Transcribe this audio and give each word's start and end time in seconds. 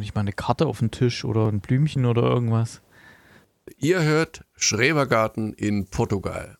nicht 0.00 0.14
mal 0.14 0.22
eine 0.22 0.32
Karte 0.32 0.66
auf 0.66 0.80
den 0.80 0.90
Tisch 0.90 1.24
oder 1.24 1.46
ein 1.46 1.60
Blümchen 1.60 2.06
oder 2.06 2.22
irgendwas. 2.22 2.80
Ihr 3.78 4.02
hört 4.02 4.44
Schrebergarten 4.56 5.52
in 5.52 5.86
Portugal. 5.88 6.56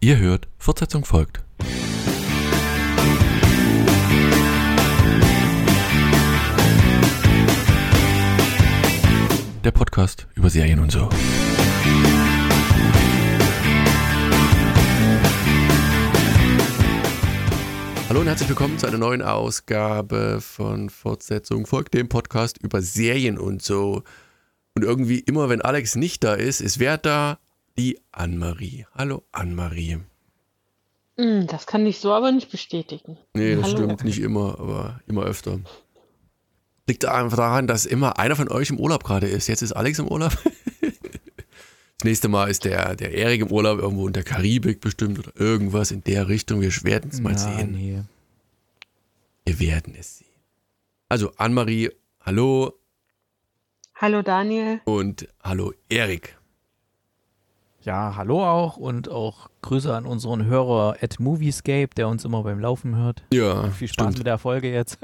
Ihr 0.00 0.18
hört, 0.18 0.48
Fortsetzung 0.58 1.04
folgt. 1.06 1.42
Der 9.64 9.70
Podcast 9.70 10.26
über 10.34 10.50
Serien 10.50 10.80
und 10.80 10.92
so. 10.92 11.08
Hallo 18.14 18.20
und 18.20 18.28
herzlich 18.28 18.48
willkommen 18.48 18.78
zu 18.78 18.86
einer 18.86 18.98
neuen 18.98 19.22
Ausgabe 19.22 20.38
von 20.40 20.88
Fortsetzung 20.88 21.66
folgt 21.66 21.94
dem 21.94 22.08
Podcast 22.08 22.58
über 22.62 22.80
Serien 22.80 23.38
und 23.38 23.60
so. 23.60 24.04
Und 24.76 24.84
irgendwie 24.84 25.18
immer, 25.18 25.48
wenn 25.48 25.60
Alex 25.62 25.96
nicht 25.96 26.22
da 26.22 26.34
ist, 26.34 26.60
ist 26.60 26.78
wer 26.78 26.96
da? 26.96 27.40
Die 27.76 27.98
Anne-Marie. 28.12 28.86
Hallo 28.94 29.24
Anne-Marie. 29.32 29.98
Hm, 31.16 31.48
Das 31.48 31.66
kann 31.66 31.84
ich 31.86 31.98
so 31.98 32.12
aber 32.12 32.30
nicht 32.30 32.52
bestätigen. 32.52 33.18
Nee, 33.34 33.56
das 33.56 33.64
Hallo. 33.64 33.78
stimmt 33.78 34.04
nicht 34.04 34.20
immer, 34.20 34.60
aber 34.60 35.00
immer 35.08 35.24
öfter. 35.24 35.58
Liegt 36.86 37.06
einfach 37.06 37.36
daran, 37.36 37.66
dass 37.66 37.84
immer 37.84 38.20
einer 38.20 38.36
von 38.36 38.48
euch 38.48 38.70
im 38.70 38.78
Urlaub 38.78 39.02
gerade 39.02 39.26
ist. 39.26 39.48
Jetzt 39.48 39.62
ist 39.62 39.72
Alex 39.72 39.98
im 39.98 40.06
Urlaub. 40.06 40.38
Nächste 42.04 42.28
Mal 42.28 42.50
ist 42.50 42.64
der, 42.64 42.94
der 42.96 43.12
Erik 43.14 43.40
im 43.40 43.50
Urlaub 43.50 43.78
irgendwo 43.78 44.06
in 44.06 44.12
der 44.12 44.22
Karibik 44.24 44.80
bestimmt 44.80 45.18
oder 45.18 45.32
irgendwas 45.40 45.90
in 45.90 46.04
der 46.04 46.28
Richtung. 46.28 46.60
Wir 46.60 46.70
werden 46.82 47.10
es 47.10 47.20
mal 47.20 47.32
Ja, 47.32 47.38
sehen. 47.38 47.72
Nee. 47.72 48.02
Wir 49.46 49.58
werden 49.58 49.94
es 49.98 50.18
sehen. 50.18 50.28
Also 51.08 51.32
Anne-Marie, 51.36 51.90
hallo 52.20 52.74
Hallo 53.96 54.22
Daniel. 54.22 54.80
und 54.84 55.28
hallo 55.42 55.72
Erik. 55.88 56.36
Ja, 57.82 58.14
hallo 58.16 58.42
auch 58.44 58.76
und 58.78 59.08
auch 59.10 59.48
Grüße 59.62 59.94
an 59.94 60.04
unseren 60.06 60.46
Hörer 60.46 60.96
at 61.02 61.20
Moviescape, 61.20 61.90
der 61.96 62.08
uns 62.08 62.24
immer 62.24 62.42
beim 62.42 62.58
Laufen 62.58 62.96
hört. 62.96 63.22
Ja, 63.32 63.70
Viel 63.70 63.88
Spaß 63.88 64.04
stimmt. 64.06 64.18
mit 64.18 64.26
der 64.26 64.38
Folge 64.38 64.72
jetzt. 64.72 64.98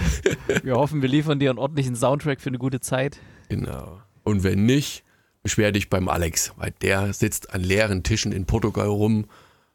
wir 0.62 0.74
hoffen, 0.74 1.02
wir 1.02 1.08
liefern 1.08 1.38
dir 1.38 1.50
einen 1.50 1.58
ordentlichen 1.58 1.94
Soundtrack 1.96 2.40
für 2.40 2.50
eine 2.50 2.58
gute 2.58 2.80
Zeit. 2.80 3.18
Genau. 3.48 4.00
Und 4.24 4.42
wenn 4.42 4.66
nicht, 4.66 5.04
beschwer 5.46 5.70
dich 5.70 5.88
beim 5.88 6.08
Alex, 6.08 6.52
weil 6.56 6.72
der 6.82 7.12
sitzt 7.12 7.54
an 7.54 7.62
leeren 7.62 8.02
Tischen 8.02 8.32
in 8.32 8.46
Portugal 8.46 8.88
rum 8.88 9.26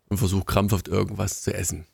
und 0.10 0.18
versucht 0.18 0.46
krampfhaft 0.48 0.90
irgendwas 0.90 1.42
zu 1.44 1.54
essen. 1.54 1.86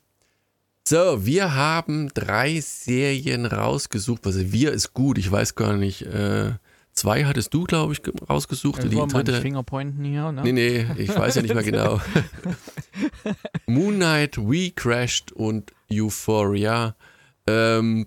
So, 0.84 1.24
wir 1.24 1.54
haben 1.54 2.08
drei 2.12 2.60
Serien 2.60 3.46
rausgesucht. 3.46 4.26
Also 4.26 4.50
wir 4.50 4.72
ist 4.72 4.94
gut, 4.94 5.16
ich 5.16 5.30
weiß 5.30 5.54
gar 5.54 5.74
nicht. 5.76 6.02
Äh, 6.02 6.54
zwei 6.92 7.24
hattest 7.24 7.54
du, 7.54 7.62
glaube 7.64 7.92
ich, 7.92 8.02
ge- 8.02 8.12
rausgesucht. 8.28 8.82
Wollen 8.92 9.08
die 9.08 9.14
dritte. 9.14 9.40
Fingerpointen 9.42 10.04
hier, 10.04 10.32
ne? 10.32 10.42
Nee, 10.42 10.52
nee, 10.52 10.86
ich 10.96 11.10
weiß 11.16 11.36
ja 11.36 11.42
nicht 11.42 11.54
mehr 11.54 11.62
genau. 11.72 12.00
Moon 13.66 13.94
Knight, 13.94 14.38
We 14.38 14.72
Crashed 14.72 15.30
und 15.30 15.72
Euphoria. 15.92 16.96
Ähm, 17.46 18.06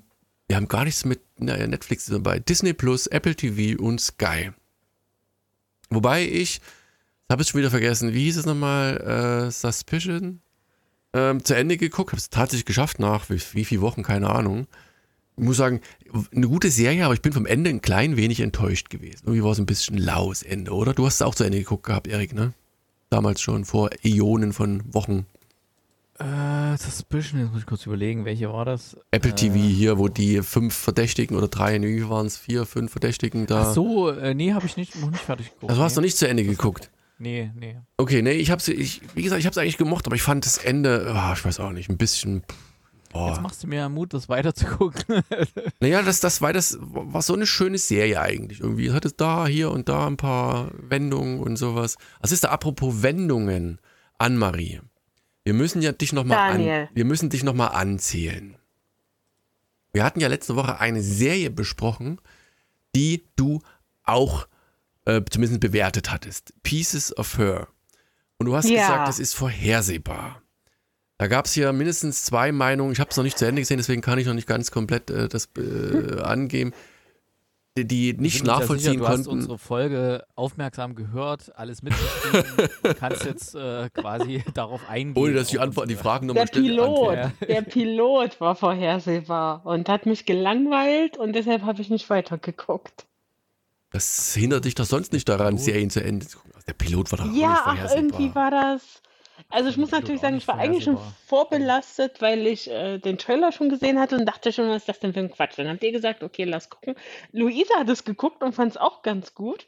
wir 0.50 0.58
haben 0.58 0.68
gar 0.68 0.84
nichts 0.84 1.06
mit 1.06 1.22
naja, 1.38 1.66
Netflix 1.66 2.08
dabei. 2.08 2.40
Disney 2.40 2.74
Plus, 2.74 3.08
Apple 3.08 3.36
TV 3.36 3.82
und 3.82 4.02
Sky. 4.02 4.52
Wobei 5.92 6.26
ich, 6.26 6.62
habe 7.30 7.42
es 7.42 7.50
schon 7.50 7.60
wieder 7.60 7.70
vergessen, 7.70 8.14
wie 8.14 8.24
hieß 8.24 8.38
es 8.38 8.46
nochmal? 8.46 9.48
Äh, 9.48 9.52
Suspicion? 9.52 10.42
Ähm, 11.14 11.44
zu 11.44 11.56
Ende 11.56 11.78
geguckt, 11.78 12.12
habe 12.12 12.20
es 12.20 12.30
tatsächlich 12.30 12.66
geschafft 12.66 13.00
nach 13.00 13.30
wie, 13.30 13.42
wie 13.54 13.66
viele 13.66 13.82
Wochen, 13.82 14.02
keine 14.02 14.30
Ahnung. 14.30 14.68
Ich 15.38 15.44
muss 15.44 15.58
sagen, 15.58 15.82
eine 16.34 16.48
gute 16.48 16.72
Serie, 16.72 17.06
aber 17.06 17.14
ich 17.14 17.22
bin 17.22 17.34
vom 17.34 17.46
Ende 17.46 17.70
ein 17.70 17.82
klein 17.82 18.16
wenig 18.16 18.40
enttäuscht 18.40 18.90
gewesen. 18.90 19.22
Irgendwie 19.24 19.44
war 19.44 19.52
es 19.52 19.60
ein 19.60 19.66
bisschen 19.66 19.98
laues 19.98 20.44
Ende, 20.44 20.72
oder? 20.72 20.94
Du 20.94 21.06
hast 21.06 21.16
es 21.16 21.22
auch 21.22 21.36
zu 21.36 21.44
Ende 21.44 21.58
geguckt 21.58 21.86
gehabt, 21.86 22.08
Erik, 22.08 22.34
ne? 22.34 22.54
Damals 23.10 23.42
schon, 23.42 23.66
vor 23.66 23.90
Äonen 24.04 24.54
von 24.54 24.84
Wochen. 24.94 25.26
Äh, 26.24 26.78
Suspicion, 26.78 27.42
jetzt 27.42 27.52
muss 27.52 27.62
ich 27.62 27.66
kurz 27.66 27.86
überlegen, 27.86 28.26
welche 28.26 28.52
war 28.52 28.66
das? 28.66 28.98
Apple 29.12 29.32
Äh, 29.32 29.36
TV 29.36 29.56
hier, 29.56 29.98
wo 29.98 30.08
die 30.08 30.42
fünf 30.42 30.74
Verdächtigen 30.76 31.36
oder 31.38 31.48
drei, 31.48 31.78
nee, 31.78 31.96
wie 31.98 32.10
waren 32.10 32.28
es? 32.28 32.38
Vier, 32.38 32.66
fünf 32.66 32.92
Verdächtigen 32.92 33.46
da. 33.48 33.64
Ach 33.64 33.74
so, 33.74 34.10
äh, 34.10 34.34
nee, 34.34 34.54
habe 34.54 34.66
ich 34.66 34.78
nicht, 34.78 34.96
noch 35.00 35.12
nicht 35.12 35.24
fertig 35.24 35.52
geguckt. 35.54 35.70
Also 35.70 35.84
hast 35.84 35.98
du 35.98 36.02
nee. 36.02 36.08
nicht 36.08 36.18
zu 36.18 36.28
Ende 36.28 36.44
geguckt. 36.44 36.90
Nee, 37.18 37.52
nee. 37.56 37.78
Okay, 37.98 38.22
nee, 38.22 38.32
ich 38.32 38.50
hab's, 38.50 38.68
ich, 38.68 39.02
wie 39.14 39.22
gesagt, 39.22 39.40
ich 39.40 39.46
hab's 39.46 39.58
eigentlich 39.58 39.78
gemocht, 39.78 40.08
aber 40.08 40.16
ich 40.16 40.24
fand 40.24 40.46
das 40.46 40.58
Ende, 40.58 41.12
ah, 41.14 41.34
ich 41.34 41.46
weiß 41.46 41.60
auch 41.60 41.72
nicht, 41.72 41.90
ein 41.90 41.98
bisschen, 41.98 42.44
Jetzt 43.14 43.36
boah. 43.36 43.42
machst 43.42 43.62
du 43.62 43.68
mir 43.68 43.90
Mut, 43.90 44.14
das 44.14 44.30
weiterzugucken. 44.30 45.22
Naja, 45.82 46.02
das, 46.02 46.20
das 46.22 46.42
war 46.42 46.54
das, 46.54 46.78
war 46.80 47.22
so 47.22 47.34
eine 47.34 47.46
schöne 47.46 47.78
Serie 47.78 48.22
eigentlich 48.22 48.62
irgendwie. 48.62 48.88
Es 48.88 48.94
hatte 48.94 49.12
da, 49.12 49.48
hier 49.48 49.70
und 49.72 49.90
da 49.90 50.08
ein 50.08 50.18
paar 50.18 50.72
Wendungen 50.78 51.40
und 51.40 51.58
sowas. 51.58 51.98
Was 52.22 52.32
ist 52.32 52.44
da 52.44 52.50
apropos 52.50 53.04
Wendungen, 53.04 53.80
Anne-Marie? 54.18 54.80
Wir 55.44 55.54
müssen 55.54 55.82
ja 55.82 55.92
dich 55.92 56.14
nochmal 56.14 56.52
an, 56.52 56.88
wir 56.94 57.06
müssen 57.06 57.30
dich 57.30 57.44
noch 57.44 57.54
mal 57.54 57.68
anzählen. 57.68 58.56
Wir 59.94 60.04
hatten 60.04 60.20
ja 60.20 60.28
letzte 60.28 60.56
Woche 60.56 60.80
eine 60.80 61.02
Serie 61.02 61.50
besprochen, 61.50 62.22
die 62.96 63.24
du 63.36 63.62
auch 64.04 64.48
äh, 65.06 65.22
zumindest 65.30 65.60
bewertet 65.60 66.12
hattest. 66.12 66.54
Pieces 66.64 67.16
of 67.18 67.38
Her. 67.38 67.68
Und 68.38 68.46
du 68.46 68.56
hast 68.56 68.70
Ja. 68.70 68.82
gesagt, 68.82 69.08
das 69.08 69.20
ist 69.20 69.34
vorhersehbar. 69.34 70.42
Da 71.18 71.28
gab 71.28 71.46
es 71.46 71.56
ja 71.56 71.72
mindestens 71.72 72.24
zwei 72.24 72.52
Meinungen. 72.52 72.92
Ich 72.94 73.00
habe 73.00 73.10
es 73.12 73.18
noch 73.18 73.24
nicht 73.24 73.38
zu 73.38 73.46
Ende 73.46 73.62
gesehen, 73.62 73.78
deswegen 73.78 74.02
kann 74.02 74.18
ich 74.18 74.26
noch 74.28 74.34
nicht 74.34 74.48
ganz 74.48 74.72
komplett 74.72 75.10
äh, 75.10 75.28
das 75.28 75.50
äh, 75.58 76.20
angeben, 76.22 76.72
die, 77.78 77.88
die 77.88 78.14
nicht 78.14 78.44
nachvollziehen 78.44 78.92
sicher, 78.94 78.98
du 79.00 79.08
hast 79.08 79.16
konnten. 79.26 79.30
unsere 79.32 79.58
Folge 79.58 80.26
aufmerksam 80.36 80.94
gehört, 80.96 81.56
alles 81.58 81.82
mitgeschrieben 81.84 82.70
und 82.84 82.98
kannst 82.98 83.24
jetzt 83.24 83.56
äh, 83.56 83.90
quasi 83.92 84.44
darauf 84.54 84.82
eingehen. 84.90 85.24
Ohne 85.24 85.34
dass 85.34 85.46
ich 85.46 85.52
die 85.52 85.60
auf 85.60 85.64
Antwort, 85.64 85.90
die 85.90 85.96
Fragen 85.96 86.28
Der 86.28 86.34
nochmal 86.34 86.48
stelle. 86.48 86.68
Pilot, 86.68 87.14
Ja. 87.16 87.32
der 87.48 87.62
Pilot 87.62 88.42
war 88.42 88.56
vorhersehbar 88.56 89.66
und 89.66 89.88
hat 89.88 90.06
mich 90.06 90.26
gelangweilt 90.26 91.18
und 91.18 91.34
deshalb 91.34 91.62
habe 91.64 91.82
ich 91.82 91.90
nicht 91.90 92.10
weitergeguckt. 92.10 93.06
Das 93.92 94.34
hindert 94.34 94.66
dich 94.66 94.76
doch 94.76 94.86
sonst 94.86 95.14
nicht 95.14 95.28
daran. 95.30 95.58
Serien 95.58 95.90
zu 95.90 96.04
Ende 96.04 96.26
zu 96.28 96.40
gucken. 96.40 96.52
Der 96.68 96.74
Pilot 96.74 97.12
war 97.12 97.20
doch 97.20 97.26
auch 97.26 97.34
Ja, 97.36 97.74
nicht 97.74 97.84
ach, 97.86 97.96
irgendwie 97.96 98.36
war 98.36 98.52
das. 98.52 99.02
Also 99.50 99.70
ich 99.70 99.78
muss 99.78 99.92
natürlich 99.92 100.22
sagen, 100.22 100.38
ich 100.38 100.48
war 100.48 100.58
eigentlich 100.58 100.84
schon 100.84 100.98
vorbelastet, 101.28 102.22
weil 102.22 102.48
ich 102.48 102.70
äh, 102.70 103.00
den 103.00 103.18
Trailer 103.18 103.52
schon 103.52 103.70
gesehen 103.70 104.00
hatte 104.00 104.16
und 104.16 104.26
dachte 104.26 104.54
schon, 104.54 104.70
was 104.70 104.84
ist 104.84 104.90
das 104.90 105.00
denn 105.00 105.14
für 105.14 105.20
ein 105.20 105.32
Quatsch? 105.32 105.58
Dann 105.58 105.68
habt 105.68 105.84
ihr 105.84 105.92
gesagt, 105.92 106.24
okay, 106.24 106.44
lass 106.44 106.70
gucken. 106.70 106.96
Luisa 107.32 107.80
hat 107.80 107.90
es 107.90 108.04
geguckt 108.04 108.44
und 108.44 108.54
fand 108.54 108.72
es 108.72 108.78
auch 108.78 109.02
ganz 109.02 109.36
gut. 109.36 109.68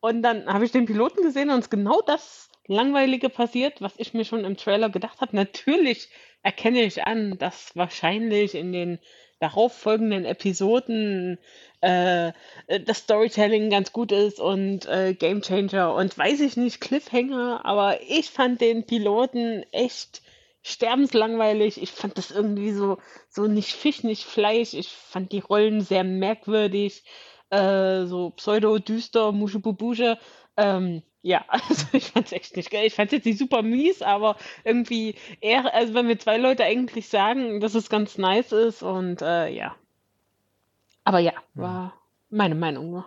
Und 0.00 0.22
dann 0.22 0.46
habe 0.46 0.64
ich 0.64 0.70
den 0.70 0.86
Piloten 0.86 1.22
gesehen 1.22 1.50
und 1.50 1.58
es 1.58 1.66
ist 1.66 1.70
genau 1.70 2.00
das 2.02 2.50
Langweilige 2.66 3.30
passiert, 3.30 3.80
was 3.80 3.94
ich 3.96 4.14
mir 4.14 4.24
schon 4.24 4.44
im 4.44 4.56
Trailer 4.56 4.90
gedacht 4.90 5.20
habe. 5.20 5.34
Natürlich 5.34 6.10
erkenne 6.42 6.82
ich 6.82 7.04
an, 7.04 7.36
dass 7.38 7.74
wahrscheinlich 7.74 8.54
in 8.54 8.72
den 8.72 8.98
darauffolgenden 9.40 10.24
Episoden 10.24 11.38
äh, 11.80 12.28
äh, 12.28 12.80
das 12.84 12.98
Storytelling 12.98 13.70
ganz 13.70 13.92
gut 13.92 14.12
ist 14.12 14.40
und 14.40 14.86
äh, 14.86 15.14
Game 15.14 15.42
Changer 15.42 15.94
und 15.94 16.16
weiß 16.16 16.40
ich 16.40 16.56
nicht, 16.56 16.80
Cliffhanger, 16.80 17.64
aber 17.64 18.00
ich 18.02 18.30
fand 18.30 18.60
den 18.60 18.84
Piloten 18.84 19.64
echt 19.70 20.22
sterbenslangweilig. 20.62 21.80
Ich 21.80 21.92
fand 21.92 22.18
das 22.18 22.30
irgendwie 22.30 22.72
so, 22.72 22.98
so 23.30 23.46
nicht 23.46 23.72
Fisch, 23.72 24.02
nicht 24.02 24.24
Fleisch. 24.24 24.74
Ich 24.74 24.88
fand 24.88 25.32
die 25.32 25.38
Rollen 25.40 25.80
sehr 25.80 26.04
merkwürdig, 26.04 27.04
äh, 27.50 28.04
so 28.04 28.30
pseudo-düster, 28.30 29.32
muschebubusche. 29.32 30.18
Ähm, 30.56 31.02
ja, 31.22 31.44
also 31.48 31.86
ich 31.92 32.10
fand's 32.12 32.32
echt 32.32 32.56
nicht 32.56 32.70
geil. 32.70 32.86
Ich 32.86 32.94
fand's 32.94 33.12
jetzt 33.12 33.24
nicht 33.26 33.38
super 33.38 33.62
mies, 33.62 34.02
aber 34.02 34.36
irgendwie 34.64 35.14
eher, 35.40 35.74
also 35.74 35.94
wenn 35.94 36.06
mir 36.06 36.18
zwei 36.18 36.36
Leute 36.36 36.64
eigentlich 36.64 37.08
sagen, 37.08 37.60
dass 37.60 37.74
es 37.74 37.88
ganz 37.90 38.18
nice 38.18 38.52
ist 38.52 38.82
und 38.82 39.22
äh, 39.22 39.48
ja. 39.48 39.74
Aber 41.04 41.18
ja, 41.18 41.32
war 41.54 41.94
meine 42.30 42.54
Meinung 42.54 42.90
nur. 42.90 43.06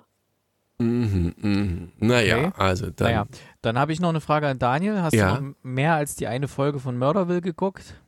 Mhm, 0.80 1.36
mhm. 1.38 1.92
Naja, 2.00 2.48
Okay. 2.48 2.52
also 2.58 2.90
dann. 2.90 3.08
Naja, 3.08 3.25
dann 3.62 3.78
habe 3.78 3.94
ich 3.94 4.00
noch 4.00 4.10
eine 4.10 4.22
Frage 4.22 4.48
an 4.48 4.58
Daniel. 4.58 5.02
Hast 5.04 5.13
Ja. 5.13 5.38
du 5.38 5.54
mehr 5.62 5.94
als 5.94 6.16
die 6.16 6.25
eine 6.25 6.48
Folge 6.48 6.80
von 6.80 6.98
Murderville 6.98 7.42
geguckt? 7.42 8.00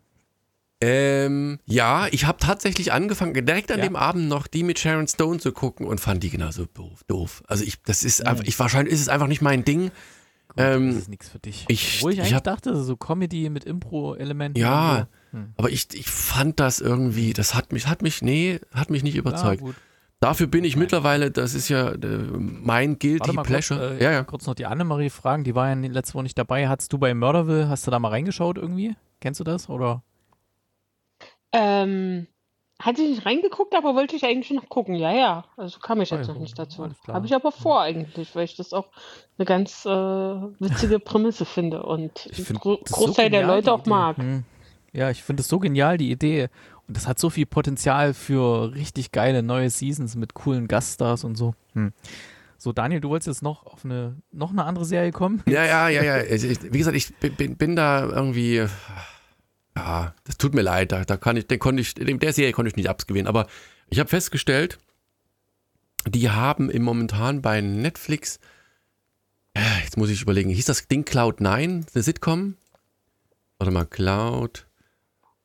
Ähm, 0.85 1.59
ja, 1.65 2.07
ich 2.11 2.25
habe 2.25 2.37
tatsächlich 2.39 2.91
angefangen, 2.91 3.33
direkt 3.33 3.71
an 3.71 3.79
Ja. 3.79 3.85
dem 3.85 3.95
Abend 3.95 4.27
noch 4.27 4.47
die 4.47 4.63
mit 4.63 4.79
Sharon 4.79 5.07
Stone 5.07 5.39
zu 5.39 5.51
gucken 5.51 5.85
und 5.87 5.99
fand 5.99 6.23
die 6.23 6.29
genauso 6.29 6.65
doof. 6.65 7.03
doof. 7.07 7.43
Also 7.47 7.63
ich, 7.63 7.81
das 7.83 8.03
ist 8.03 8.25
einfach, 8.25 8.43
ich 8.43 8.57
wahrscheinlich 8.59 8.93
ist 8.93 9.01
es 9.01 9.09
einfach 9.09 9.27
nicht 9.27 9.41
mein 9.41 9.63
Ding. 9.63 9.91
Gut, 10.49 10.57
Ähm, 10.57 10.89
das 10.89 10.97
ist 11.03 11.09
nichts 11.09 11.29
für 11.29 11.39
dich. 11.39 11.65
ich- 11.67 11.97
Obwohl 11.97 12.11
ich 12.11 12.17
ich 12.17 12.23
eigentlich 12.23 12.33
hab- 12.35 12.43
dachte, 12.43 12.75
so 12.83 12.95
Comedy 12.97 13.49
mit 13.49 13.63
Impro-Elementen. 13.63 14.59
Ja. 14.59 15.07
Hm. 15.31 15.53
aber 15.57 15.71
ich, 15.71 15.87
ich 15.95 16.07
fand 16.07 16.59
das 16.59 16.79
irgendwie, 16.79 17.33
das 17.33 17.55
hat 17.55 17.71
mich, 17.73 17.87
hat 17.87 18.03
mich, 18.03 18.21
nee, 18.21 18.59
hat 18.71 18.91
mich 18.91 19.01
nicht 19.03 19.15
überzeugt. 19.15 19.63
Ja. 19.65 19.73
Dafür 20.19 20.45
bin 20.47 20.63
ich 20.63 20.75
mittlerweile, 20.77 21.31
das 21.31 21.53
ist 21.55 21.69
ja 21.69 21.89
äh, 21.89 21.97
mein 22.37 22.99
Guilty 22.99 23.31
mal 23.33 23.41
kurz, 23.41 23.47
Pleasure. 23.47 23.97
äh, 23.99 24.03
ja, 24.03 24.11
ja. 24.11 24.23
kurz 24.23 24.45
noch 24.45 24.53
die 24.53 24.67
Annemarie 24.67 25.09
fragen, 25.09 25.43
die 25.43 25.55
war 25.55 25.67
ja 25.69 25.73
letzte 25.75 26.13
Woche 26.13 26.23
nicht 26.23 26.37
dabei. 26.37 26.67
Hattest 26.69 26.93
du 26.93 26.97
bei 26.99 27.13
Murderville, 27.15 27.67
hast 27.67 27.87
du 27.87 27.91
da 27.91 27.97
mal 27.99 28.09
reingeschaut 28.09 28.57
irgendwie? 28.57 28.95
Kennst 29.21 29.39
du 29.39 29.43
das 29.43 29.69
oder? 29.69 30.03
Ähm, 31.53 32.27
hatte 32.81 33.01
ich 33.01 33.09
nicht 33.09 33.25
reingeguckt, 33.25 33.75
aber 33.75 33.95
wollte 33.95 34.15
ich 34.15 34.25
eigentlich 34.25 34.51
noch 34.51 34.67
gucken. 34.67 34.95
Ja, 34.95 35.13
ja. 35.13 35.45
Also 35.55 35.79
kam 35.79 36.01
ich 36.01 36.09
jetzt 36.09 36.19
Also, 36.19 36.33
noch 36.33 36.39
nicht 36.41 36.57
dazu. 36.59 36.89
Habe 37.07 37.25
ich 37.25 37.33
aber 37.33 37.51
vor 37.51 37.81
eigentlich, 37.81 38.35
weil 38.35 38.43
ich 38.45 38.55
das 38.55 38.73
auch 38.73 38.89
eine 39.37 39.45
ganz 39.45 39.85
äh, 39.85 39.89
witzige 39.89 40.99
Prämisse 40.99 41.45
finde 41.45 41.83
und 41.83 42.27
Ich 42.31 42.43
finde 42.43 42.59
Gro 42.61 42.77
das 42.83 42.89
so 42.89 43.05
Großteil 43.05 43.29
der 43.29 43.45
Leute 43.47 43.71
auch 43.71 43.81
Idee. 43.81 43.89
mag. 43.89 44.17
Hm. 44.17 44.43
Ja, 44.91 45.09
ich 45.09 45.23
finde 45.23 45.41
es 45.41 45.47
so 45.47 45.59
genial, 45.59 45.97
die 45.97 46.11
Idee. 46.11 46.49
Und 46.87 46.97
das 46.97 47.07
hat 47.07 47.19
so 47.19 47.29
viel 47.29 47.45
Potenzial 47.45 48.13
für 48.13 48.73
richtig 48.73 49.11
geile 49.11 49.43
neue 49.43 49.69
Seasons 49.69 50.15
mit 50.15 50.33
coolen 50.33 50.67
Gaststars 50.67 51.23
und 51.23 51.35
so. 51.35 51.53
Hm. 51.73 51.93
So, 52.57 52.73
Daniel, 52.73 53.01
du 53.01 53.09
wolltest 53.09 53.27
jetzt 53.27 53.43
noch 53.43 53.65
auf 53.65 53.85
eine, 53.85 54.17
noch 54.31 54.51
eine 54.51 54.65
andere 54.65 54.85
Serie 54.85 55.11
kommen? 55.11 55.41
Ja, 55.47 55.63
ja, 55.65 55.89
ja, 55.89 56.03
ja. 56.03 56.23
Ich, 56.23 56.43
ich, 56.43 56.63
wie 56.63 56.77
gesagt, 56.77 56.97
ich 56.97 57.13
bin, 57.15 57.55
bin 57.57 57.75
da 57.75 58.03
irgendwie. 58.05 58.65
Ja, 59.75 60.13
das 60.25 60.37
tut 60.37 60.53
mir 60.53 60.61
leid. 60.61 60.91
Da, 60.91 61.03
da 61.03 61.17
kann 61.17 61.37
ich, 61.37 61.47
den 61.47 61.59
konnte 61.59 61.81
ich, 61.81 61.97
in 61.97 62.19
der 62.19 62.33
Serie 62.33 62.51
konnte 62.51 62.69
ich 62.69 62.75
nicht 62.75 62.89
abgewinnen. 62.89 63.27
Aber 63.27 63.47
ich 63.89 63.99
habe 63.99 64.09
festgestellt, 64.09 64.77
die 66.07 66.29
haben 66.29 66.69
im 66.69 66.83
momentan 66.83 67.41
bei 67.41 67.61
Netflix. 67.61 68.39
äh, 69.53 69.61
Jetzt 69.83 69.97
muss 69.97 70.09
ich 70.09 70.21
überlegen, 70.21 70.49
hieß 70.49 70.65
das 70.65 70.87
Ding 70.87 71.05
Cloud 71.05 71.41
9, 71.41 71.85
eine 71.93 72.03
Sitcom? 72.03 72.55
Warte 73.57 73.71
mal, 73.71 73.85
Cloud. 73.85 74.67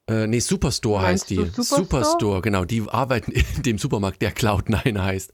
Äh, 0.09 0.27
nee, 0.27 0.41
Superstore 0.41 1.03
heißt 1.03 1.31
die. 1.31 1.37
du 1.37 1.63
Superstore? 1.63 2.43
genau. 2.43 2.65
Die 2.65 2.83
arbeiten 2.89 3.31
in 3.57 3.63
dem 3.63 3.79
Supermarkt, 3.79 4.21
der 4.23 4.33
Cloud 4.33 4.69
9 4.69 5.01
heißt. 5.01 5.33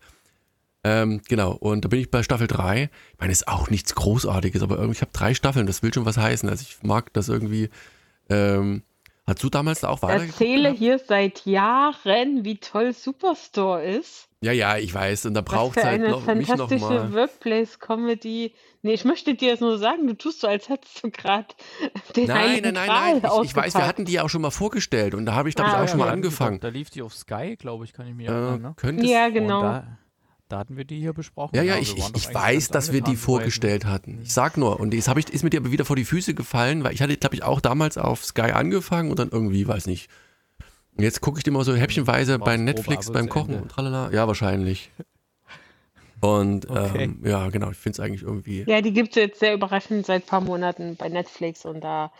Ähm, 0.87 1.23
genau, 1.27 1.53
und 1.53 1.85
da 1.85 1.89
bin 1.89 2.01
ich 2.01 2.11
bei 2.11 2.23
Staffel 2.23 2.47
3. 2.47 2.91
Ich 3.13 3.19
meine, 3.19 3.33
ist 3.33 3.49
auch 3.49 3.71
nichts 3.71 3.95
Großartiges, 3.95 4.63
aber 4.63 4.77
irgendwie, 4.77 4.97
ich 4.97 5.01
habe 5.01 5.13
drei 5.15 5.33
Staffeln, 5.33 5.67
das 5.67 5.83
will 5.83 5.95
schon 5.95 6.05
was 6.05 6.19
heißen. 6.19 6.49
Also 6.49 6.63
ich 6.69 6.83
mag 6.83 7.13
das 7.15 7.29
irgendwie. 7.29 7.71
Ähm, 8.31 8.83
hast 9.27 9.43
du 9.43 9.49
damals 9.51 9.81
da 9.81 9.89
auch 9.89 10.03
weiter? 10.03 10.25
Erzähle 10.25 10.71
hier 10.71 10.99
seit 10.99 11.47
Jahren, 11.47 12.45
wie 12.45 12.59
toll 12.59 12.93
Superstore 12.93 13.85
ist. 13.85 14.29
Ja, 14.43 14.53
ja, 14.53 14.77
ich 14.77 14.93
weiß. 14.93 15.25
Und 15.27 15.35
da 15.35 15.41
braucht 15.41 15.79
es 15.79 15.85
halt 15.85 16.03
eine 16.03 16.11
noch, 16.11 16.27
mich 16.27 16.49
noch 16.49 16.69
fantastische 16.69 16.85
mal. 16.93 17.15
Workplace-Comedy. 17.15 18.53
Nee, 18.83 18.93
ich 18.93 19.07
möchte 19.07 19.35
dir 19.35 19.53
das 19.53 19.61
nur 19.61 19.79
sagen, 19.79 20.07
du 20.07 20.15
tust 20.15 20.41
so, 20.43 20.47
als 20.49 20.69
hättest 20.69 21.03
du 21.03 21.11
gerade 21.11 21.47
den 22.17 22.27
Nein, 22.27 22.61
nein, 22.63 22.75
nein, 22.75 22.87
nein. 22.87 23.23
Ich, 23.43 23.51
ich 23.51 23.57
weiß, 23.57 23.75
wir 23.75 23.87
hatten 23.87 24.05
die 24.05 24.13
ja 24.13 24.23
auch 24.23 24.29
schon 24.29 24.43
mal 24.43 24.51
vorgestellt 24.51 25.15
und 25.15 25.25
da 25.25 25.35
habe 25.35 25.49
ich, 25.49 25.55
glaube 25.55 25.71
ich, 25.71 25.77
Ah, 25.77 25.85
auch 25.85 25.89
schon 25.89 25.99
mal 25.99 26.11
angefangen. 26.11 26.61
Da 26.61 26.69
lief 26.69 26.91
die 26.91 27.01
auf 27.01 27.15
Sky, 27.15 27.57
glaube 27.57 27.85
ich, 27.87 27.95
kann 27.95 28.07
ich 28.07 28.15
mich 28.15 28.29
Äh, 28.29 28.33
erinnern. 28.33 28.77
Ne? 28.83 29.03
Ja, 29.07 29.27
Und 29.27 29.33
genau. 29.35 29.83
Da, 30.49 30.59
hatten 30.59 30.77
wir 30.77 30.85
die 30.85 30.99
hier 30.99 31.13
besprochen. 31.13 31.57
Ja, 31.57 31.63
ja, 31.63 31.75
wir 31.75 31.83
ich, 31.83 31.97
ich, 31.97 32.15
ich 32.15 32.35
weiß, 32.35 32.69
dass 32.69 32.93
wir 32.93 33.01
die 33.01 33.17
vorgestellt 33.17 33.87
hatten. 33.87 34.21
Ich 34.23 34.33
sag 34.33 34.57
nur, 34.57 34.79
und 34.79 34.93
das 34.95 35.09
ich, 35.09 35.31
ist 35.31 35.43
mir 35.43 35.51
dir 35.51 35.61
aber 35.61 35.73
wieder 35.73 35.85
vor 35.85 35.97
die 35.97 36.05
Füße 36.05 36.35
gefallen, 36.35 36.85
weil 36.85 36.93
ich 36.93 37.01
hatte, 37.01 37.17
glaube 37.17 37.35
ich, 37.35 37.43
auch 37.43 37.61
damals 37.61 37.99
auf 37.99 38.25
Sky 38.25 38.53
angefangen 38.53 39.11
und 39.11 39.19
dann 39.19 39.31
irgendwie, 39.31 39.67
weiß 39.67 39.87
nicht. 39.87 40.11
Und 40.97 41.03
Jetzt 41.03 41.21
gucke 41.21 41.39
ich 41.39 41.45
dir 41.45 41.51
mal 41.51 41.65
so 41.65 41.75
häppchenweise 41.75 42.39
bei 42.39 42.57
Netflix 42.57 43.11
beim 43.11 43.29
Kochen 43.29 43.55
und 43.55 43.69
tralala. 43.71 44.11
Ja, 44.13 44.27
wahrscheinlich. 44.27 44.91
Und 46.21 46.71
Okay. 46.71 47.05
ähm, 47.05 47.23
ja, 47.25 47.49
genau, 47.49 47.71
ich 47.71 47.77
finde 47.77 47.97
es 47.97 48.01
eigentlich 48.01 48.23
irgendwie. 48.23 48.65
Ja, 48.67 48.81
die 48.81 48.93
gibt 48.93 49.11
es 49.11 49.17
jetzt 49.17 49.41
sehr 49.41 49.55
überraschend 49.55 50.07
seit 50.07 50.25
ein 50.25 50.27
paar 50.27 50.41
Monaten 50.41 50.97
bei 50.97 51.09
Netflix 51.09 51.65
und 51.65 51.81
da 51.81 52.13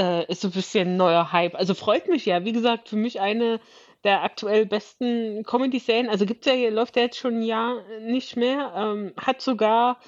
äh, 0.00 0.24
ist 0.30 0.42
so 0.42 0.48
ein 0.48 0.52
bisschen 0.52 0.96
neuer 0.96 1.32
Hype. 1.32 1.54
Also 1.54 1.74
freut 1.74 2.08
mich 2.08 2.26
ja. 2.26 2.44
Wie 2.44 2.52
gesagt, 2.52 2.88
für 2.88 2.96
mich 2.96 3.20
eine 3.20 3.60
der 4.04 4.22
aktuell 4.22 4.66
besten 4.66 5.44
Comedy-Serien. 5.44 6.08
Also 6.08 6.26
gibt's 6.26 6.46
ja, 6.46 6.54
läuft 6.70 6.96
ja 6.96 7.02
jetzt 7.02 7.18
schon 7.18 7.38
ein 7.38 7.42
Jahr 7.42 7.82
nicht 8.00 8.36
mehr. 8.36 8.72
Ähm, 8.76 9.12
hat 9.16 9.40
sogar 9.40 9.98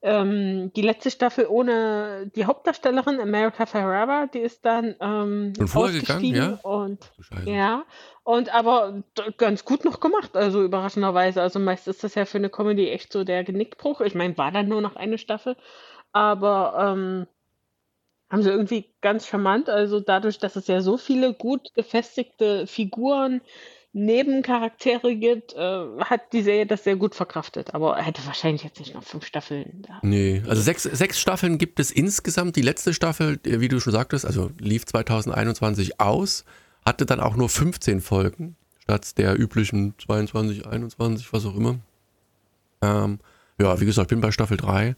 ähm, 0.00 0.72
die 0.74 0.82
letzte 0.82 1.10
Staffel 1.10 1.46
ohne 1.48 2.30
die 2.36 2.44
Hauptdarstellerin 2.44 3.20
America 3.20 3.66
Ferrera, 3.66 4.26
die 4.26 4.38
ist 4.38 4.64
dann 4.64 4.94
ähm, 5.00 5.52
vorher 5.66 6.00
gegangen, 6.00 6.18
ausgestiegen 6.18 6.36
ja? 6.36 6.58
und 6.62 7.10
ja, 7.44 7.84
und 8.22 8.54
aber 8.54 9.02
ganz 9.38 9.64
gut 9.64 9.84
noch 9.84 9.98
gemacht, 9.98 10.36
also 10.36 10.62
überraschenderweise. 10.62 11.42
Also 11.42 11.58
meist 11.58 11.88
ist 11.88 12.04
das 12.04 12.14
ja 12.14 12.26
für 12.26 12.38
eine 12.38 12.50
Comedy 12.50 12.88
echt 12.90 13.12
so 13.12 13.24
der 13.24 13.42
Genickbruch. 13.42 14.00
Ich 14.00 14.14
meine, 14.14 14.38
war 14.38 14.52
dann 14.52 14.68
nur 14.68 14.80
noch 14.80 14.94
eine 14.94 15.18
Staffel, 15.18 15.56
aber 16.12 16.94
ähm, 16.96 17.26
haben 18.30 18.42
sie 18.42 18.50
irgendwie 18.50 18.86
ganz 19.00 19.26
charmant. 19.26 19.68
Also 19.68 20.00
dadurch, 20.00 20.38
dass 20.38 20.56
es 20.56 20.66
ja 20.66 20.80
so 20.80 20.96
viele 20.96 21.34
gut 21.34 21.74
gefestigte 21.74 22.66
Figuren, 22.66 23.40
Nebencharaktere 23.94 25.16
gibt, 25.16 25.54
äh, 25.54 25.86
hat 26.00 26.32
die 26.32 26.42
Serie 26.42 26.66
das 26.66 26.84
sehr 26.84 26.96
gut 26.96 27.14
verkraftet. 27.14 27.74
Aber 27.74 27.96
hätte 27.96 28.24
wahrscheinlich 28.26 28.62
jetzt 28.62 28.78
nicht 28.78 28.94
noch 28.94 29.02
fünf 29.02 29.24
Staffeln 29.24 29.82
da. 29.82 29.98
Nee, 30.02 30.42
also 30.46 30.60
sechs, 30.60 30.82
sechs 30.82 31.18
Staffeln 31.18 31.56
gibt 31.58 31.80
es 31.80 31.90
insgesamt. 31.90 32.56
Die 32.56 32.62
letzte 32.62 32.92
Staffel, 32.92 33.40
äh, 33.44 33.60
wie 33.60 33.68
du 33.68 33.80
schon 33.80 33.92
sagtest, 33.92 34.26
also 34.26 34.50
lief 34.58 34.84
2021 34.84 36.00
aus, 36.00 36.44
hatte 36.84 37.06
dann 37.06 37.20
auch 37.20 37.34
nur 37.34 37.48
15 37.48 38.00
Folgen, 38.00 38.56
statt 38.78 39.16
der 39.16 39.38
üblichen 39.38 39.94
22, 39.98 40.66
21, 40.66 41.32
was 41.32 41.46
auch 41.46 41.56
immer. 41.56 41.78
Ähm, 42.82 43.18
ja, 43.58 43.80
wie 43.80 43.86
gesagt, 43.86 44.06
ich 44.06 44.16
bin 44.16 44.20
bei 44.20 44.32
Staffel 44.32 44.58
3. 44.58 44.96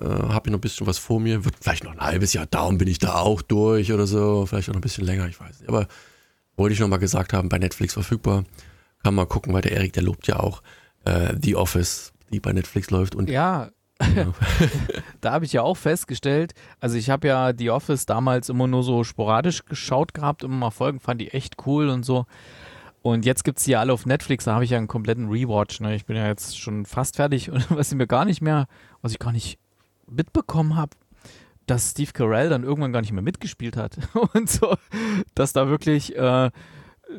Äh, 0.00 0.06
habe 0.06 0.48
ich 0.48 0.52
noch 0.52 0.58
ein 0.58 0.60
bisschen 0.60 0.86
was 0.86 0.98
vor 0.98 1.20
mir. 1.20 1.44
Wird 1.44 1.56
vielleicht 1.60 1.84
noch 1.84 1.92
ein 1.92 2.00
halbes 2.00 2.32
Jahr 2.32 2.46
dauern, 2.46 2.78
bin 2.78 2.88
ich 2.88 2.98
da 2.98 3.16
auch 3.16 3.42
durch 3.42 3.92
oder 3.92 4.06
so. 4.06 4.46
Vielleicht 4.46 4.68
auch 4.68 4.74
noch 4.74 4.80
ein 4.80 4.82
bisschen 4.82 5.04
länger, 5.04 5.28
ich 5.28 5.40
weiß 5.40 5.60
nicht. 5.60 5.68
Aber 5.68 5.86
wollte 6.56 6.74
ich 6.74 6.80
noch 6.80 6.88
mal 6.88 6.98
gesagt 6.98 7.32
haben, 7.32 7.48
bei 7.48 7.58
Netflix 7.58 7.94
verfügbar. 7.94 8.44
Kann 9.02 9.14
mal 9.14 9.26
gucken, 9.26 9.52
weil 9.52 9.62
der 9.62 9.72
Erik, 9.72 9.92
der 9.92 10.02
lobt 10.02 10.26
ja 10.26 10.40
auch 10.40 10.62
äh, 11.04 11.34
The 11.40 11.56
Office, 11.56 12.12
die 12.32 12.40
bei 12.40 12.52
Netflix 12.52 12.90
läuft. 12.90 13.14
Und 13.14 13.28
Ja, 13.28 13.70
ja. 14.16 14.32
da 15.20 15.32
habe 15.32 15.44
ich 15.44 15.52
ja 15.52 15.62
auch 15.62 15.76
festgestellt, 15.76 16.52
also 16.80 16.96
ich 16.96 17.10
habe 17.10 17.28
ja 17.28 17.52
The 17.56 17.70
Office 17.70 18.06
damals 18.06 18.48
immer 18.48 18.66
nur 18.66 18.82
so 18.82 19.04
sporadisch 19.04 19.64
geschaut 19.64 20.14
gehabt, 20.14 20.42
immer 20.42 20.56
mal 20.56 20.70
Folgen, 20.70 21.00
fand 21.00 21.20
die 21.20 21.30
echt 21.30 21.66
cool 21.66 21.88
und 21.88 22.04
so. 22.04 22.26
Und 23.02 23.26
jetzt 23.26 23.44
gibt 23.44 23.58
es 23.58 23.64
die 23.64 23.72
ja 23.72 23.80
alle 23.80 23.92
auf 23.92 24.06
Netflix, 24.06 24.44
da 24.44 24.54
habe 24.54 24.64
ich 24.64 24.70
ja 24.70 24.78
einen 24.78 24.88
kompletten 24.88 25.28
Rewatch. 25.28 25.80
Ne? 25.80 25.94
Ich 25.94 26.06
bin 26.06 26.16
ja 26.16 26.26
jetzt 26.26 26.58
schon 26.58 26.86
fast 26.86 27.16
fertig 27.16 27.50
und 27.50 27.70
was 27.76 27.92
ich 27.92 27.98
mir 27.98 28.06
gar 28.06 28.24
nicht 28.24 28.40
mehr, 28.40 28.66
was 29.02 29.12
ich 29.12 29.18
gar 29.18 29.32
nicht 29.32 29.58
mitbekommen 30.14 30.76
habe, 30.76 30.96
dass 31.66 31.92
Steve 31.92 32.12
Carell 32.12 32.48
dann 32.48 32.64
irgendwann 32.64 32.92
gar 32.92 33.00
nicht 33.00 33.12
mehr 33.12 33.22
mitgespielt 33.22 33.76
hat. 33.76 33.96
Und 34.34 34.50
so, 34.50 34.76
dass 35.34 35.52
da 35.52 35.68
wirklich, 35.68 36.16
äh, 36.16 36.50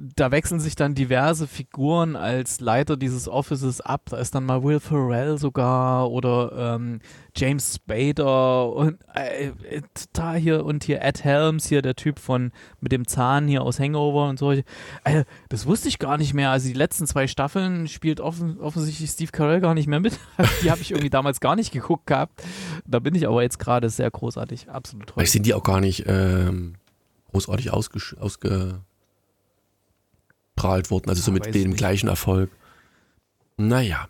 da 0.01 0.31
wechseln 0.31 0.59
sich 0.59 0.75
dann 0.75 0.95
diverse 0.95 1.47
Figuren 1.47 2.15
als 2.15 2.59
Leiter 2.59 2.97
dieses 2.97 3.27
Offices 3.27 3.81
ab. 3.81 4.03
Da 4.09 4.17
ist 4.17 4.35
dann 4.35 4.45
mal 4.45 4.63
Will 4.63 4.79
Ferrell 4.79 5.37
sogar 5.37 6.11
oder 6.11 6.75
ähm, 6.75 6.99
James 7.35 7.75
Spader 7.75 8.73
und 8.73 8.97
äh, 9.13 9.47
äh, 9.69 9.81
total 9.93 10.37
hier 10.37 10.65
und 10.65 10.83
hier 10.83 11.01
Ed 11.01 11.23
Helms, 11.23 11.67
hier 11.67 11.81
der 11.81 11.95
Typ 11.95 12.19
von 12.19 12.51
mit 12.79 12.91
dem 12.91 13.07
Zahn 13.07 13.47
hier 13.47 13.61
aus 13.61 13.79
Hangover 13.79 14.29
und 14.29 14.39
so. 14.39 14.51
Äh, 14.51 14.63
das 15.49 15.65
wusste 15.65 15.87
ich 15.87 15.99
gar 15.99 16.17
nicht 16.17 16.33
mehr. 16.33 16.51
Also 16.51 16.67
die 16.67 16.73
letzten 16.73 17.07
zwei 17.07 17.27
Staffeln 17.27 17.87
spielt 17.87 18.19
offen, 18.19 18.59
offensichtlich 18.59 19.09
Steve 19.09 19.31
Carell 19.31 19.61
gar 19.61 19.73
nicht 19.73 19.87
mehr 19.87 19.99
mit. 19.99 20.19
die 20.63 20.71
habe 20.71 20.81
ich 20.81 20.91
irgendwie 20.91 21.09
damals 21.09 21.39
gar 21.39 21.55
nicht 21.55 21.71
geguckt 21.71 22.07
gehabt. 22.07 22.43
Da 22.85 22.99
bin 22.99 23.15
ich 23.15 23.27
aber 23.27 23.41
jetzt 23.43 23.59
gerade 23.59 23.89
sehr 23.89 24.09
großartig. 24.09 24.69
Absolut 24.69 25.07
toll. 25.07 25.13
Vielleicht 25.15 25.33
sind 25.33 25.45
die 25.45 25.53
auch 25.53 25.63
gar 25.63 25.81
nicht 25.81 26.05
ähm, 26.07 26.75
großartig 27.31 27.73
ausgesch- 27.73 28.17
ausgestrahlt 30.55 30.91
worden, 30.91 31.09
also 31.09 31.21
so 31.21 31.31
Ja, 31.31 31.33
mit 31.45 31.53
dem 31.55 31.69
nicht. 31.69 31.77
gleichen 31.77 32.07
Erfolg. 32.09 32.49
Naja. 33.57 34.07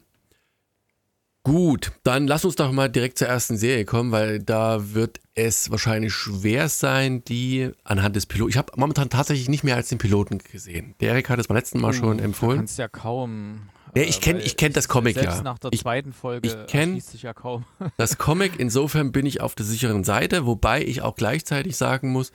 Gut, 1.43 1.91
dann 2.03 2.25
lass 2.27 2.43
uns 2.43 2.55
doch 2.55 2.71
mal 2.71 2.89
direkt 2.89 3.19
zur 3.19 3.27
ersten 3.27 3.55
Serie 3.55 3.85
kommen, 3.85 4.11
weil 4.11 4.39
da 4.39 4.93
wird 4.95 5.19
es 5.35 5.69
wahrscheinlich 5.69 6.11
schwer 6.11 6.69
sein, 6.69 7.23
die 7.23 7.69
anhand 7.83 8.15
des 8.15 8.25
Piloten. 8.25 8.49
Ich 8.49 8.57
habe 8.57 8.71
momentan 8.77 9.11
tatsächlich 9.11 9.47
nicht 9.47 9.63
mehr 9.63 9.75
als 9.75 9.89
den 9.89 9.99
Piloten 9.99 10.39
gesehen. 10.39 10.95
Der 11.01 11.09
Erik 11.11 11.29
hat 11.29 11.37
es 11.39 11.47
beim 11.47 11.55
letzten 11.57 11.79
Mal 11.79 11.93
schon 11.93 12.17
Du 12.17 12.23
empfohlen. 12.23 12.57
kannst 12.57 12.79
ja 12.79 12.87
kaum. 12.87 13.69
Ja, 13.95 14.01
ich 14.03 14.17
kenn- 14.21 14.37
weil 14.37 14.45
ich 14.45 14.57
kenn 14.57 14.73
das 14.73 14.87
Comic 14.87 15.13
selbst 15.13 15.37
ja. 15.37 15.43
nach 15.43 15.59
der 15.59 15.71
Ich- 15.71 15.81
zweiten 15.81 16.13
Folge 16.13 16.47
ich 16.47 16.53
kenn- 16.67 16.89
erschließt 16.95 17.11
sich 17.11 17.21
ja 17.21 17.33
kaum. 17.35 17.63
Das 17.97 18.17
Comic, 18.17 18.53
insofern 18.59 19.11
bin 19.11 19.27
ich 19.27 19.39
auf 19.39 19.53
der 19.53 19.65
sicheren 19.67 20.03
Seite, 20.03 20.47
wobei 20.47 20.83
ich 20.83 21.03
auch 21.03 21.15
gleichzeitig 21.15 21.77
sagen 21.77 22.09
muss, 22.11 22.31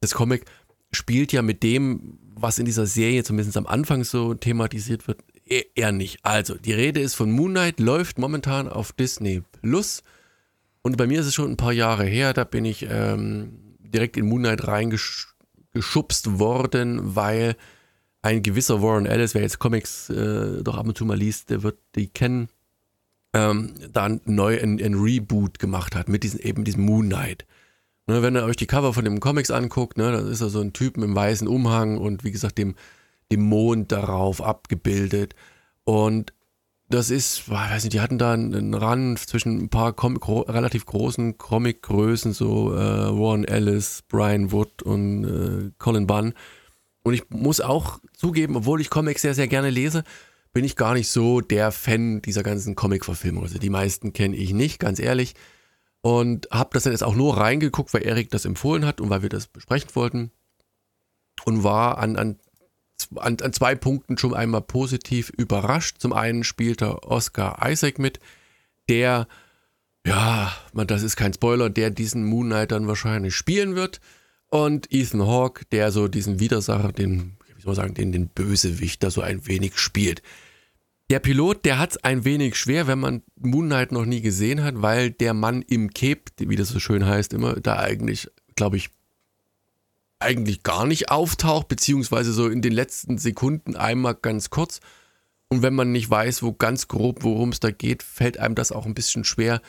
das 0.00 0.12
Comic 0.12 0.44
spielt 0.92 1.32
ja 1.32 1.42
mit 1.42 1.62
dem, 1.62 2.18
was 2.34 2.58
in 2.58 2.64
dieser 2.64 2.86
Serie 2.86 3.22
zumindest 3.24 3.56
am 3.56 3.66
Anfang 3.66 4.04
so 4.04 4.34
thematisiert 4.34 5.06
wird, 5.06 5.20
e- 5.46 5.64
eher 5.74 5.92
nicht. 5.92 6.24
Also, 6.24 6.54
die 6.54 6.72
Rede 6.72 7.00
ist 7.00 7.14
von 7.14 7.30
Moon 7.30 7.52
Knight, 7.52 7.80
läuft 7.80 8.18
momentan 8.18 8.68
auf 8.68 8.92
Disney 8.92 9.42
Plus. 9.60 10.02
Und 10.82 10.96
bei 10.96 11.06
mir 11.06 11.20
ist 11.20 11.26
es 11.26 11.34
schon 11.34 11.50
ein 11.50 11.56
paar 11.56 11.72
Jahre 11.72 12.04
her, 12.04 12.32
da 12.32 12.44
bin 12.44 12.64
ich 12.64 12.86
ähm, 12.88 13.76
direkt 13.80 14.16
in 14.16 14.26
Moon 14.26 14.42
Knight 14.42 14.66
reingeschubst 14.66 16.38
worden, 16.38 17.14
weil 17.14 17.56
ein 18.22 18.42
gewisser 18.42 18.82
Warren 18.82 19.06
Ellis, 19.06 19.34
wer 19.34 19.42
jetzt 19.42 19.58
Comics 19.58 20.10
äh, 20.10 20.62
doch 20.62 20.76
ab 20.76 20.86
und 20.86 20.96
zu 20.96 21.04
mal 21.04 21.16
liest, 21.16 21.50
der 21.50 21.62
wird 21.62 21.78
die 21.94 22.08
kennen, 22.08 22.48
ähm, 23.32 23.74
dann 23.92 24.20
neu 24.24 24.60
ein, 24.60 24.82
ein 24.82 24.94
Reboot 24.94 25.58
gemacht 25.58 25.94
hat 25.94 26.08
mit 26.08 26.22
diesem, 26.22 26.40
eben 26.40 26.64
diesem 26.64 26.84
Moon 26.84 27.06
Knight. 27.06 27.46
Ne, 28.10 28.22
wenn 28.22 28.34
ihr 28.34 28.42
euch 28.42 28.56
die 28.56 28.66
Cover 28.66 28.92
von 28.92 29.04
den 29.04 29.20
Comics 29.20 29.52
anguckt, 29.52 29.96
ne, 29.96 30.10
dann 30.10 30.26
ist 30.26 30.40
er 30.40 30.48
so 30.48 30.60
ein 30.60 30.72
Typ 30.72 30.96
einem 30.96 31.14
weißen 31.14 31.46
Umhang 31.46 31.96
und 31.96 32.24
wie 32.24 32.32
gesagt 32.32 32.58
dem, 32.58 32.74
dem 33.30 33.40
Mond 33.40 33.92
darauf 33.92 34.42
abgebildet. 34.42 35.36
Und 35.84 36.32
das 36.88 37.10
ist, 37.10 37.48
weiß 37.48 37.84
nicht, 37.84 37.92
die 37.92 38.00
hatten 38.00 38.18
da 38.18 38.32
einen 38.32 38.74
Run 38.74 39.16
zwischen 39.16 39.60
ein 39.60 39.68
paar 39.68 39.92
Com 39.92 40.18
gro 40.18 40.40
relativ 40.40 40.86
großen 40.86 41.38
Comic-Größen, 41.38 42.32
so 42.32 42.74
äh, 42.74 43.16
Warren 43.16 43.44
Ellis, 43.44 44.02
Brian 44.08 44.50
Wood 44.50 44.82
und 44.82 45.24
äh, 45.24 45.70
Colin 45.78 46.08
Bunn. 46.08 46.34
Und 47.04 47.14
ich 47.14 47.30
muss 47.30 47.60
auch 47.60 48.00
zugeben, 48.12 48.56
obwohl 48.56 48.80
ich 48.80 48.90
Comics 48.90 49.22
sehr, 49.22 49.34
sehr 49.34 49.46
gerne 49.46 49.70
lese, 49.70 50.02
bin 50.52 50.64
ich 50.64 50.74
gar 50.74 50.94
nicht 50.94 51.10
so 51.10 51.40
der 51.40 51.70
Fan 51.70 52.22
dieser 52.22 52.42
ganzen 52.42 52.74
Comic-Verfilmung. 52.74 53.44
Also 53.44 53.60
die 53.60 53.70
meisten 53.70 54.12
kenne 54.12 54.34
ich 54.34 54.52
nicht, 54.52 54.80
ganz 54.80 54.98
ehrlich. 54.98 55.34
Und 56.02 56.48
habe 56.50 56.70
das 56.72 56.84
dann 56.84 56.92
jetzt 56.92 57.04
auch 57.04 57.14
nur 57.14 57.36
reingeguckt, 57.36 57.92
weil 57.92 58.06
Erik 58.06 58.30
das 58.30 58.46
empfohlen 58.46 58.86
hat 58.86 59.00
und 59.00 59.10
weil 59.10 59.22
wir 59.22 59.28
das 59.28 59.48
besprechen 59.48 59.90
wollten. 59.94 60.30
Und 61.44 61.62
war 61.62 61.98
an, 61.98 62.16
an 62.16 62.38
an, 63.16 63.38
zwei 63.52 63.74
Punkten 63.74 64.18
schon 64.18 64.34
einmal 64.34 64.60
positiv 64.60 65.30
überrascht. 65.30 65.96
Zum 65.98 66.12
einen 66.12 66.44
spielte 66.44 67.02
Oscar 67.02 67.58
Isaac 67.66 67.98
mit, 67.98 68.20
der, 68.88 69.28
ja, 70.06 70.52
man, 70.72 70.86
das 70.86 71.02
ist 71.02 71.16
kein 71.16 71.32
Spoiler, 71.32 71.70
der 71.70 71.90
diesen 71.90 72.24
Moon 72.24 72.46
Knight 72.46 72.72
dann 72.72 72.88
wahrscheinlich 72.88 73.34
spielen 73.34 73.74
wird. 73.74 74.00
Und 74.48 74.92
Ethan 74.92 75.26
Hawke, 75.26 75.64
der 75.70 75.92
so 75.92 76.08
diesen 76.08 76.40
Widersacher, 76.40 76.92
den, 76.92 77.36
wie 77.54 77.62
soll 77.62 77.70
man 77.70 77.76
sagen, 77.76 77.94
den, 77.94 78.12
den 78.12 78.28
Bösewicht 78.28 79.02
da 79.02 79.10
so 79.10 79.20
ein 79.20 79.46
wenig 79.46 79.78
spielt. 79.78 80.22
Der 81.10 81.18
Pilot, 81.18 81.64
der 81.64 81.80
hat 81.80 81.90
es 81.90 82.04
ein 82.04 82.24
wenig 82.24 82.54
schwer, 82.54 82.86
wenn 82.86 83.00
man 83.00 83.22
Moon 83.34 83.66
Knight 83.66 83.90
noch 83.90 84.04
nie 84.04 84.20
gesehen 84.20 84.62
hat, 84.62 84.80
weil 84.80 85.10
der 85.10 85.34
Mann 85.34 85.62
im 85.62 85.92
Cape, 85.92 86.22
wie 86.38 86.54
das 86.54 86.68
so 86.68 86.78
schön 86.78 87.04
heißt, 87.04 87.32
immer 87.32 87.54
da 87.54 87.80
eigentlich, 87.80 88.30
glaube 88.54 88.76
ich, 88.76 88.90
eigentlich 90.20 90.62
gar 90.62 90.86
nicht 90.86 91.10
auftaucht, 91.10 91.66
beziehungsweise 91.66 92.32
so 92.32 92.48
in 92.48 92.62
den 92.62 92.72
letzten 92.72 93.18
Sekunden 93.18 93.74
einmal 93.74 94.14
ganz 94.14 94.50
kurz. 94.50 94.78
Und 95.48 95.62
wenn 95.62 95.74
man 95.74 95.90
nicht 95.90 96.08
weiß, 96.08 96.44
wo 96.44 96.52
ganz 96.52 96.86
grob, 96.86 97.24
worum 97.24 97.48
es 97.48 97.58
da 97.58 97.72
geht, 97.72 98.04
fällt 98.04 98.38
einem 98.38 98.54
das 98.54 98.70
auch 98.70 98.86
ein 98.86 98.94
bisschen 98.94 99.24
schwer, 99.24 99.60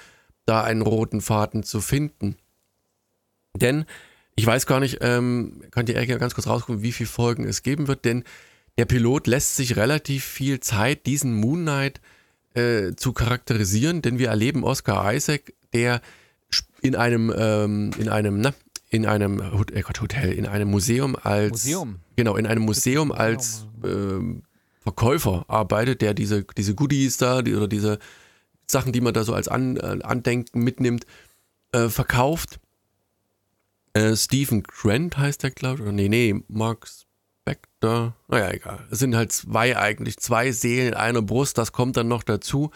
da 0.46 0.64
einen 0.64 0.84
roten 0.84 1.22
Faden 1.22 1.64
zu 1.64 1.82
finden. 1.82 2.36
Denn 3.56 3.86
ich 4.36 4.46
weiß 4.46 4.68
gar 4.68 4.80
nicht, 4.80 5.00
ähm, 5.02 5.64
könnt 5.72 5.90
ihr 5.90 6.06
ganz 6.20 6.36
kurz 6.36 6.46
rausgucken, 6.46 6.84
wie 6.84 6.92
viele 6.92 7.10
Folgen 7.10 7.46
es 7.46 7.64
geben 7.64 7.88
wird, 7.88 8.06
denn 8.06 8.26
der 8.78 8.86
Pilot 8.86 9.28
lässt 9.28 9.56
sich 9.56 9.76
relativ 9.76 10.24
viel 10.24 10.60
Zeit, 10.60 11.06
diesen 11.06 11.34
Moon 11.36 11.62
Knight 11.62 12.02
äh, 12.54 12.96
zu 12.96 13.14
charakterisieren, 13.14 14.02
denn 14.02 14.20
wir 14.20 14.30
erleben 14.30 14.64
Oscar 14.64 15.14
Isaac, 15.14 15.54
der 15.74 16.02
in 16.82 16.96
einem, 16.96 17.34
ähm, 17.36 17.92
in 17.98 18.10
einem, 18.10 18.42
na, 18.42 18.54
in 18.90 19.06
einem 19.06 19.40
äh 19.40 19.84
Hotel, 20.02 20.34
in 20.34 20.46
einem 20.46 20.70
Museum 20.70 21.16
als 21.16 21.66
Museum. 21.66 22.00
genau 22.16 22.36
in 22.36 22.46
einem 22.46 22.64
Museum 22.64 23.12
als 23.12 23.68
äh, 23.84 24.42
Verkäufer 24.82 25.46
arbeitet, 25.48 26.02
der 26.02 26.14
diese 26.14 26.44
diese 26.58 26.76
Goodies 26.76 27.18
da 27.18 27.42
die, 27.42 27.56
oder 27.56 27.68
diese 27.68 28.00
Sachen, 28.68 28.92
die 28.92 29.02
man 29.02 29.14
da 29.14 29.24
so 29.24 29.34
als 29.34 29.48
An, 29.48 29.78
äh, 29.78 30.00
Andenken 30.02 30.64
mitnimmt, 30.64 31.06
äh, 31.72 31.88
verkauft. 31.88 32.60
Äh, 33.94 34.16
Stephen 34.16 34.64
Grant 34.64 35.18
heißt 35.18 35.44
der, 35.44 35.52
glaube 35.52 35.76
ich, 35.78 35.82
oder 35.84 35.92
nee, 35.92 36.10
nee, 36.10 36.36
Mark 36.48 36.88
Spector. 37.82 38.14
Naja, 38.28 38.52
egal. 38.52 38.86
Es 38.92 39.00
sind 39.00 39.16
halt 39.16 39.32
zwei 39.32 39.78
eigentlich, 39.78 40.18
zwei 40.18 40.52
Seelen 40.52 40.90
in 40.90 40.94
einer 40.94 41.22
Brust, 41.22 41.58
das 41.58 41.72
kommt 41.72 41.98
dann 41.98 42.08
noch 42.08 42.24
dazu. 42.24 42.72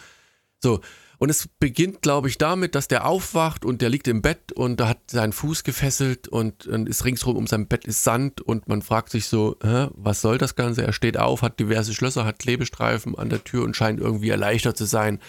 So, 0.61 0.81
und 1.17 1.29
es 1.29 1.47
beginnt, 1.59 2.01
glaube 2.01 2.27
ich, 2.27 2.37
damit, 2.37 2.75
dass 2.75 2.87
der 2.87 3.05
aufwacht 3.05 3.63
und 3.63 3.81
der 3.81 3.89
liegt 3.89 4.07
im 4.07 4.21
Bett 4.21 4.51
und 4.51 4.79
da 4.79 4.89
hat 4.89 5.11
seinen 5.11 5.31
Fuß 5.31 5.63
gefesselt 5.63 6.27
und, 6.27 6.67
und 6.67 6.89
ist 6.89 7.05
ringsherum 7.05 7.37
um 7.37 7.47
sein 7.47 7.67
Bett 7.67 7.85
ist 7.85 8.03
Sand 8.03 8.41
und 8.41 8.67
man 8.67 8.81
fragt 8.81 9.11
sich 9.11 9.27
so, 9.27 9.55
hä, 9.63 9.87
was 9.93 10.21
soll 10.21 10.37
das 10.37 10.55
Ganze? 10.55 10.83
Er 10.83 10.93
steht 10.93 11.17
auf, 11.17 11.41
hat 11.41 11.59
diverse 11.59 11.93
Schlösser, 11.93 12.25
hat 12.25 12.39
Klebestreifen 12.39 13.17
an 13.17 13.29
der 13.29 13.43
Tür 13.43 13.63
und 13.63 13.75
scheint 13.75 13.99
irgendwie 13.99 14.29
erleichtert 14.29 14.75
zu 14.75 14.85
sein 14.85 15.19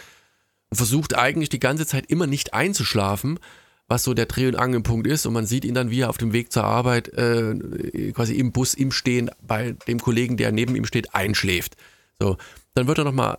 und 0.71 0.76
versucht 0.76 1.14
eigentlich 1.14 1.50
die 1.50 1.61
ganze 1.61 1.87
Zeit 1.87 2.06
immer 2.06 2.26
nicht 2.26 2.52
einzuschlafen, 2.52 3.38
was 3.88 4.02
so 4.02 4.14
der 4.14 4.26
Dreh- 4.26 4.48
und 4.48 4.56
Angelpunkt 4.56 5.06
ist 5.06 5.26
und 5.26 5.32
man 5.32 5.46
sieht 5.46 5.64
ihn 5.64 5.74
dann, 5.74 5.90
wie 5.90 6.00
er 6.00 6.10
auf 6.10 6.18
dem 6.18 6.32
Weg 6.32 6.52
zur 6.52 6.64
Arbeit 6.64 7.08
äh, 7.14 8.12
quasi 8.12 8.34
im 8.34 8.52
Bus 8.52 8.74
im 8.74 8.90
Stehen 8.90 9.30
bei 9.42 9.76
dem 9.86 10.00
Kollegen, 10.00 10.36
der 10.36 10.52
neben 10.52 10.74
ihm 10.74 10.84
steht, 10.84 11.14
einschläft. 11.14 11.76
So, 12.20 12.36
dann 12.74 12.88
wird 12.88 12.98
er 12.98 13.04
nochmal 13.04 13.38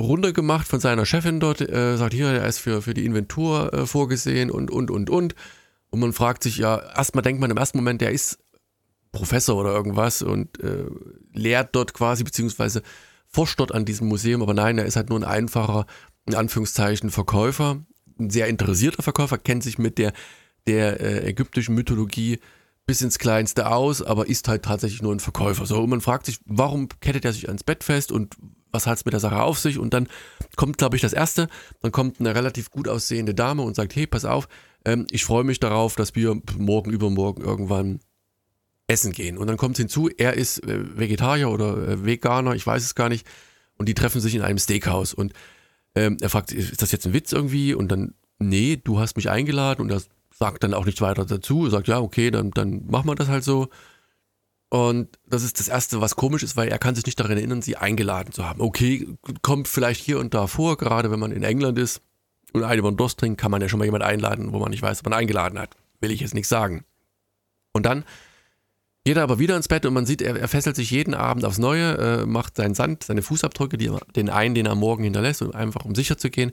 runtergemacht 0.00 0.66
von 0.66 0.80
seiner 0.80 1.06
Chefin 1.06 1.40
dort, 1.40 1.60
äh, 1.60 1.96
sagt 1.96 2.14
hier, 2.14 2.28
er 2.28 2.46
ist 2.46 2.58
für, 2.58 2.82
für 2.82 2.94
die 2.94 3.04
Inventur 3.04 3.72
äh, 3.72 3.86
vorgesehen 3.86 4.50
und, 4.50 4.70
und, 4.70 4.90
und, 4.90 5.10
und. 5.10 5.34
Und 5.90 6.00
man 6.00 6.12
fragt 6.12 6.42
sich 6.42 6.56
ja, 6.56 6.76
erstmal 6.96 7.22
denkt 7.22 7.40
man 7.40 7.50
im 7.50 7.56
ersten 7.56 7.78
Moment, 7.78 8.00
der 8.00 8.10
ist 8.10 8.38
Professor 9.12 9.56
oder 9.56 9.72
irgendwas 9.72 10.22
und 10.22 10.60
äh, 10.60 10.86
lehrt 11.32 11.76
dort 11.76 11.94
quasi, 11.94 12.24
beziehungsweise 12.24 12.82
forscht 13.28 13.60
dort 13.60 13.72
an 13.72 13.84
diesem 13.84 14.08
Museum, 14.08 14.42
aber 14.42 14.54
nein, 14.54 14.78
er 14.78 14.86
ist 14.86 14.96
halt 14.96 15.08
nur 15.08 15.18
ein 15.18 15.24
einfacher, 15.24 15.86
in 16.26 16.34
Anführungszeichen, 16.34 17.10
Verkäufer, 17.10 17.84
ein 18.18 18.30
sehr 18.30 18.48
interessierter 18.48 19.02
Verkäufer, 19.02 19.38
kennt 19.38 19.62
sich 19.62 19.78
mit 19.78 19.98
der, 19.98 20.12
der 20.66 21.00
äh, 21.00 21.28
ägyptischen 21.28 21.74
Mythologie 21.74 22.38
bis 22.86 23.00
ins 23.00 23.18
Kleinste 23.18 23.70
aus, 23.70 24.02
aber 24.02 24.28
ist 24.28 24.48
halt 24.48 24.64
tatsächlich 24.64 25.02
nur 25.02 25.14
ein 25.14 25.20
Verkäufer. 25.20 25.66
So, 25.66 25.82
und 25.82 25.90
man 25.90 26.00
fragt 26.00 26.26
sich, 26.26 26.38
warum 26.44 26.88
kettet 27.00 27.24
er 27.24 27.32
sich 27.32 27.48
ans 27.48 27.64
Bett 27.64 27.82
fest 27.82 28.12
und 28.12 28.36
was 28.70 28.86
hat 28.86 28.98
es 28.98 29.04
mit 29.04 29.12
der 29.12 29.20
Sache 29.20 29.40
auf 29.40 29.58
sich? 29.58 29.78
Und 29.78 29.94
dann 29.94 30.08
kommt, 30.56 30.78
glaube 30.78 30.96
ich, 30.96 31.02
das 31.02 31.12
Erste, 31.12 31.48
dann 31.80 31.92
kommt 31.92 32.20
eine 32.20 32.34
relativ 32.34 32.70
gut 32.70 32.88
aussehende 32.88 33.34
Dame 33.34 33.62
und 33.62 33.76
sagt, 33.76 33.94
hey, 33.96 34.06
pass 34.06 34.24
auf, 34.24 34.48
ähm, 34.84 35.06
ich 35.10 35.24
freue 35.24 35.44
mich 35.44 35.60
darauf, 35.60 35.94
dass 35.94 36.14
wir 36.14 36.40
morgen, 36.58 36.90
übermorgen 36.90 37.42
irgendwann 37.42 38.00
essen 38.86 39.12
gehen. 39.12 39.38
Und 39.38 39.46
dann 39.46 39.56
kommt 39.56 39.78
hinzu, 39.78 40.08
er 40.08 40.34
ist 40.34 40.58
äh, 40.64 40.98
Vegetarier 40.98 41.50
oder 41.50 41.88
äh, 41.88 42.04
Veganer, 42.04 42.54
ich 42.54 42.66
weiß 42.66 42.82
es 42.82 42.94
gar 42.94 43.08
nicht, 43.08 43.26
und 43.78 43.88
die 43.88 43.94
treffen 43.94 44.20
sich 44.20 44.34
in 44.34 44.42
einem 44.42 44.58
Steakhouse. 44.58 45.14
Und 45.14 45.32
ähm, 45.94 46.16
er 46.20 46.30
fragt, 46.30 46.52
ist 46.52 46.82
das 46.82 46.92
jetzt 46.92 47.06
ein 47.06 47.12
Witz 47.12 47.32
irgendwie? 47.32 47.74
Und 47.74 47.88
dann, 47.88 48.14
nee, 48.38 48.80
du 48.82 48.98
hast 48.98 49.16
mich 49.16 49.30
eingeladen 49.30 49.82
und 49.82 49.90
er 49.90 50.02
sagt 50.36 50.64
dann 50.64 50.74
auch 50.74 50.84
nichts 50.84 51.00
weiter 51.00 51.24
dazu, 51.24 51.66
er 51.66 51.70
sagt, 51.70 51.88
ja, 51.88 52.00
okay, 52.00 52.30
dann, 52.30 52.50
dann 52.50 52.86
machen 52.86 53.08
wir 53.08 53.14
das 53.14 53.28
halt 53.28 53.44
so. 53.44 53.68
Und 54.70 55.18
das 55.26 55.44
ist 55.44 55.60
das 55.60 55.68
Erste, 55.68 56.00
was 56.00 56.16
komisch 56.16 56.42
ist, 56.42 56.56
weil 56.56 56.68
er 56.68 56.78
kann 56.78 56.96
sich 56.96 57.06
nicht 57.06 57.20
daran 57.20 57.36
erinnern, 57.36 57.62
sie 57.62 57.76
eingeladen 57.76 58.32
zu 58.32 58.44
haben. 58.44 58.60
Okay, 58.60 59.06
kommt 59.42 59.68
vielleicht 59.68 60.02
hier 60.02 60.18
und 60.18 60.34
da 60.34 60.48
vor, 60.48 60.76
gerade 60.76 61.12
wenn 61.12 61.20
man 61.20 61.30
in 61.30 61.44
England 61.44 61.78
ist 61.78 62.02
und 62.52 62.64
eine 62.64 62.82
von 62.82 62.96
Durst 62.96 63.20
trinkt, 63.20 63.40
kann 63.40 63.52
man 63.52 63.62
ja 63.62 63.68
schon 63.68 63.78
mal 63.78 63.84
jemand 63.84 64.02
einladen, 64.02 64.52
wo 64.52 64.58
man 64.58 64.70
nicht 64.70 64.82
weiß, 64.82 65.00
ob 65.00 65.04
man 65.04 65.12
eingeladen 65.12 65.60
hat. 65.60 65.76
Will 66.00 66.10
ich 66.10 66.20
jetzt 66.20 66.34
nicht 66.34 66.48
sagen. 66.48 66.84
Und 67.72 67.86
dann 67.86 68.04
geht 69.04 69.18
er 69.18 69.22
aber 69.22 69.38
wieder 69.38 69.56
ins 69.56 69.68
Bett 69.68 69.84
und 69.84 69.94
man 69.94 70.06
sieht, 70.06 70.22
er, 70.22 70.36
er 70.36 70.48
fesselt 70.48 70.76
sich 70.76 70.90
jeden 70.90 71.14
Abend 71.14 71.44
aufs 71.44 71.58
Neue, 71.58 71.98
äh, 71.98 72.26
macht 72.26 72.56
seinen 72.56 72.74
Sand, 72.74 73.04
seine 73.04 73.22
Fußabdrücke, 73.22 73.76
die, 73.76 73.90
den 74.16 74.30
einen, 74.30 74.54
den 74.54 74.66
er 74.66 74.72
am 74.72 74.80
Morgen 74.80 75.04
hinterlässt, 75.04 75.42
um 75.42 75.52
einfach 75.52 75.84
um 75.84 75.94
sicher 75.94 76.16
zu 76.16 76.30
gehen. 76.30 76.52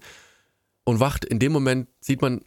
Und 0.83 0.99
wacht 0.99 1.23
in 1.23 1.39
dem 1.39 1.53
Moment, 1.53 1.87
sieht 2.01 2.21
man 2.21 2.41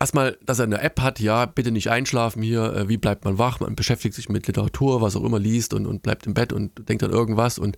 erstmal, 0.00 0.38
dass 0.42 0.58
er 0.58 0.64
eine 0.64 0.80
App 0.80 1.00
hat, 1.00 1.20
ja, 1.20 1.46
bitte 1.46 1.70
nicht 1.70 1.90
einschlafen 1.90 2.42
hier, 2.42 2.72
äh, 2.74 2.88
wie 2.88 2.96
bleibt 2.96 3.24
man 3.24 3.38
wach, 3.38 3.60
man 3.60 3.76
beschäftigt 3.76 4.14
sich 4.14 4.30
mit 4.30 4.46
Literatur, 4.46 5.02
was 5.02 5.16
auch 5.16 5.24
immer 5.24 5.38
liest 5.38 5.74
und, 5.74 5.86
und 5.86 6.02
bleibt 6.02 6.26
im 6.26 6.34
Bett 6.34 6.52
und 6.52 6.88
denkt 6.88 7.02
an 7.02 7.10
irgendwas 7.10 7.58
und 7.58 7.76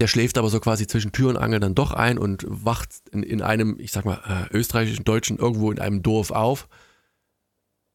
der 0.00 0.06
schläft 0.06 0.38
aber 0.38 0.48
so 0.48 0.60
quasi 0.60 0.86
zwischen 0.86 1.10
Tür 1.10 1.30
und 1.30 1.36
Angel 1.36 1.58
dann 1.58 1.74
doch 1.74 1.92
ein 1.92 2.18
und 2.18 2.46
wacht 2.48 2.90
in, 3.10 3.24
in 3.24 3.42
einem, 3.42 3.76
ich 3.80 3.90
sag 3.90 4.04
mal, 4.04 4.20
äh, 4.52 4.56
österreichischen 4.56 5.04
Deutschen 5.04 5.38
irgendwo 5.38 5.72
in 5.72 5.80
einem 5.80 6.02
Dorf 6.02 6.30
auf 6.30 6.68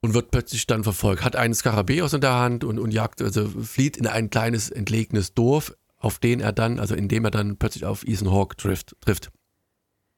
und 0.03 0.13
wird 0.13 0.31
plötzlich 0.31 0.67
dann 0.67 0.83
verfolgt, 0.83 1.23
hat 1.23 1.37
einen 1.37 1.53
Skarabäus 1.53 2.11
in 2.11 2.19
der 2.19 2.33
Hand 2.33 2.65
und, 2.65 2.77
und 2.77 2.91
jagt, 2.91 3.21
also 3.21 3.47
flieht 3.47 3.95
in 3.95 4.05
ein 4.05 4.29
kleines 4.29 4.69
entlegenes 4.69 5.33
Dorf, 5.33 5.73
auf 5.97 6.19
den 6.19 6.41
er 6.41 6.51
dann, 6.51 6.77
also 6.77 6.93
in 6.93 7.07
dem 7.07 7.23
er 7.23 7.31
dann 7.31 7.55
plötzlich 7.55 7.85
auf 7.85 8.05
Ethan 8.05 8.29
Hawke 8.29 8.57
trifft, 8.57 8.97
trifft. 8.99 9.31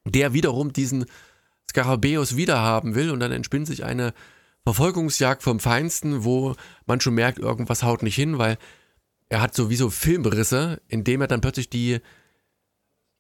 Der 0.04 0.34
wiederum 0.34 0.74
diesen 0.74 1.06
Skarabäus 1.70 2.36
wiederhaben 2.36 2.96
will 2.96 3.12
und 3.12 3.20
dann 3.20 3.32
entspinnt 3.32 3.68
sich 3.68 3.86
eine 3.86 4.16
Verfolgungsjagd 4.64 5.44
vom 5.44 5.60
Feinsten, 5.60 6.24
wo 6.24 6.56
man 6.88 7.00
schon 7.00 7.14
merkt, 7.14 7.38
irgendwas 7.38 7.84
haut 7.84 8.02
nicht 8.02 8.16
hin, 8.16 8.40
weil 8.40 8.58
er 9.30 9.42
hat 9.42 9.54
sowieso 9.54 9.92
Filmrisse, 9.92 10.82
indem 10.88 11.22
er 11.22 11.28
dann 11.28 11.42
plötzlich 11.42 11.70
die, 11.70 12.00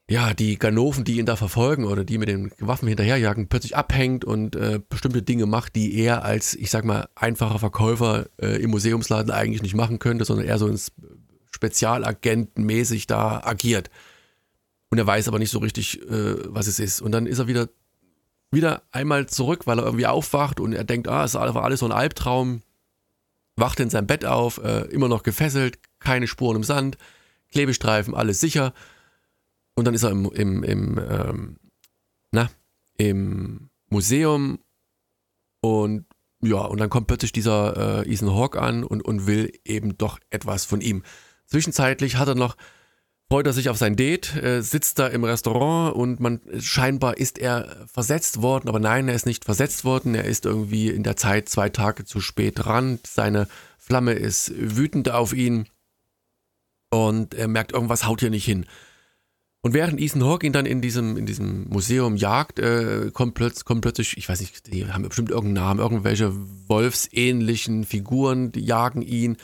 ja, 0.09 0.33
die 0.33 0.59
Ganoven, 0.59 1.03
die 1.03 1.17
ihn 1.17 1.25
da 1.25 1.35
verfolgen 1.35 1.85
oder 1.85 2.03
die 2.03 2.17
mit 2.17 2.29
den 2.29 2.51
Waffen 2.59 2.87
hinterherjagen, 2.87 3.47
plötzlich 3.47 3.75
abhängt 3.75 4.23
und 4.23 4.55
äh, 4.55 4.79
bestimmte 4.87 5.23
Dinge 5.23 5.47
macht, 5.47 5.75
die 5.75 5.95
er 5.97 6.23
als, 6.23 6.53
ich 6.53 6.69
sag 6.69 6.85
mal, 6.85 7.09
einfacher 7.15 7.57
Verkäufer 7.57 8.27
äh, 8.39 8.61
im 8.61 8.69
Museumsladen 8.69 9.31
eigentlich 9.31 9.63
nicht 9.63 9.75
machen 9.75 9.97
könnte, 9.97 10.25
sondern 10.25 10.45
er 10.45 10.59
so 10.59 10.67
ins 10.67 10.91
Spezialagentenmäßig 11.51 13.07
da 13.07 13.41
agiert. 13.43 13.89
Und 14.89 14.99
er 14.99 15.07
weiß 15.07 15.27
aber 15.27 15.39
nicht 15.39 15.49
so 15.49 15.59
richtig, 15.59 16.01
äh, 16.01 16.35
was 16.53 16.67
es 16.67 16.79
ist. 16.79 17.01
Und 17.01 17.11
dann 17.11 17.25
ist 17.25 17.39
er 17.39 17.47
wieder 17.47 17.69
wieder 18.51 18.83
einmal 18.91 19.27
zurück, 19.27 19.67
weil 19.67 19.79
er 19.79 19.85
irgendwie 19.85 20.07
aufwacht 20.07 20.59
und 20.59 20.73
er 20.73 20.83
denkt, 20.83 21.07
ah, 21.07 21.23
es 21.23 21.35
war 21.35 21.63
alles 21.63 21.79
so 21.81 21.85
ein 21.85 21.91
Albtraum. 21.91 22.61
Wacht 23.57 23.79
in 23.79 23.89
seinem 23.89 24.07
Bett 24.07 24.25
auf, 24.25 24.57
äh, 24.63 24.81
immer 24.87 25.07
noch 25.07 25.23
gefesselt, 25.23 25.79
keine 25.99 26.27
Spuren 26.27 26.57
im 26.57 26.63
Sand, 26.63 26.97
Klebestreifen, 27.51 28.13
alles 28.13 28.39
sicher. 28.39 28.73
Und 29.75 29.85
dann 29.85 29.93
ist 29.93 30.03
er 30.03 30.11
im, 30.11 30.31
im, 30.31 30.63
im, 30.63 30.97
ähm, 30.97 31.57
na, 32.31 32.49
im 32.97 33.69
Museum 33.89 34.59
und 35.61 36.05
ja, 36.41 36.57
und 36.59 36.79
dann 36.79 36.89
kommt 36.89 37.07
plötzlich 37.07 37.31
dieser 37.31 38.03
äh, 38.05 38.11
Ethan 38.11 38.33
Hawke 38.33 38.61
an 38.61 38.83
und, 38.83 39.03
und 39.03 39.27
will 39.27 39.51
eben 39.65 39.97
doch 39.97 40.19
etwas 40.29 40.65
von 40.65 40.81
ihm. 40.81 41.03
Zwischenzeitlich 41.45 42.17
hat 42.17 42.27
er 42.27 42.35
noch 42.35 42.55
freut 43.29 43.47
er 43.47 43.53
sich 43.53 43.69
auf 43.69 43.77
sein 43.77 43.95
Date, 43.95 44.35
äh, 44.35 44.61
sitzt 44.61 44.99
da 44.99 45.07
im 45.07 45.23
Restaurant 45.23 45.95
und 45.95 46.19
man 46.19 46.41
scheinbar 46.59 47.17
ist 47.17 47.39
er 47.39 47.87
versetzt 47.91 48.41
worden, 48.41 48.69
aber 48.69 48.79
nein, 48.79 49.07
er 49.07 49.15
ist 49.15 49.25
nicht 49.25 49.45
versetzt 49.45 49.83
worden, 49.83 50.15
er 50.15 50.25
ist 50.25 50.45
irgendwie 50.45 50.89
in 50.89 51.03
der 51.03 51.15
Zeit 51.15 51.49
zwei 51.49 51.69
Tage 51.69 52.05
zu 52.05 52.21
spät 52.21 52.53
dran. 52.57 52.99
Seine 53.05 53.47
Flamme 53.77 54.13
ist 54.13 54.51
wütend 54.55 55.09
auf 55.09 55.33
ihn 55.33 55.67
und 56.91 57.33
er 57.33 57.47
merkt, 57.47 57.71
irgendwas 57.73 58.05
haut 58.05 58.19
hier 58.19 58.29
nicht 58.29 58.45
hin. 58.45 58.65
Und 59.65 59.73
während 59.73 59.99
Ethan 59.99 60.23
Hawke 60.23 60.45
ihn 60.45 60.53
dann 60.53 60.67
in 60.67 60.79
diesem, 60.79 61.17
in 61.17 61.25
diesem 61.25 61.67
Museum 61.69 62.17
jagt, 62.17 62.59
äh, 62.59 63.09
kommt, 63.11 63.33
plötz, 63.33 63.65
kommt 63.65 63.81
plötzlich, 63.81 64.15
ich 64.15 64.29
weiß 64.29 64.39
nicht, 64.39 64.71
die 64.71 64.85
haben 64.85 65.01
bestimmt 65.01 65.31
irgendeinen 65.31 65.65
Namen, 65.65 65.79
irgendwelche 65.79 66.31
wolfsähnlichen 66.67 67.83
Figuren, 67.83 68.51
die 68.51 68.63
jagen 68.63 69.01
ihn. 69.01 69.37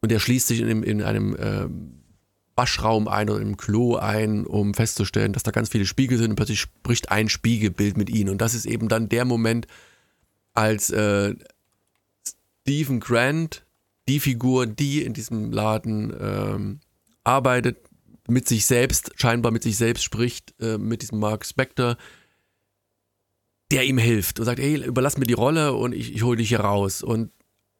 Und 0.00 0.10
er 0.10 0.18
schließt 0.18 0.48
sich 0.48 0.62
in, 0.62 0.82
in 0.82 1.00
einem 1.00 1.36
äh, 1.36 1.68
Waschraum 2.56 3.06
ein 3.06 3.30
oder 3.30 3.40
im 3.40 3.56
Klo 3.56 3.94
ein, 3.94 4.46
um 4.46 4.74
festzustellen, 4.74 5.32
dass 5.32 5.44
da 5.44 5.52
ganz 5.52 5.68
viele 5.68 5.86
Spiegel 5.86 6.18
sind 6.18 6.30
und 6.30 6.36
plötzlich 6.36 6.58
spricht 6.58 7.12
ein 7.12 7.28
Spiegelbild 7.28 7.96
mit 7.96 8.10
ihnen. 8.10 8.30
Und 8.30 8.38
das 8.38 8.52
ist 8.52 8.66
eben 8.66 8.88
dann 8.88 9.08
der 9.08 9.24
Moment, 9.24 9.68
als 10.54 10.90
äh, 10.90 11.36
Stephen 12.62 12.98
Grant, 12.98 13.64
die 14.08 14.18
Figur, 14.18 14.66
die 14.66 15.04
in 15.04 15.12
diesem 15.12 15.52
Laden 15.52 16.12
ähm, 16.20 16.80
arbeitet, 17.22 17.76
mit 18.28 18.48
sich 18.48 18.66
selbst, 18.66 19.12
scheinbar 19.16 19.52
mit 19.52 19.62
sich 19.62 19.76
selbst 19.76 20.02
spricht, 20.02 20.54
äh, 20.60 20.78
mit 20.78 21.02
diesem 21.02 21.18
Mark 21.18 21.44
Spector, 21.44 21.96
der 23.70 23.84
ihm 23.84 23.98
hilft 23.98 24.38
und 24.38 24.46
sagt, 24.46 24.60
hey, 24.60 24.84
überlass 24.84 25.18
mir 25.18 25.26
die 25.26 25.34
Rolle 25.34 25.74
und 25.74 25.92
ich, 25.92 26.14
ich 26.14 26.22
hole 26.22 26.36
dich 26.36 26.48
hier 26.48 26.60
raus. 26.60 27.02
Und 27.02 27.32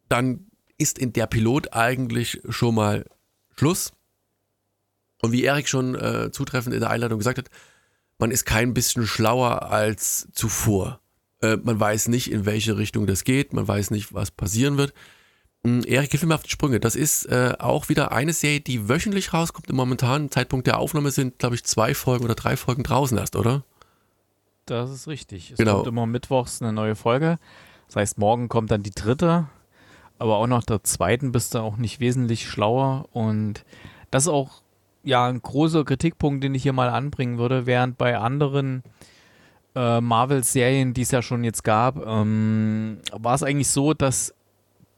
dann 0.09 0.47
ist 0.79 0.99
in 0.99 1.13
der 1.13 1.27
Pilot 1.27 1.73
eigentlich 1.73 2.41
schon 2.49 2.75
mal 2.75 3.07
Schluss. 3.57 3.93
Und 5.23 5.33
wie 5.33 5.45
Erik 5.45 5.69
schon 5.69 5.95
äh, 5.95 6.31
zutreffend 6.31 6.75
in 6.75 6.81
der 6.81 6.91
Einladung 6.91 7.19
gesagt 7.19 7.39
hat, 7.39 7.51
man 8.19 8.31
ist 8.31 8.45
kein 8.45 8.75
bisschen 8.75 9.07
schlauer 9.07 9.71
als 9.71 10.29
zuvor. 10.33 11.01
Äh, 11.41 11.57
man 11.57 11.79
weiß 11.79 12.09
nicht, 12.09 12.31
in 12.31 12.47
welche 12.47 12.77
Richtung 12.77 13.07
das 13.07 13.25
geht, 13.25 13.53
man 13.53 13.67
weiß 13.67 13.91
nicht, 13.91 14.13
was 14.13 14.31
passieren 14.31 14.77
wird. 14.77 14.93
Hm, 15.67 15.83
Erik, 15.85 16.13
hilf 16.13 16.23
mir 16.23 16.35
auf 16.37 16.45
die 16.45 16.51
Sprünge. 16.51 16.79
Das 16.79 16.95
ist 16.95 17.25
äh, 17.27 17.55
auch 17.59 17.89
wieder 17.89 18.13
eine 18.13 18.33
Serie, 18.33 18.61
die 18.61 18.89
wöchentlich 18.89 19.33
rauskommt. 19.33 19.69
Im 19.69 19.75
momentanen 19.75 20.31
Zeitpunkt 20.31 20.69
der 20.69 20.79
Aufnahme 20.79 21.11
sind, 21.11 21.41
glaube 21.41 21.57
ich, 21.57 21.65
zwei 21.65 21.93
Folgen 21.93 22.25
oder 22.25 22.37
drei 22.37 22.57
Folgen 22.57 22.85
draußen 22.85 23.19
erst, 23.19 23.35
oder? 23.35 23.65
Das 24.67 24.91
ist 24.91 25.09
richtig. 25.09 25.51
Es 25.51 25.59
Genau. 25.59 25.77
kommt 25.77 25.89
immer 25.89 26.07
mittwochs 26.07 26.63
eine 26.63 26.73
neue 26.73 26.95
Folge. 26.95 27.39
Das 27.89 27.97
heißt, 27.97 28.19
morgen 28.19 28.49
kommt 28.49 28.71
dann 28.71 28.85
die 28.85 28.93
dritte. 28.93 29.49
Aber 30.19 30.37
auch 30.37 30.47
nach 30.47 30.63
der 30.63 30.85
zweiten 30.85 31.33
bist 31.33 31.55
du 31.55 31.59
auch 31.59 31.77
nicht 31.77 31.99
wesentlich 31.99 32.49
schlauer. 32.49 33.07
Und 33.13 33.65
das 34.13 34.25
ist 34.25 34.29
auch 34.29 34.63
ja 35.03 35.27
ein 35.27 35.43
großer 35.43 35.85
Kritikpunkt, 35.85 36.45
den 36.45 36.55
ich 36.55 36.63
hier 36.63 36.73
mal 36.73 36.91
anbringen 36.91 37.39
würde, 37.39 37.67
während 37.67 37.99
bei 37.99 38.17
anderen 38.17 38.85
äh, 39.75 40.01
Marvel-Serien, 40.01 40.95
die 40.95 41.03
es 41.03 41.11
ja 41.11 41.23
schon 41.23 41.43
jetzt 41.43 41.65
gab, 41.65 41.97
ähm, 42.07 42.99
war 43.13 43.35
es 43.35 43.43
eigentlich 43.43 43.69
so, 43.69 43.95
dass 43.95 44.33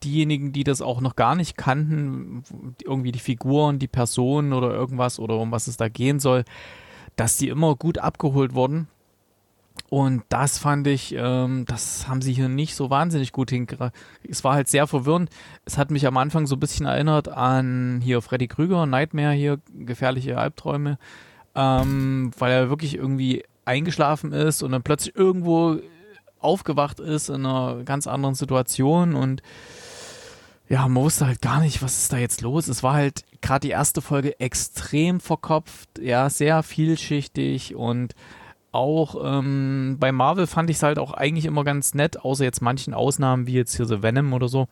diejenigen, 0.04 0.52
die 0.52 0.64
das 0.64 0.82
auch 0.82 1.00
noch 1.00 1.16
gar 1.16 1.34
nicht 1.34 1.56
kannten, 1.56 2.42
irgendwie 2.84 3.12
die 3.12 3.18
Figuren, 3.18 3.78
die 3.78 3.88
Personen 3.88 4.52
oder 4.52 4.70
irgendwas 4.70 5.18
oder 5.18 5.38
um 5.38 5.50
was 5.50 5.66
es 5.66 5.76
da 5.76 5.88
gehen 5.88 6.20
soll, 6.20 6.44
dass 7.16 7.36
die 7.36 7.48
immer 7.48 7.74
gut 7.76 7.98
abgeholt 7.98 8.54
wurden. 8.54 8.88
Und 9.90 10.22
das 10.28 10.58
fand 10.58 10.86
ich, 10.86 11.14
ähm, 11.16 11.64
das 11.66 12.08
haben 12.08 12.20
sie 12.20 12.32
hier 12.32 12.48
nicht 12.48 12.74
so 12.74 12.90
wahnsinnig 12.90 13.32
gut 13.32 13.50
hingekriegt. 13.50 13.94
Es 14.28 14.44
war 14.44 14.54
halt 14.54 14.68
sehr 14.68 14.86
verwirrend. 14.86 15.30
Es 15.64 15.78
hat 15.78 15.90
mich 15.90 16.06
am 16.06 16.16
Anfang 16.16 16.46
so 16.46 16.56
ein 16.56 16.60
bisschen 16.60 16.86
erinnert 16.86 17.28
an 17.28 18.00
hier 18.02 18.20
Freddy 18.20 18.48
Krüger, 18.48 18.86
Nightmare 18.86 19.32
hier, 19.32 19.60
gefährliche 19.74 20.36
Albträume, 20.36 20.98
ähm, 21.54 22.32
weil 22.38 22.52
er 22.52 22.68
wirklich 22.70 22.96
irgendwie 22.96 23.44
eingeschlafen 23.64 24.32
ist 24.32 24.62
und 24.62 24.72
dann 24.72 24.82
plötzlich 24.82 25.16
irgendwo 25.16 25.78
aufgewacht 26.40 27.00
ist 27.00 27.28
in 27.28 27.46
einer 27.46 27.82
ganz 27.84 28.06
anderen 28.06 28.34
Situation 28.34 29.14
und 29.14 29.42
ja, 30.68 30.86
man 30.86 31.02
wusste 31.02 31.26
halt 31.26 31.40
gar 31.40 31.60
nicht, 31.60 31.82
was 31.82 31.98
ist 31.98 32.12
da 32.12 32.18
jetzt 32.18 32.42
los. 32.42 32.68
Es 32.68 32.82
war 32.82 32.92
halt 32.92 33.24
gerade 33.40 33.66
die 33.66 33.72
erste 33.72 34.02
Folge 34.02 34.38
extrem 34.38 35.18
verkopft, 35.18 35.88
ja, 35.98 36.28
sehr 36.28 36.62
vielschichtig 36.62 37.74
und 37.74 38.14
auch 38.70 39.16
ähm, 39.24 39.96
bei 39.98 40.12
Marvel 40.12 40.46
fand 40.46 40.68
ich 40.68 40.76
es 40.76 40.82
halt 40.82 40.98
auch 40.98 41.12
eigentlich 41.12 41.46
immer 41.46 41.64
ganz 41.64 41.94
nett, 41.94 42.20
außer 42.20 42.44
jetzt 42.44 42.60
manchen 42.60 42.92
Ausnahmen 42.92 43.46
wie 43.46 43.54
jetzt 43.54 43.76
hier 43.76 43.86
The 43.86 44.02
Venom 44.02 44.34
oder 44.34 44.48
so, 44.48 44.68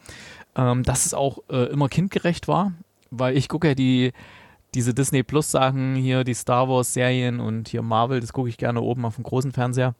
ähm, 0.54 0.82
dass 0.82 1.06
es 1.06 1.14
auch 1.14 1.38
äh, 1.48 1.70
immer 1.70 1.88
kindgerecht 1.88 2.46
war, 2.46 2.72
weil 3.10 3.36
ich 3.36 3.48
gucke 3.48 3.68
ja 3.68 3.74
die 3.74 4.12
diese 4.74 4.92
Disney 4.92 5.22
Plus 5.22 5.50
Sachen 5.50 5.94
hier, 5.94 6.22
die 6.22 6.34
Star 6.34 6.68
Wars 6.68 6.92
Serien 6.92 7.40
und 7.40 7.68
hier 7.68 7.80
Marvel, 7.80 8.20
das 8.20 8.34
gucke 8.34 8.50
ich 8.50 8.58
gerne 8.58 8.82
oben 8.82 9.06
auf 9.06 9.14
dem 9.14 9.24
großen 9.24 9.52
Fernseher. 9.52 9.94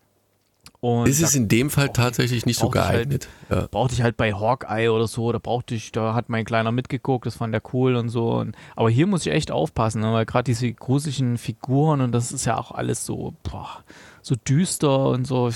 Und 0.80 1.08
Ist 1.08 1.20
es 1.22 1.34
in 1.34 1.48
dem 1.48 1.70
Fall 1.70 1.88
tatsächlich 1.92 2.46
nicht 2.46 2.58
so 2.58 2.66
brauchte 2.68 2.78
ich 2.78 2.84
halt- 2.84 2.94
geeignet. 3.10 3.28
Ja. 3.50 3.66
brauchte 3.70 3.94
ich 3.94 4.02
halt 4.02 4.16
bei 4.16 4.32
Hawkeye 4.34 4.88
oder 4.90 5.06
so, 5.08 5.32
da 5.32 5.38
brauchte 5.38 5.74
ich, 5.74 5.92
da 5.92 6.14
hat 6.14 6.28
mein 6.28 6.44
Kleiner 6.44 6.72
mitgeguckt, 6.72 7.26
das 7.26 7.36
fand 7.36 7.54
er 7.54 7.62
cool 7.72 7.96
und 7.96 8.08
so. 8.08 8.32
Und, 8.34 8.54
aber 8.76 8.90
hier 8.90 9.06
muss 9.06 9.26
ich 9.26 9.32
echt 9.32 9.50
aufpassen, 9.50 10.00
ne, 10.02 10.12
weil 10.12 10.26
gerade 10.26 10.44
diese 10.44 10.72
gruseligen 10.72 11.38
Figuren 11.38 12.00
und 12.00 12.12
das 12.12 12.30
ist 12.32 12.44
ja 12.44 12.56
auch 12.58 12.70
alles 12.72 13.04
so, 13.06 13.34
boah, 13.42 13.82
so 14.22 14.34
düster 14.36 15.08
und 15.08 15.26
so. 15.26 15.50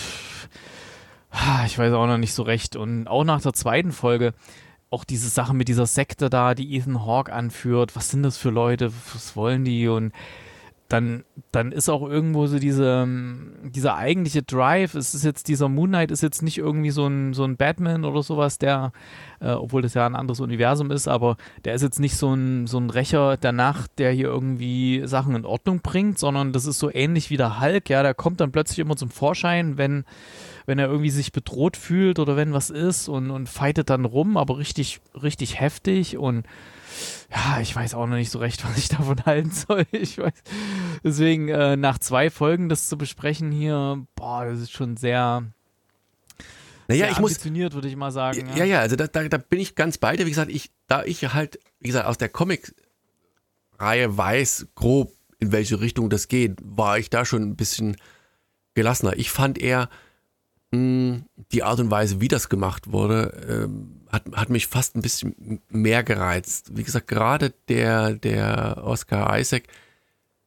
Ich 1.66 1.78
weiß 1.78 1.92
auch 1.92 2.06
noch 2.06 2.18
nicht 2.18 2.34
so 2.34 2.42
recht. 2.42 2.74
Und 2.76 3.06
auch 3.06 3.22
nach 3.24 3.40
der 3.40 3.52
zweiten 3.52 3.92
Folge, 3.92 4.34
auch 4.90 5.04
diese 5.04 5.28
Sache 5.28 5.54
mit 5.54 5.68
dieser 5.68 5.86
Sekte 5.86 6.28
da, 6.28 6.54
die 6.56 6.76
Ethan 6.76 7.06
Hawke 7.06 7.32
anführt, 7.32 7.94
was 7.94 8.10
sind 8.10 8.24
das 8.24 8.36
für 8.36 8.50
Leute, 8.50 8.92
was 9.14 9.36
wollen 9.36 9.64
die 9.64 9.86
und 9.86 10.12
dann, 10.90 11.22
dann 11.52 11.70
ist 11.70 11.88
auch 11.88 12.02
irgendwo 12.02 12.48
so 12.48 12.58
diese, 12.58 13.02
ähm, 13.04 13.52
dieser 13.62 13.96
eigentliche 13.96 14.42
Drive, 14.42 14.96
es 14.96 15.14
ist 15.14 15.24
jetzt, 15.24 15.46
dieser 15.46 15.68
Moon 15.68 15.90
Knight 15.90 16.10
ist 16.10 16.20
jetzt 16.20 16.42
nicht 16.42 16.58
irgendwie 16.58 16.90
so 16.90 17.06
ein, 17.06 17.32
so 17.32 17.44
ein 17.44 17.56
Batman 17.56 18.04
oder 18.04 18.24
sowas, 18.24 18.58
der, 18.58 18.92
äh, 19.40 19.52
obwohl 19.52 19.82
das 19.82 19.94
ja 19.94 20.04
ein 20.04 20.16
anderes 20.16 20.40
Universum 20.40 20.90
ist, 20.90 21.06
aber 21.06 21.36
der 21.64 21.74
ist 21.74 21.82
jetzt 21.82 22.00
nicht 22.00 22.16
so 22.16 22.34
ein, 22.34 22.66
so 22.66 22.78
ein 22.78 22.90
Rächer 22.90 23.36
der 23.36 23.52
Nacht, 23.52 23.92
der 23.98 24.10
hier 24.10 24.26
irgendwie 24.26 25.02
Sachen 25.04 25.36
in 25.36 25.44
Ordnung 25.44 25.80
bringt, 25.80 26.18
sondern 26.18 26.52
das 26.52 26.66
ist 26.66 26.80
so 26.80 26.92
ähnlich 26.92 27.30
wie 27.30 27.36
der 27.36 27.60
Hulk, 27.60 27.88
ja, 27.88 28.02
der 28.02 28.14
kommt 28.14 28.40
dann 28.40 28.50
plötzlich 28.50 28.80
immer 28.80 28.96
zum 28.96 29.10
Vorschein, 29.10 29.78
wenn, 29.78 30.04
wenn 30.66 30.80
er 30.80 30.88
irgendwie 30.88 31.10
sich 31.10 31.30
bedroht 31.30 31.76
fühlt 31.76 32.18
oder 32.18 32.36
wenn 32.36 32.52
was 32.52 32.68
ist 32.68 33.08
und, 33.08 33.30
und 33.30 33.48
fightet 33.48 33.90
dann 33.90 34.04
rum, 34.04 34.36
aber 34.36 34.58
richtig, 34.58 35.00
richtig 35.14 35.60
heftig 35.60 36.18
und 36.18 36.46
ja, 37.30 37.60
ich 37.60 37.74
weiß 37.74 37.94
auch 37.94 38.06
noch 38.06 38.16
nicht 38.16 38.30
so 38.30 38.38
recht, 38.38 38.64
was 38.68 38.76
ich 38.78 38.88
davon 38.88 39.24
halten 39.24 39.50
soll. 39.50 39.84
Ich 39.92 40.18
weiß. 40.18 40.32
Deswegen, 41.04 41.48
äh, 41.48 41.76
nach 41.76 41.98
zwei 41.98 42.30
Folgen 42.30 42.68
das 42.68 42.88
zu 42.88 42.96
besprechen 42.98 43.52
hier, 43.52 44.04
boah, 44.14 44.44
das 44.44 44.60
ist 44.60 44.72
schon 44.72 44.96
sehr, 44.96 45.44
Naja, 46.88 47.04
sehr 47.04 47.10
ich 47.12 47.18
muss, 47.20 47.32
ambitioniert, 47.32 47.74
würde 47.74 47.88
ich 47.88 47.96
mal 47.96 48.10
sagen. 48.10 48.48
Ja, 48.56 48.64
ja, 48.64 48.80
also 48.80 48.96
da, 48.96 49.06
da, 49.06 49.28
da 49.28 49.38
bin 49.38 49.60
ich 49.60 49.74
ganz 49.74 49.98
bei 49.98 50.16
dir. 50.16 50.26
Wie 50.26 50.30
gesagt, 50.30 50.50
ich, 50.50 50.70
da 50.86 51.04
ich 51.04 51.22
halt, 51.32 51.58
wie 51.80 51.88
gesagt, 51.88 52.06
aus 52.06 52.18
der 52.18 52.28
Comic-Reihe 52.28 54.16
weiß 54.16 54.68
grob, 54.74 55.12
in 55.38 55.52
welche 55.52 55.80
Richtung 55.80 56.10
das 56.10 56.28
geht, 56.28 56.58
war 56.62 56.98
ich 56.98 57.08
da 57.08 57.24
schon 57.24 57.42
ein 57.42 57.56
bisschen 57.56 57.96
gelassener. 58.74 59.16
Ich 59.16 59.30
fand 59.30 59.58
eher 59.58 59.88
mh, 60.72 61.22
die 61.52 61.62
Art 61.62 61.80
und 61.80 61.90
Weise, 61.90 62.20
wie 62.20 62.28
das 62.28 62.48
gemacht 62.48 62.92
wurde, 62.92 63.32
ähm, 63.48 63.99
hat, 64.10 64.24
hat 64.34 64.50
mich 64.50 64.66
fast 64.66 64.96
ein 64.96 65.02
bisschen 65.02 65.60
mehr 65.68 66.02
gereizt. 66.02 66.76
Wie 66.76 66.82
gesagt, 66.82 67.08
gerade 67.08 67.52
der, 67.68 68.14
der 68.14 68.82
Oscar 68.84 69.38
Isaac, 69.38 69.64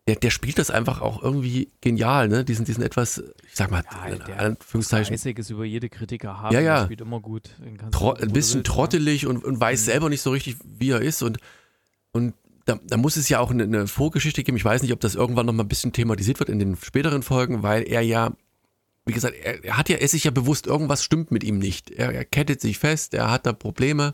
der, 0.08 0.18
der 0.18 0.32
spielt 0.32 0.60
das 0.60 0.70
einfach 0.70 1.00
auch 1.00 1.24
irgendwie 1.24 1.70
genial, 1.80 2.28
ne? 2.28 2.44
Diesen, 2.44 2.66
diesen 2.66 2.84
etwas, 2.84 3.24
ich 3.48 3.56
sag 3.56 3.72
mal, 3.72 3.84
Ja, 3.90 4.08
in 4.14 4.20
der 4.26 4.40
Anführungszeichen, 4.40 5.14
Isaac 5.16 5.40
ist 5.40 5.50
über 5.50 5.64
jede 5.64 5.88
Kritiker 5.88 6.42
haben. 6.42 6.54
Ja, 6.54 6.60
ja. 6.60 6.84
Spielt 6.84 7.00
immer 7.02 7.22
gut. 7.22 7.52
Tro 7.92 8.12
ein 8.14 8.34
bisschen 8.34 8.60
ja. 8.60 8.64
trottelig 8.64 9.28
und, 9.28 9.46
und 9.46 9.60
weiß 9.62 9.82
Mhm. 9.82 9.86
selber 9.86 10.10
nicht 10.10 10.22
so 10.22 10.32
richtig, 10.32 10.58
wie 10.66 10.90
er 10.90 11.02
ist. 11.02 11.24
Und, 11.24 11.38
und 12.12 12.34
da, 12.66 12.80
da 12.86 12.98
muss 12.98 13.16
es 13.16 13.30
ja 13.30 13.40
auch 13.40 13.52
eine, 13.52 13.64
eine 13.64 13.88
Vorgeschichte 13.88 14.44
geben. 14.44 14.58
Ich 14.58 14.66
weiß 14.66 14.82
nicht, 14.82 14.92
ob 14.92 15.00
das 15.00 15.16
irgendwann 15.16 15.46
noch 15.46 15.54
mal 15.54 15.64
ein 15.64 15.70
bisschen 15.70 15.94
thematisiert 15.94 16.40
wird 16.40 16.50
in 16.50 16.60
den 16.60 16.76
späteren 16.76 17.24
Folgen, 17.24 17.64
weil 17.64 17.84
er 17.84 18.02
ja, 18.02 18.34
wie 19.06 19.14
gesagt, 19.14 19.36
er, 19.36 19.64
er 19.64 19.78
hat 19.78 19.90
ja, 19.90 19.98
er 19.98 20.02
ist 20.02 20.12
sich 20.12 20.24
ja 20.24 20.32
bewusst, 20.32 20.68
irgendwas 20.68 21.04
stimmt 21.04 21.32
mit 21.32 21.44
ihm 21.44 21.58
nicht. 21.58 21.92
Er, 21.92 22.14
er 22.14 22.26
kettet 22.26 22.62
sich 22.62 22.80
fest, 22.80 23.14
er 23.14 23.30
hat 23.30 23.46
da 23.46 23.54
Probleme. 23.54 24.14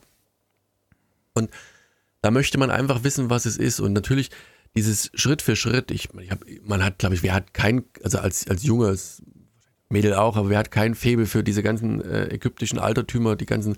Und 1.34 1.49
da 2.21 2.32
möchte 2.32 2.58
man 2.58 2.71
einfach 2.71 3.04
wissen, 3.04 3.30
was 3.30 3.45
es 3.45 3.58
ist. 3.58 3.80
Und 3.80 3.93
natürlich 3.93 4.30
dieses 4.75 5.12
Schritt 5.13 5.41
für 5.41 5.56
Schritt, 5.56 5.91
ich, 5.91 6.10
ich 6.19 6.32
hab, 6.32 6.43
man 6.63 6.84
hat, 6.84 6.99
glaube 6.99 7.15
ich, 7.15 7.23
wer 7.23 7.34
hat 7.34 7.54
kein, 7.54 7.84
also 8.04 8.19
als, 8.19 8.47
als 8.47 8.63
junges 8.63 9.23
Mädel 9.89 10.13
auch, 10.13 10.38
aber 10.38 10.49
wer 10.49 10.60
hat 10.60 10.71
kein 10.71 10.95
Faible 10.95 11.25
für 11.25 11.43
diese 11.43 11.63
ganzen 11.63 12.02
äh, 12.02 12.28
ägyptischen 12.34 12.80
Altertümer, 12.80 13.36
die 13.36 13.47
ganzen 13.47 13.78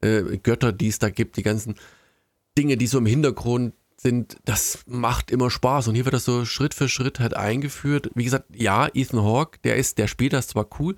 äh, 0.00 0.38
Götter, 0.38 0.72
die 0.72 0.88
es 0.88 0.98
da 0.98 1.10
gibt, 1.10 1.36
die 1.36 1.42
ganzen 1.42 1.74
Dinge, 2.56 2.76
die 2.76 2.86
so 2.86 2.98
im 2.98 3.06
Hintergrund 3.06 3.74
sind, 4.04 4.36
das 4.44 4.84
macht 4.86 5.30
immer 5.30 5.50
Spaß. 5.50 5.88
Und 5.88 5.94
hier 5.94 6.04
wird 6.04 6.14
das 6.14 6.26
so 6.26 6.44
Schritt 6.44 6.74
für 6.74 6.88
Schritt 6.88 7.18
halt 7.20 7.34
eingeführt. 7.34 8.10
Wie 8.14 8.24
gesagt, 8.24 8.46
ja, 8.54 8.88
Ethan 8.92 9.22
Hawke, 9.22 9.58
der 9.64 9.76
ist, 9.76 9.98
der 9.98 10.06
spielt 10.06 10.34
das 10.34 10.46
zwar 10.46 10.68
cool. 10.78 10.94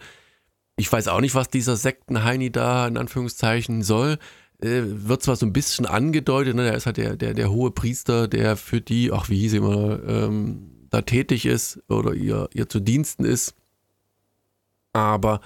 Ich 0.77 0.92
weiß 0.92 1.09
auch 1.09 1.21
nicht, 1.21 1.35
was 1.35 1.49
dieser 1.49 1.77
Sektenheini 1.77 2.51
da 2.51 2.87
in 2.87 2.99
Anführungszeichen 2.99 3.83
soll. 3.83 4.19
äh, 4.61 4.83
wird 4.85 5.23
zwar 5.23 5.37
so 5.37 5.47
ein 5.47 5.53
bisschen 5.53 5.87
angedeutet, 5.87 6.55
ne, 6.55 6.69
er 6.69 6.77
ist 6.77 6.87
halt 6.87 6.97
der, 6.97 7.16
der, 7.16 7.35
der 7.35 7.51
hohe 7.51 7.71
Priester, 7.71 8.29
der 8.29 8.57
für 8.57 8.81
die, 8.81 9.12
ach 9.12 9.29
wie 9.29 9.38
hieß 9.38 9.55
immer, 9.55 10.03
ähm, 10.07 10.87
da 10.90 11.03
tätig 11.03 11.47
ist 11.47 11.81
oder 11.88 12.14
ihr, 12.14 12.49
ihr 12.55 12.69
zu 12.69 12.81
Diensten 12.81 13.25
ist. 13.25 13.55
Aber 14.92 15.40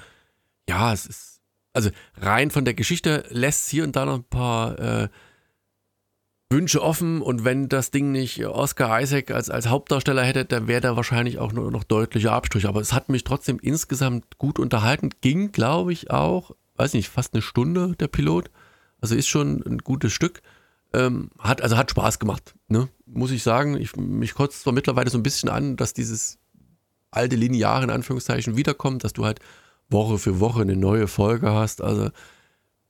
ja, 0.69 0.93
es 0.93 1.07
ist, 1.07 1.41
also 1.73 1.91
rein 2.17 2.51
von 2.51 2.65
der 2.65 2.75
Geschichte 2.75 3.25
lässt 3.31 3.69
hier 3.69 3.85
und 3.85 3.97
da 3.97 4.05
noch 4.05 4.15
ein 4.15 4.25
paar 4.25 4.79
äh, 4.79 5.09
Wünsche 6.53 6.83
offen 6.83 7.23
und 7.23 7.45
wenn 7.45 7.69
das 7.69 7.93
Ding 7.93 8.11
nicht 8.11 8.45
Oscar 8.45 9.01
Isaac 9.01 9.31
als, 9.31 9.51
als 9.51 9.69
Hauptdarsteller 9.69 10.25
hätte, 10.25 10.45
dann 10.45 10.67
wäre 10.67 10.81
da 10.81 10.97
wahrscheinlich 10.97 11.39
auch 11.39 11.53
nur 11.53 11.71
noch 11.71 11.85
deutliche 11.85 12.33
Abstriche. 12.33 12.69
Aber 12.69 12.81
es 12.81 12.93
hat 12.93 13.09
mich 13.09 13.23
trotzdem 13.23 13.61
insgesamt 13.61 14.37
gut 14.37 14.59
unterhalten. 14.59 15.11
Ging, 15.21 15.53
glaube 15.53 15.93
ich, 15.93 16.11
auch, 16.11 16.51
weiß 16.75 16.95
nicht, 16.95 17.09
fast 17.09 17.35
eine 17.35 17.43
Stunde 17.43 17.95
der 18.01 18.09
Pilot. 18.09 18.51
Also 19.01 19.15
ist 19.15 19.29
schon 19.29 19.63
ein 19.65 19.79
gutes 19.79 20.13
Stück. 20.13 20.43
Ähm, 20.93 21.31
hat, 21.39 21.63
also 21.63 21.77
hat 21.77 21.93
Spaß 21.93 22.19
gemacht, 22.19 22.55
ne? 22.67 22.89
muss 23.07 23.31
ich 23.31 23.45
sagen. 23.45 23.77
Ich, 23.77 23.95
mich 23.95 24.35
kotzt 24.35 24.63
zwar 24.63 24.73
mittlerweile 24.73 25.09
so 25.09 25.19
ein 25.19 25.23
bisschen 25.23 25.49
an, 25.49 25.77
dass 25.77 25.95
dieses 25.95 26.39
alte 27.13 27.37
Lineare 27.37 27.85
in 27.85 27.91
Anführungszeichen 27.91 28.57
wiederkommt, 28.57 29.05
dass 29.05 29.13
du 29.13 29.25
halt 29.25 29.39
Woche 29.89 30.19
für 30.19 30.41
Woche 30.41 30.63
eine 30.63 30.77
neue 30.77 31.07
Folge 31.07 31.53
hast. 31.53 31.81
Also 31.81 32.11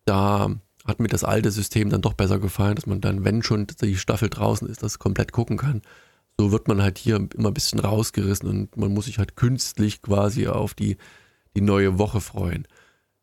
da 0.07 0.51
hat 0.90 1.00
mir 1.00 1.09
das 1.09 1.24
alte 1.24 1.50
System 1.50 1.88
dann 1.88 2.03
doch 2.03 2.14
besser 2.14 2.38
gefallen, 2.38 2.74
dass 2.74 2.87
man 2.87 3.00
dann, 3.00 3.24
wenn 3.24 3.42
schon 3.42 3.66
die 3.81 3.96
Staffel 3.96 4.29
draußen 4.29 4.68
ist, 4.68 4.83
das 4.83 4.98
komplett 4.98 5.33
gucken 5.33 5.57
kann. 5.57 5.83
So 6.38 6.53
wird 6.53 6.68
man 6.68 6.83
halt 6.83 6.98
hier 6.98 7.16
immer 7.16 7.48
ein 7.48 7.55
bisschen 7.55 7.81
rausgerissen 7.81 8.48
und 8.48 8.76
man 8.76 8.92
muss 8.92 9.07
sich 9.07 9.18
halt 9.18 9.37
künstlich 9.37 10.03
quasi 10.03 10.46
auf 10.48 10.74
die, 10.74 10.96
die 11.57 11.61
neue 11.61 11.98
Woche 11.98 12.20
freuen. 12.20 12.66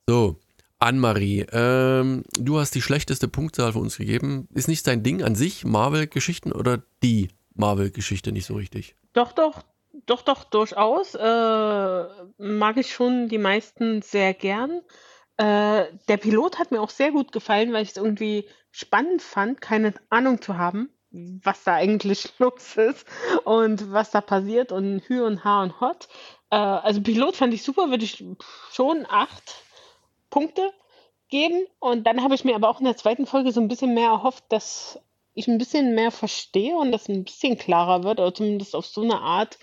So, 0.07 0.39
Anne-Marie, 0.79 1.45
ähm, 1.51 2.23
du 2.39 2.59
hast 2.59 2.75
die 2.75 2.81
schlechteste 2.81 3.27
Punktzahl 3.27 3.73
für 3.73 3.79
uns 3.79 3.97
gegeben. 3.97 4.47
Ist 4.53 4.67
nicht 4.67 4.85
dein 4.85 5.03
Ding 5.03 5.23
an 5.23 5.35
sich, 5.35 5.65
Marvel-Geschichten 5.65 6.51
oder 6.51 6.83
die 7.03 7.29
Marvel-Geschichte 7.55 8.31
nicht 8.31 8.45
so 8.45 8.55
richtig? 8.55 8.95
Doch, 9.13 9.31
doch, 9.31 9.63
doch, 10.05 10.21
doch, 10.21 10.43
durchaus. 10.43 11.15
Äh, 11.15 12.03
mag 12.37 12.77
ich 12.77 12.93
schon 12.93 13.29
die 13.29 13.39
meisten 13.39 14.03
sehr 14.03 14.33
gern. 14.33 14.81
Äh, 15.37 15.85
der 16.07 16.17
Pilot 16.17 16.59
hat 16.59 16.71
mir 16.71 16.81
auch 16.81 16.89
sehr 16.89 17.11
gut 17.11 17.31
gefallen, 17.31 17.71
weil 17.71 17.83
ich 17.83 17.89
es 17.89 17.97
irgendwie 17.97 18.47
spannend 18.71 19.21
fand, 19.21 19.61
keine 19.61 19.93
Ahnung 20.09 20.41
zu 20.41 20.57
haben, 20.57 20.89
was 21.11 21.63
da 21.63 21.75
eigentlich 21.75 22.33
los 22.39 22.75
ist 22.75 23.05
und 23.43 23.91
was 23.91 24.11
da 24.11 24.21
passiert 24.21 24.71
und 24.71 25.01
Hü 25.07 25.23
und 25.23 25.43
Ha 25.43 25.63
und 25.63 25.79
Hot. 25.79 26.07
Äh, 26.49 26.55
also 26.55 27.01
Pilot 27.01 27.35
fand 27.35 27.53
ich 27.53 27.63
super, 27.63 27.89
würde 27.89 28.03
ich 28.03 28.23
schon 28.71 29.05
acht 29.07 29.63
Punkte 30.29 30.73
geben. 31.29 31.65
Und 31.79 32.05
dann 32.05 32.23
habe 32.23 32.35
ich 32.35 32.43
mir 32.43 32.55
aber 32.55 32.69
auch 32.69 32.79
in 32.79 32.85
der 32.85 32.97
zweiten 32.97 33.25
Folge 33.25 33.51
so 33.51 33.61
ein 33.61 33.67
bisschen 33.67 33.93
mehr 33.93 34.09
erhofft, 34.09 34.45
dass 34.49 34.99
ich 35.33 35.47
ein 35.47 35.57
bisschen 35.57 35.93
mehr 35.93 36.11
verstehe 36.11 36.75
und 36.75 36.91
das 36.91 37.09
ein 37.09 37.23
bisschen 37.23 37.57
klarer 37.57 38.03
wird, 38.03 38.19
oder 38.19 38.33
zumindest 38.33 38.75
auf 38.75 38.85
so 38.85 39.01
eine 39.01 39.19
Art, 39.19 39.59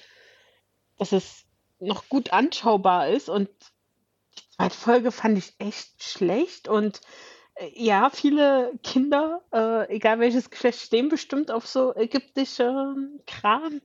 dass 0.98 1.12
es 1.12 1.44
noch 1.80 2.08
gut 2.08 2.32
anschaubar 2.32 3.08
ist. 3.08 3.28
Und 3.28 3.50
zweite 4.56 4.76
Folge 4.76 5.12
fand 5.12 5.38
ich 5.38 5.54
echt 5.58 6.02
schlecht 6.02 6.68
und 6.68 7.00
äh, 7.56 7.70
ja, 7.74 8.10
viele 8.10 8.72
Kinder, 8.82 9.42
äh, 9.52 9.94
egal 9.94 10.18
welches 10.20 10.50
Geschlecht, 10.50 10.80
stehen 10.80 11.08
bestimmt 11.08 11.50
auf 11.50 11.66
so 11.66 11.94
ägyptische 11.94 12.94
Kram. 13.26 13.80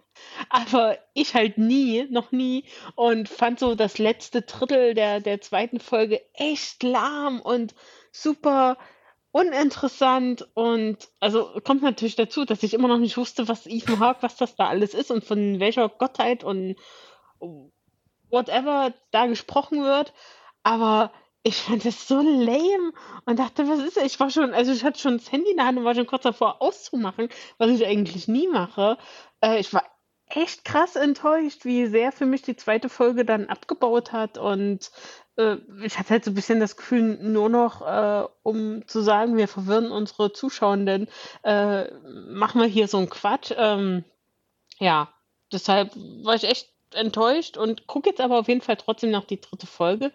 Aber 0.50 0.98
ich 1.14 1.34
halt 1.36 1.58
nie, 1.58 2.08
noch 2.10 2.32
nie. 2.32 2.66
Und 2.96 3.30
fand 3.30 3.60
so 3.60 3.76
das 3.76 3.98
letzte 3.98 4.42
Drittel 4.42 4.94
der, 4.94 5.22
der 5.22 5.42
zweiten 5.42 5.80
Folge 5.80 6.22
echt 6.34 6.84
lahm 6.84 7.42
und 7.42 7.76
super 8.12 8.78
uninteressant. 9.32 10.48
Und 10.56 11.10
also 11.20 11.60
kommt 11.64 11.84
natürlich 11.84 12.16
dazu, 12.16 12.46
dass 12.46 12.64
ich 12.64 12.74
immer 12.74 12.88
noch 12.88 12.98
nicht 12.98 13.18
wusste, 13.18 13.48
was 13.48 13.68
Ethan 13.68 14.00
Hawke, 14.00 14.24
was 14.24 14.36
das 14.36 14.56
da 14.56 14.68
alles 14.68 14.94
ist 14.94 15.12
und 15.12 15.24
von 15.24 15.60
welcher 15.60 15.90
Gottheit 15.90 16.44
und 16.44 16.76
whatever 18.30 18.94
da 19.12 19.28
gesprochen 19.28 19.84
wird. 19.84 20.14
Aber 20.70 21.12
ich 21.42 21.56
fand 21.56 21.84
das 21.84 22.08
so 22.08 22.18
lame 22.22 22.94
und 23.26 23.40
dachte, 23.40 23.68
was 23.68 23.80
ist 23.80 23.98
das? 23.98 24.04
Ich 24.04 24.20
war 24.20 24.30
schon, 24.30 24.54
also 24.54 24.72
ich 24.72 24.84
hatte 24.84 25.00
schon 25.00 25.18
das 25.18 25.32
Handy 25.32 25.50
in 25.50 25.58
der 25.58 25.66
Hand 25.66 25.80
und 25.80 25.84
war 25.84 25.96
schon 25.96 26.06
kurz 26.06 26.22
davor 26.22 26.62
auszumachen, 26.62 27.28
was 27.58 27.72
ich 27.72 27.88
eigentlich 27.88 28.28
nie 28.28 28.48
mache. 28.48 29.00
Äh, 29.42 29.60
ich 29.60 29.74
war 29.74 29.84
echt 30.28 30.66
krass 30.66 30.96
enttäuscht, 30.96 31.66
wie 31.66 31.88
sehr 31.88 32.12
für 32.12 32.28
mich 32.28 32.44
die 32.44 32.56
zweite 32.56 32.88
Folge 32.88 33.26
dann 33.26 33.48
abgebaut 33.48 34.12
hat 34.12 34.38
und 34.38 34.92
äh, 35.38 35.56
ich 35.84 35.98
hatte 35.98 36.12
halt 36.12 36.26
so 36.26 36.30
ein 36.30 36.36
bisschen 36.36 36.60
das 36.60 36.78
Gefühl, 36.78 37.18
nur 37.18 37.50
noch, 37.50 37.82
äh, 37.82 38.28
um 38.44 38.88
zu 38.88 39.02
sagen, 39.02 39.38
wir 39.38 39.48
verwirren 39.48 39.90
unsere 39.90 40.34
Zuschauenden, 40.34 41.08
äh, 41.42 41.92
machen 42.30 42.62
wir 42.62 42.68
hier 42.68 42.88
so 42.88 43.00
einen 43.00 43.10
Quatsch. 43.10 43.52
Ähm, 43.58 44.04
ja, 44.78 45.10
deshalb 45.52 45.96
war 45.96 46.36
ich 46.36 46.44
echt 46.44 46.70
enttäuscht 46.96 47.58
und 47.58 47.88
gucke 47.88 48.10
jetzt 48.10 48.22
aber 48.22 48.40
auf 48.40 48.48
jeden 48.48 48.62
Fall 48.62 48.78
trotzdem 48.78 49.12
noch 49.12 49.26
die 49.26 49.42
dritte 49.42 49.68
Folge, 49.68 50.12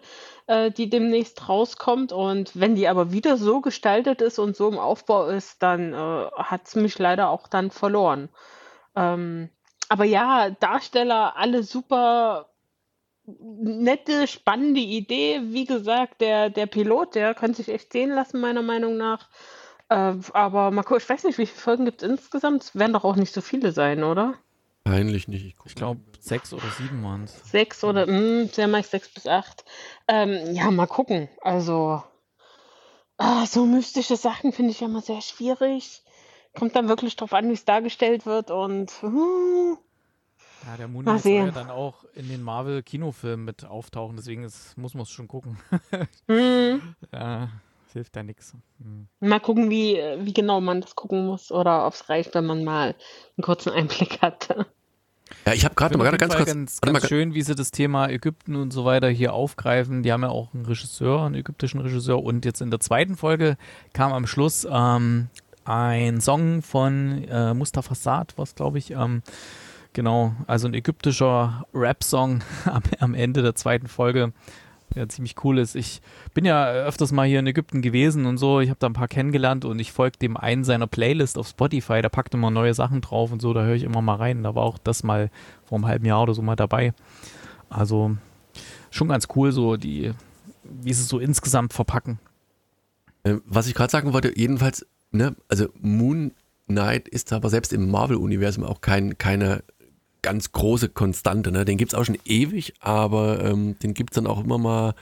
äh, 0.47 0.71
die 0.71 0.89
demnächst 0.89 1.47
rauskommt. 1.47 2.11
Und 2.11 2.59
wenn 2.59 2.75
die 2.75 2.87
aber 2.87 3.11
wieder 3.11 3.37
so 3.37 3.61
gestaltet 3.61 4.21
ist 4.21 4.39
und 4.39 4.55
so 4.55 4.67
im 4.67 4.79
Aufbau 4.79 5.27
ist, 5.27 5.61
dann 5.63 5.93
äh, 5.93 6.27
hat 6.35 6.67
es 6.67 6.75
mich 6.75 6.97
leider 6.99 7.29
auch 7.29 7.47
dann 7.47 7.71
verloren. 7.71 8.29
Ähm, 8.95 9.49
aber 9.89 10.05
ja, 10.05 10.49
Darsteller, 10.49 11.35
alle 11.37 11.63
super 11.63 12.49
nette, 13.25 14.27
spannende 14.27 14.79
Idee. 14.79 15.41
Wie 15.45 15.65
gesagt, 15.65 16.21
der, 16.21 16.49
der 16.49 16.67
Pilot, 16.67 17.15
der 17.15 17.33
kann 17.33 17.53
sich 17.53 17.69
echt 17.69 17.91
sehen 17.91 18.11
lassen, 18.11 18.39
meiner 18.39 18.61
Meinung 18.61 18.97
nach. 18.97 19.29
Äh, 19.89 20.15
aber 20.33 20.71
Marco, 20.71 20.95
ich 20.97 21.07
weiß 21.07 21.23
nicht, 21.23 21.37
wie 21.37 21.45
viele 21.45 21.61
Folgen 21.61 21.85
gibt 21.85 22.01
es 22.01 22.09
insgesamt? 22.09 22.63
Es 22.63 22.75
werden 22.75 22.93
doch 22.93 23.03
auch 23.03 23.15
nicht 23.15 23.33
so 23.33 23.41
viele 23.41 23.71
sein, 23.71 24.03
oder? 24.03 24.35
Peinlich 24.85 25.27
nicht. 25.27 25.45
Ich, 25.45 25.55
ich 25.65 25.75
glaube, 25.75 25.99
sechs 26.19 26.53
oder 26.53 26.69
sieben 26.77 27.03
waren 27.03 27.23
es. 27.23 27.49
Sechs 27.49 27.83
oder, 27.83 28.05
mh, 28.05 28.17
hm, 28.17 28.49
sehr 28.49 28.67
meist 28.67 28.91
sechs 28.91 29.09
bis 29.09 29.25
acht. 29.25 29.65
Ähm, 30.07 30.53
ja, 30.53 30.69
mal 30.69 30.85
gucken. 30.85 31.27
Also, 31.41 32.03
ah, 33.17 33.47
so 33.47 33.65
mystische 33.65 34.15
Sachen 34.15 34.53
finde 34.53 34.71
ich 34.71 34.81
ja 34.81 34.87
immer 34.87 35.01
sehr 35.01 35.21
schwierig. 35.21 36.03
Kommt 36.55 36.75
dann 36.75 36.87
wirklich 36.87 37.15
drauf 37.15 37.33
an, 37.33 37.49
wie 37.49 37.53
es 37.53 37.65
dargestellt 37.65 38.27
wird 38.27 38.51
und. 38.51 38.93
Uh, 39.01 39.75
ja, 40.67 40.77
der 40.77 40.87
Moon 40.87 41.05
soll 41.17 41.31
ja 41.31 41.51
dann 41.51 41.71
auch 41.71 42.05
in 42.13 42.29
den 42.29 42.43
Marvel-Kinofilmen 42.43 43.43
mit 43.43 43.65
auftauchen, 43.65 44.17
deswegen 44.17 44.43
ist, 44.43 44.77
muss 44.77 44.93
man 44.93 45.03
es 45.03 45.09
schon 45.09 45.27
gucken. 45.27 45.57
mm. 46.27 46.95
Ja, 47.11 47.49
hilft 47.91 48.15
ja 48.15 48.23
nichts. 48.23 48.53
Mhm. 48.77 49.07
Mal 49.19 49.39
gucken, 49.39 49.71
wie, 49.71 49.95
wie 50.19 50.33
genau 50.33 50.61
man 50.61 50.81
das 50.81 50.95
gucken 50.95 51.25
muss 51.25 51.51
oder 51.51 51.87
ob 51.87 51.93
es 51.93 52.07
reicht, 52.09 52.35
wenn 52.35 52.45
man 52.45 52.63
mal 52.63 52.89
einen 53.37 53.43
kurzen 53.43 53.71
Einblick 53.71 54.21
hat. 54.21 54.49
Ja, 55.45 55.53
ich 55.53 55.65
habe 55.65 55.75
gerade 55.75 55.97
mal 55.97 56.09
ganz 56.17 56.35
kurz. 56.35 56.47
Ganz, 56.47 56.81
ganz 56.81 57.01
mal, 57.01 57.07
schön, 57.07 57.33
wie 57.33 57.41
sie 57.41 57.55
das 57.55 57.71
Thema 57.71 58.09
Ägypten 58.09 58.55
und 58.55 58.71
so 58.71 58.85
weiter 58.85 59.09
hier 59.09 59.33
aufgreifen. 59.33 60.03
Die 60.03 60.11
haben 60.11 60.23
ja 60.23 60.29
auch 60.29 60.53
einen 60.53 60.65
Regisseur, 60.65 61.23
einen 61.23 61.35
ägyptischen 61.35 61.81
Regisseur. 61.81 62.23
Und 62.23 62.45
jetzt 62.45 62.61
in 62.61 62.71
der 62.71 62.79
zweiten 62.79 63.15
Folge 63.15 63.57
kam 63.93 64.13
am 64.13 64.27
Schluss 64.27 64.67
ähm, 64.69 65.27
ein 65.65 66.21
Song 66.21 66.61
von 66.61 67.23
äh, 67.27 67.53
Mustafa 67.53 67.95
Saad, 67.95 68.33
was 68.37 68.55
glaube 68.55 68.77
ich. 68.77 68.91
Ähm, 68.91 69.23
genau, 69.93 70.33
also 70.47 70.67
ein 70.67 70.73
ägyptischer 70.73 71.65
Rap-Song 71.73 72.43
am, 72.65 72.83
am 72.99 73.13
Ende 73.13 73.41
der 73.41 73.55
zweiten 73.55 73.87
Folge 73.87 74.31
der 74.93 75.09
ziemlich 75.09 75.35
cool 75.43 75.57
ist. 75.57 75.75
Ich 75.75 76.01
bin 76.33 76.45
ja 76.45 76.71
öfters 76.71 77.11
mal 77.11 77.27
hier 77.27 77.39
in 77.39 77.47
Ägypten 77.47 77.81
gewesen 77.81 78.25
und 78.25 78.37
so. 78.37 78.59
Ich 78.59 78.69
habe 78.69 78.79
da 78.79 78.87
ein 78.87 78.93
paar 78.93 79.07
kennengelernt 79.07 79.65
und 79.65 79.79
ich 79.79 79.91
folge 79.91 80.17
dem 80.19 80.37
einen 80.37 80.63
seiner 80.63 80.87
Playlist 80.87 81.37
auf 81.37 81.47
Spotify. 81.47 82.01
Da 82.01 82.09
packt 82.09 82.33
immer 82.33 82.51
neue 82.51 82.73
Sachen 82.73 83.01
drauf 83.01 83.31
und 83.31 83.41
so. 83.41 83.53
Da 83.53 83.63
höre 83.63 83.75
ich 83.75 83.83
immer 83.83 84.01
mal 84.01 84.15
rein. 84.15 84.43
Da 84.43 84.55
war 84.55 84.63
auch 84.63 84.77
das 84.77 85.03
mal 85.03 85.29
vor 85.63 85.77
einem 85.77 85.87
halben 85.87 86.05
Jahr 86.05 86.23
oder 86.23 86.33
so 86.33 86.41
mal 86.41 86.55
dabei. 86.55 86.93
Also 87.69 88.15
schon 88.91 89.09
ganz 89.09 89.27
cool, 89.35 89.51
so 89.51 89.75
die, 89.75 90.13
wie 90.63 90.93
sie 90.93 91.01
es 91.01 91.09
so 91.09 91.19
insgesamt 91.19 91.73
verpacken. 91.73 92.19
Äh, 93.23 93.37
was 93.45 93.67
ich 93.67 93.73
gerade 93.73 93.91
sagen 93.91 94.13
wollte, 94.13 94.37
jedenfalls, 94.37 94.85
ne, 95.11 95.35
also 95.49 95.67
Moon 95.81 96.31
Knight 96.67 97.07
ist 97.07 97.31
aber 97.33 97.49
selbst 97.49 97.73
im 97.73 97.89
Marvel-Universum 97.91 98.63
auch 98.63 98.81
kein, 98.81 99.17
keine 99.17 99.63
ganz 100.25 100.51
große 100.51 100.89
Konstante. 100.89 101.51
Ne? 101.51 101.65
Den 101.65 101.77
gibt 101.77 101.93
es 101.93 101.99
auch 101.99 102.03
schon 102.03 102.17
ewig, 102.25 102.73
aber 102.79 103.43
ähm, 103.45 103.77
den 103.77 103.93
gibt 103.93 104.11
es 104.11 104.15
dann 104.15 104.25
auch 104.25 104.43
immer 104.43 104.57
mal, 104.57 104.95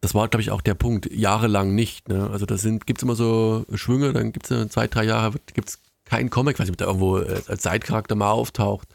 das 0.00 0.14
war, 0.14 0.28
glaube 0.28 0.42
ich, 0.42 0.52
auch 0.52 0.60
der 0.60 0.74
Punkt, 0.74 1.12
jahrelang 1.12 1.74
nicht. 1.74 2.08
Ne? 2.08 2.30
Also 2.30 2.46
da 2.46 2.54
gibt 2.54 2.98
es 2.98 3.02
immer 3.02 3.16
so 3.16 3.66
Schwünge, 3.74 4.12
dann 4.12 4.30
gibt 4.30 4.48
es 4.48 4.68
zwei, 4.68 4.86
drei 4.86 5.04
Jahre, 5.04 5.34
gibt 5.54 5.70
es 5.70 5.80
keinen 6.04 6.30
Comic, 6.30 6.58
weiß 6.58 6.66
nicht, 6.66 6.74
ob 6.74 6.76
der 6.76 6.86
irgendwo 6.86 7.16
als 7.16 7.62
Zeitcharakter 7.62 8.14
mal 8.14 8.30
auftaucht. 8.30 8.86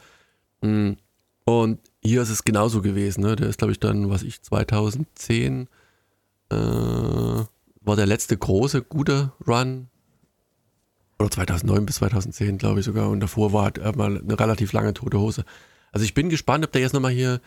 Hm. 0.62 0.96
Und 1.44 1.80
hier 2.02 2.22
ist 2.22 2.30
es 2.30 2.46
genauso 2.46 2.82
gewesen. 2.82 3.22
Ne? 3.22 3.36
Der 3.36 3.50
ist, 3.50 3.58
glaube 3.58 3.74
ich, 3.74 3.82
dann, 3.82 4.10
was 4.10 4.24
ich, 4.24 4.42
2010 4.42 5.68
äh, 6.52 6.56
war 6.56 7.96
der 7.98 8.06
letzte 8.06 8.38
große, 8.38 8.84
gute 8.84 9.34
Run 9.46 9.90
oder 11.20 11.30
2009 11.30 11.86
bis 11.86 11.96
2010, 11.96 12.58
glaube 12.58 12.80
ich 12.80 12.86
sogar. 12.86 13.10
Und 13.10 13.20
davor 13.20 13.54
war 13.54 13.64
halt 13.66 13.96
mal 13.96 14.18
eine 14.18 14.40
relativ 14.40 14.74
lange 14.74 14.94
tote 14.94 15.20
Hose. 15.20 15.44
Also 15.92 16.06
ich 16.06 16.14
bin 16.14 16.30
gespannt, 16.30 16.66
ob 16.66 16.72
der 16.72 16.82
jetzt 16.82 16.94
nochmal 16.94 17.12
hier 17.12 17.42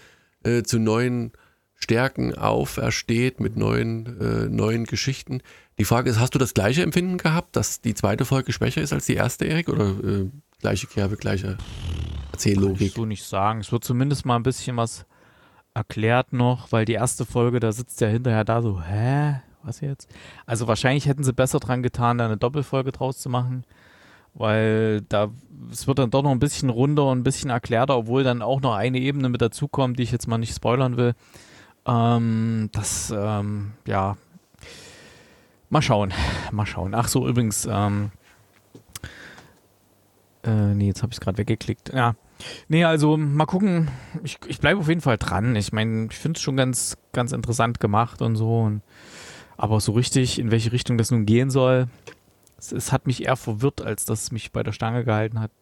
äh, 0.45 0.63
zu 0.63 0.79
neuen 0.79 1.33
Stärken 1.75 2.35
aufersteht 2.35 3.41
mit 3.41 3.57
neuen, 3.57 4.21
äh, 4.21 4.49
neuen 4.49 4.85
Geschichten. 4.85 5.41
Die 5.79 5.85
Frage 5.85 6.11
ist, 6.11 6.21
hast 6.21 6.35
du 6.35 6.39
das 6.39 6.55
gleiche 6.55 6.83
Empfinden 6.83 7.19
gehabt, 7.19 7.57
dass 7.57 7.81
die 7.81 7.95
zweite 7.95 8.25
Folge 8.25 8.53
schwächer 8.53 8.83
ist 8.83 8.93
als 8.93 9.07
die 9.07 9.15
erste, 9.15 9.47
Erik? 9.47 9.69
Oder 9.69 9.91
äh, 9.91 10.31
gleiche 10.61 10.87
Kerbe, 10.87 11.17
gleiche 11.17 11.57
Erzähllogik? 12.31 12.79
Kann 12.79 12.87
ich 12.87 12.95
so 12.95 13.05
nicht 13.05 13.25
sagen. 13.25 13.61
Es 13.61 13.73
wird 13.73 13.85
zumindest 13.85 14.27
mal 14.27 14.37
ein 14.37 14.45
bisschen 14.45 14.77
was 14.77 15.07
erklärt 15.75 16.33
noch, 16.33 16.71
weil 16.71 16.85
die 16.85 16.93
erste 16.93 17.25
Folge, 17.25 17.59
da 17.59 17.73
sitzt 17.73 18.01
ja 18.01 18.09
hinterher 18.09 18.45
da 18.45 18.63
so, 18.63 18.83
hä? 18.83 19.41
Was 19.65 19.81
jetzt? 19.81 20.09
Also 20.47 20.67
wahrscheinlich 20.67 21.07
hätten 21.07 21.25
sie 21.25 21.33
besser 21.33 21.61
dran 21.61 21.83
getan, 21.83 22.19
da 22.19 22.25
eine 22.25 22.37
Doppelfolge 22.37 22.93
draus 22.93 23.19
zu 23.19 23.29
machen, 23.29 23.65
weil 24.35 25.03
da 25.03 25.31
es 25.71 25.87
wird 25.87 25.99
dann 25.99 26.11
doch 26.11 26.23
noch 26.23 26.33
ein 26.33 26.41
bisschen 26.41 26.71
runder 26.71 27.07
und 27.07 27.21
ein 27.21 27.25
bisschen 27.25 27.51
erklärter, 27.51 27.97
obwohl 27.97 28.25
dann 28.25 28.43
auch 28.43 28.61
noch 28.61 28.75
eine 28.75 28.99
Ebene 28.99 29.29
mit 29.29 29.41
dazukommt, 29.41 29.99
die 29.99 30.03
ich 30.03 30.13
jetzt 30.13 30.27
mal 30.27 30.39
nicht 30.39 30.55
spoilern 30.55 30.97
will. 30.97 31.15
Ähm, 31.87 32.71
das, 32.73 33.13
ähm, 33.17 33.73
ja, 33.87 34.17
mal 35.71 35.83
schauen, 35.83 36.13
mal 36.51 36.67
schauen. 36.67 36.95
Ach 36.95 37.09
so, 37.09 37.29
übrigens, 37.29 37.67
ähm, 37.71 38.11
äh, 40.45 40.75
nee, 40.75 40.87
jetzt 40.89 41.03
habe 41.03 41.13
ich 41.13 41.19
es 41.19 41.21
gerade 41.21 41.39
weggeklickt. 41.39 41.93
Ja, 41.93 42.15
Nee, 42.69 42.85
also 42.85 43.17
mal 43.17 43.47
gucken. 43.47 43.91
Ich, 44.25 44.39
ich 44.47 44.61
bleibe 44.61 44.81
auf 44.81 44.89
jeden 44.89 45.01
Fall 45.01 45.19
dran. 45.19 45.57
Ich 45.57 45.73
meine, 45.73 46.09
ich 46.11 46.19
finde 46.19 46.39
es 46.39 46.43
schon 46.43 46.57
ganz, 46.57 46.97
ganz 47.13 47.33
interessant 47.33 47.81
gemacht 47.81 48.23
und 48.23 48.37
so. 48.37 48.61
Und, 48.61 48.83
aber 49.63 49.79
so 49.79 49.93
richtig, 49.93 50.41
in 50.41 50.51
welche 50.51 50.73
Richtung 50.73 50.99
das 50.99 51.13
nun 51.13 51.25
gehen 51.25 51.49
soll, 51.49 51.87
es, 52.59 52.73
es 52.73 52.91
hat 52.91 53.07
mich 53.07 53.23
eher 53.23 53.37
verwirrt, 53.37 53.81
als 53.81 54.05
dass 54.05 54.25
es 54.25 54.33
mich 54.33 54.51
bei 54.51 54.65
der 54.65 54.73
Stange 54.73 55.05
gehalten 55.05 55.39
hat. 55.39 55.53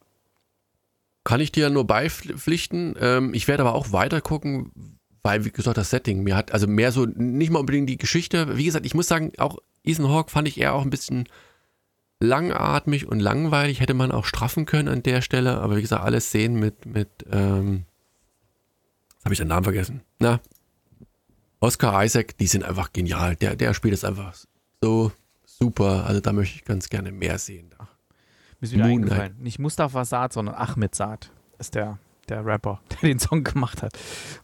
Kann 1.22 1.40
ich 1.40 1.52
dir 1.52 1.68
nur 1.68 1.86
beipflichten. 1.86 2.94
Ähm, 2.98 3.34
ich 3.34 3.46
werde 3.46 3.62
aber 3.62 3.74
auch 3.74 3.92
weiter 3.92 4.22
gucken, 4.22 4.98
weil, 5.22 5.44
wie 5.44 5.50
gesagt, 5.50 5.76
das 5.76 5.90
Setting 5.90 6.22
mir 6.22 6.34
hat, 6.34 6.52
also 6.52 6.66
mehr 6.66 6.92
so, 6.92 7.04
nicht 7.04 7.50
mal 7.50 7.58
unbedingt 7.58 7.90
die 7.90 7.98
Geschichte. 7.98 8.56
Wie 8.56 8.64
gesagt, 8.64 8.86
ich 8.86 8.94
muss 8.94 9.06
sagen, 9.06 9.32
auch 9.36 9.58
Ethan 9.84 10.08
Hawke 10.08 10.30
fand 10.30 10.48
ich 10.48 10.58
eher 10.58 10.72
auch 10.72 10.82
ein 10.82 10.88
bisschen 10.88 11.28
langatmig 12.20 13.06
und 13.06 13.20
langweilig. 13.20 13.80
Hätte 13.80 13.92
man 13.92 14.12
auch 14.12 14.24
straffen 14.24 14.64
können 14.64 14.88
an 14.88 15.02
der 15.02 15.20
Stelle, 15.20 15.60
aber 15.60 15.76
wie 15.76 15.82
gesagt, 15.82 16.02
alles 16.02 16.30
sehen 16.30 16.58
mit, 16.58 16.86
mit, 16.86 17.10
ähm, 17.30 17.84
habe 19.24 19.34
ich 19.34 19.38
den 19.40 19.48
Namen 19.48 19.64
vergessen. 19.64 20.00
Na, 20.18 20.40
Oscar 21.60 22.04
Isaac, 22.04 22.36
die 22.38 22.46
sind 22.46 22.64
einfach 22.64 22.92
genial. 22.92 23.36
Der, 23.36 23.54
der 23.54 23.74
spielt 23.74 23.94
es 23.94 24.04
einfach 24.04 24.34
so 24.82 25.12
super. 25.44 26.06
Also 26.06 26.20
da 26.20 26.32
möchte 26.32 26.56
ich 26.56 26.64
ganz 26.64 26.88
gerne 26.88 27.12
mehr 27.12 27.38
sehen. 27.38 27.70
Mir 28.60 28.66
ist 28.66 28.72
wieder 28.72 28.88
Moonlight. 28.88 29.12
eingefallen. 29.12 29.36
Nicht 29.40 29.58
Mustafa 29.58 30.04
Saad, 30.04 30.32
sondern 30.32 30.54
Ahmed 30.54 30.94
Saad 30.94 31.30
ist 31.58 31.74
der, 31.74 31.98
der 32.28 32.44
Rapper, 32.44 32.80
der 32.90 33.10
den 33.10 33.18
Song 33.18 33.44
gemacht 33.44 33.82
hat. 33.82 33.92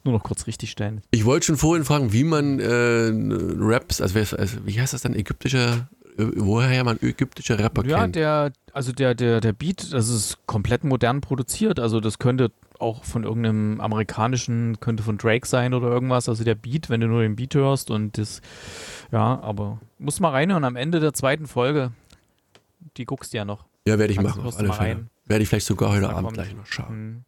Nur 0.04 0.14
noch 0.14 0.22
kurz 0.22 0.46
richtig 0.46 0.70
stellen. 0.70 1.00
Ich 1.10 1.24
wollte 1.24 1.46
schon 1.46 1.56
vorhin 1.56 1.84
fragen, 1.84 2.12
wie 2.12 2.24
man 2.24 2.60
äh, 2.60 3.10
Raps, 3.58 4.00
also, 4.00 4.18
also 4.18 4.58
wie 4.66 4.80
heißt 4.80 4.92
das 4.92 5.02
dann, 5.02 5.14
ägyptischer 5.14 5.88
woher 6.18 6.82
man 6.84 6.98
ägyptische 7.02 7.58
Rapper 7.58 7.84
ja, 7.84 8.00
kennt. 8.00 8.16
Ja, 8.16 8.48
der, 8.48 8.58
also 8.72 8.92
der, 8.92 9.14
der, 9.14 9.40
der 9.40 9.52
Beat, 9.52 9.92
das 9.92 10.08
ist 10.08 10.38
komplett 10.46 10.84
modern 10.84 11.20
produziert. 11.20 11.78
Also 11.78 12.00
das 12.00 12.18
könnte 12.18 12.50
auch 12.80 13.04
von 13.04 13.24
irgendeinem 13.24 13.80
amerikanischen, 13.80 14.78
könnte 14.80 15.02
von 15.02 15.18
Drake 15.18 15.46
sein 15.46 15.74
oder 15.74 15.88
irgendwas. 15.88 16.28
Also 16.28 16.44
der 16.44 16.54
Beat, 16.54 16.90
wenn 16.90 17.00
du 17.00 17.08
nur 17.08 17.22
den 17.22 17.36
Beat 17.36 17.54
hörst 17.54 17.90
und 17.90 18.18
das, 18.18 18.40
ja, 19.12 19.40
aber 19.40 19.80
muss 19.98 20.20
mal 20.20 20.30
reinhören 20.30 20.64
am 20.64 20.76
Ende 20.76 21.00
der 21.00 21.12
zweiten 21.12 21.46
Folge. 21.46 21.92
Die 22.96 23.04
guckst 23.04 23.32
du 23.32 23.38
ja 23.38 23.44
noch. 23.44 23.66
Ja, 23.86 23.98
werde 23.98 24.12
ich 24.12 24.18
also 24.18 24.30
machen, 24.30 24.42
auf 24.46 24.58
alle 24.58 24.72
Fälle. 24.72 25.06
Werde 25.26 25.42
ich 25.42 25.48
vielleicht 25.48 25.66
sogar 25.66 25.92
heute 25.92 26.08
Abend 26.08 26.34
gleich 26.34 26.54
noch 26.54 26.66
schauen. 26.66 26.88
Hm. 26.88 27.24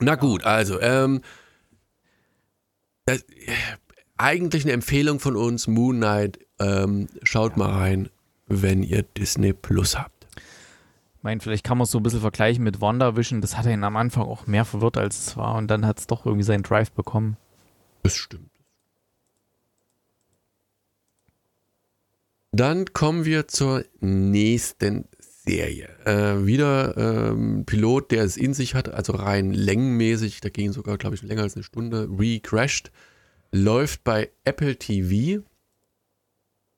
Na 0.00 0.16
gut, 0.16 0.44
also, 0.44 0.80
ähm, 0.80 1.20
das, 3.06 3.20
äh, 3.20 3.52
eigentlich 4.16 4.64
eine 4.64 4.72
Empfehlung 4.72 5.20
von 5.20 5.36
uns, 5.36 5.66
Moon 5.66 5.96
Knight 5.96 6.38
ähm, 6.58 7.08
schaut 7.22 7.56
mal 7.56 7.70
rein, 7.70 8.08
wenn 8.46 8.82
ihr 8.82 9.02
Disney 9.02 9.52
Plus 9.52 9.98
habt. 9.98 10.13
Meine, 11.24 11.40
vielleicht 11.40 11.64
kann 11.64 11.78
man 11.78 11.86
es 11.86 11.90
so 11.90 11.98
ein 11.98 12.02
bisschen 12.02 12.20
vergleichen 12.20 12.62
mit 12.62 12.82
WandaVision. 12.82 13.40
Das 13.40 13.56
hat 13.56 13.64
ihn 13.64 13.82
am 13.82 13.96
Anfang 13.96 14.24
auch 14.24 14.46
mehr 14.46 14.66
verwirrt, 14.66 14.98
als 14.98 15.26
es 15.26 15.36
war. 15.38 15.54
Und 15.54 15.68
dann 15.68 15.86
hat 15.86 15.98
es 15.98 16.06
doch 16.06 16.26
irgendwie 16.26 16.44
seinen 16.44 16.62
Drive 16.62 16.92
bekommen. 16.92 17.38
Das 18.02 18.14
stimmt. 18.14 18.50
Dann 22.52 22.92
kommen 22.92 23.24
wir 23.24 23.48
zur 23.48 23.86
nächsten 24.00 25.06
Serie. 25.18 25.88
Äh, 26.04 26.44
wieder 26.44 26.94
ähm, 26.98 27.64
Pilot, 27.64 28.10
der 28.10 28.24
es 28.24 28.36
in 28.36 28.52
sich 28.52 28.74
hat, 28.74 28.90
also 28.90 29.14
rein 29.14 29.54
längenmäßig, 29.54 30.42
da 30.42 30.50
ging 30.50 30.72
sogar, 30.72 30.98
glaube 30.98 31.16
ich, 31.16 31.22
länger 31.22 31.42
als 31.42 31.54
eine 31.54 31.64
Stunde, 31.64 32.06
Recrashed, 32.18 32.92
läuft 33.50 34.04
bei 34.04 34.30
Apple 34.44 34.76
TV. 34.76 35.42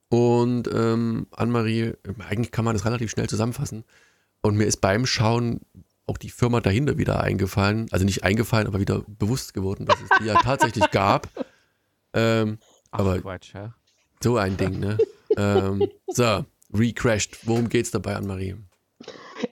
Und 0.09 0.71
ähm, 0.73 1.27
Anne-Marie, 1.33 1.95
eigentlich 2.29 2.53
kann 2.53 2.65
man 2.65 2.77
das 2.77 2.85
relativ 2.85 3.11
schnell 3.11 3.29
zusammenfassen. 3.29 3.83
Und 4.47 4.57
mir 4.57 4.65
ist 4.65 4.81
beim 4.81 5.07
Schauen 5.07 5.61
auch 6.07 6.19
die 6.19 6.31
Firma 6.31 6.61
dahinter 6.61 6.99
wieder 6.99 7.21
eingefallen. 7.21 7.89
Also 7.91 8.05
nicht 8.05 8.23
eingefallen, 8.23 8.69
aber 8.69 8.79
wieder 8.79 9.03
bewusst 9.09 9.55
geworden, 9.55 9.87
dass 9.87 10.01
es 10.01 10.09
die 10.21 10.27
ja 10.27 10.35
tatsächlich 10.43 10.91
gab. 10.91 11.29
Ähm, 12.19 12.59
Ach, 12.93 13.01
aber 13.01 13.21
Quatsch, 13.21 13.53
ja. 13.53 13.75
so 14.23 14.39
ein 14.39 14.57
Ding, 14.57 14.79
ne? 14.79 14.97
ähm, 15.37 15.87
so, 16.07 16.47
Recrashed. 16.73 17.47
Worum 17.47 17.69
geht's 17.69 17.91
dabei, 17.91 18.17
Anne-Marie? 18.17 18.57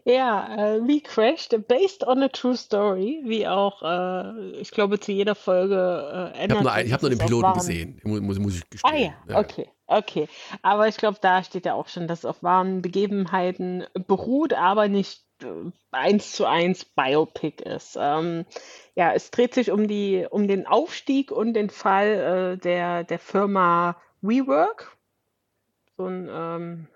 Ja, 0.05 0.55
äh, 0.55 0.77
Recrashed, 0.77 1.57
based 1.69 2.07
on 2.07 2.23
a 2.23 2.29
true 2.29 2.57
story, 2.57 3.21
wie 3.25 3.47
auch, 3.47 3.83
äh, 3.83 4.61
ich 4.61 4.71
glaube, 4.71 4.99
zu 5.01 5.13
jeder 5.13 5.35
Folge 5.35 6.33
äh, 6.35 6.47
Ich 6.47 6.51
habe 6.51 6.63
nur, 6.63 6.73
hab 6.73 7.03
nur 7.03 7.11
den 7.11 7.19
Piloten 7.19 7.53
gesehen, 7.55 8.01
muss, 8.05 8.39
muss 8.39 8.57
ich 8.57 8.71
gestehen. 8.71 8.93
Ah 8.93 8.97
ja, 8.97 9.15
ja. 9.29 9.39
okay. 9.39 9.69
Okay, 9.87 10.29
aber 10.63 10.89
ich 10.89 10.97
glaube, 10.97 11.19
da 11.21 11.45
steht 11.45 11.67
ja 11.67 11.75
auch 11.75 11.89
schon, 11.89 12.09
dass 12.09 12.21
es 12.21 12.25
auf 12.25 12.43
wahren 12.43 12.81
Begebenheiten 12.81 13.85
beruht, 14.07 14.55
aber 14.55 14.89
nicht 14.89 15.23
äh, 15.43 15.71
eins 15.91 16.33
zu 16.33 16.47
eins 16.47 16.87
Biopic 16.87 17.63
ist. 17.63 17.99
Ähm, 18.01 18.47
ja, 18.95 19.13
es 19.13 19.31
dreht 19.31 19.53
sich 19.53 19.71
um 19.71 19.87
die, 19.87 20.27
um 20.29 20.49
den 20.49 20.67
Aufstieg 20.67 21.31
und 21.31 21.53
den 21.53 21.69
Fall 21.69 22.55
äh, 22.55 22.59
der, 22.59 23.05
der 23.05 23.19
Firma 23.19 23.97
WeWork, 24.23 24.97
so 25.99 26.07
ein 26.07 26.31
ähm, 26.33 26.89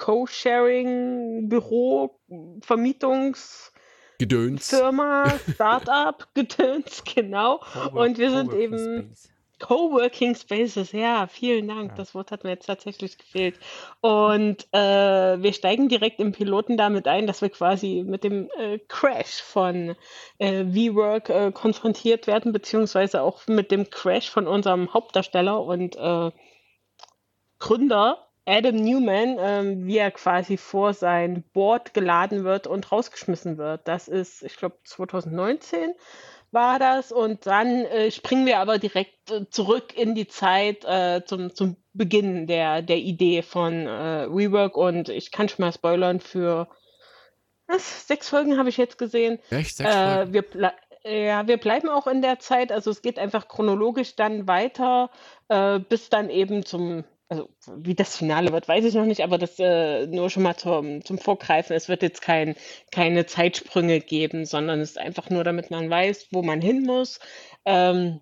Co-Sharing-Büro, 0.00 2.18
Vermietungs- 2.60 3.70
Gedöns. 4.18 4.68
Firma, 4.68 5.32
Startup, 5.54 6.26
Gedöns, 6.34 7.04
genau. 7.04 7.60
Und 7.92 8.18
wir 8.18 8.30
sind 8.30 8.52
eben 8.52 8.78
Space. 8.78 9.30
Coworking 9.60 10.34
Spaces, 10.34 10.92
ja, 10.92 11.26
vielen 11.26 11.68
Dank. 11.68 11.90
Ja. 11.90 11.96
Das 11.96 12.14
Wort 12.14 12.30
hat 12.30 12.44
mir 12.44 12.50
jetzt 12.50 12.66
tatsächlich 12.66 13.18
gefehlt. 13.18 13.58
Und 14.00 14.66
äh, 14.72 15.42
wir 15.42 15.52
steigen 15.52 15.88
direkt 15.88 16.18
im 16.18 16.32
Piloten 16.32 16.76
damit 16.76 17.06
ein, 17.06 17.26
dass 17.26 17.42
wir 17.42 17.50
quasi 17.50 18.02
mit 18.06 18.24
dem 18.24 18.50
äh, 18.58 18.78
Crash 18.88 19.42
von 19.42 19.96
äh, 20.38 20.64
WeWork 20.66 21.30
äh, 21.30 21.52
konfrontiert 21.52 22.26
werden, 22.26 22.52
beziehungsweise 22.52 23.22
auch 23.22 23.46
mit 23.46 23.70
dem 23.70 23.90
Crash 23.90 24.30
von 24.30 24.46
unserem 24.46 24.92
Hauptdarsteller 24.92 25.62
und 25.62 25.96
äh, 25.96 26.30
Gründer 27.58 28.29
Adam 28.46 28.76
Newman, 28.76 29.36
ähm, 29.38 29.86
wie 29.86 29.98
er 29.98 30.10
quasi 30.10 30.56
vor 30.56 30.94
sein 30.94 31.44
Board 31.52 31.94
geladen 31.94 32.44
wird 32.44 32.66
und 32.66 32.90
rausgeschmissen 32.90 33.58
wird. 33.58 33.86
Das 33.86 34.08
ist, 34.08 34.42
ich 34.42 34.56
glaube, 34.56 34.78
2019 34.84 35.94
war 36.50 36.78
das. 36.78 37.12
Und 37.12 37.46
dann 37.46 37.84
äh, 37.84 38.10
springen 38.10 38.46
wir 38.46 38.58
aber 38.58 38.78
direkt 38.78 39.30
äh, 39.30 39.48
zurück 39.50 39.96
in 39.96 40.14
die 40.14 40.26
Zeit 40.26 40.84
äh, 40.84 41.22
zum, 41.24 41.54
zum 41.54 41.76
Beginn 41.92 42.46
der, 42.46 42.82
der 42.82 42.98
Idee 42.98 43.42
von 43.42 43.86
äh, 43.86 44.22
Rework. 44.24 44.76
Und 44.76 45.08
ich 45.08 45.30
kann 45.30 45.48
schon 45.48 45.64
mal 45.64 45.72
spoilern 45.72 46.20
für 46.20 46.68
was, 47.66 48.08
sechs 48.08 48.28
Folgen 48.28 48.58
habe 48.58 48.68
ich 48.68 48.78
jetzt 48.78 48.98
gesehen. 48.98 49.38
Echt? 49.50 49.76
Sechs 49.76 49.90
äh, 49.90 50.14
Folgen? 50.16 50.32
Wir 50.32 50.72
ja, 51.02 51.46
wir 51.46 51.56
bleiben 51.56 51.88
auch 51.88 52.06
in 52.06 52.20
der 52.20 52.40
Zeit. 52.40 52.72
Also 52.72 52.90
es 52.90 53.00
geht 53.00 53.18
einfach 53.18 53.48
chronologisch 53.48 54.16
dann 54.16 54.46
weiter, 54.46 55.10
äh, 55.48 55.78
bis 55.78 56.10
dann 56.10 56.28
eben 56.28 56.64
zum 56.66 57.04
also 57.30 57.48
wie 57.76 57.94
das 57.94 58.16
Finale 58.16 58.52
wird, 58.52 58.66
weiß 58.66 58.84
ich 58.84 58.94
noch 58.94 59.04
nicht, 59.04 59.22
aber 59.22 59.38
das 59.38 59.58
äh, 59.60 60.06
nur 60.08 60.30
schon 60.30 60.42
mal 60.42 60.56
zum, 60.56 61.04
zum 61.04 61.16
Vorgreifen. 61.16 61.76
Es 61.76 61.88
wird 61.88 62.02
jetzt 62.02 62.22
kein, 62.22 62.56
keine 62.90 63.24
Zeitsprünge 63.24 64.00
geben, 64.00 64.44
sondern 64.44 64.80
es 64.80 64.90
ist 64.90 64.98
einfach 64.98 65.30
nur, 65.30 65.44
damit 65.44 65.70
man 65.70 65.88
weiß, 65.88 66.28
wo 66.32 66.42
man 66.42 66.60
hin 66.60 66.82
muss. 66.82 67.20
Ähm, 67.64 68.20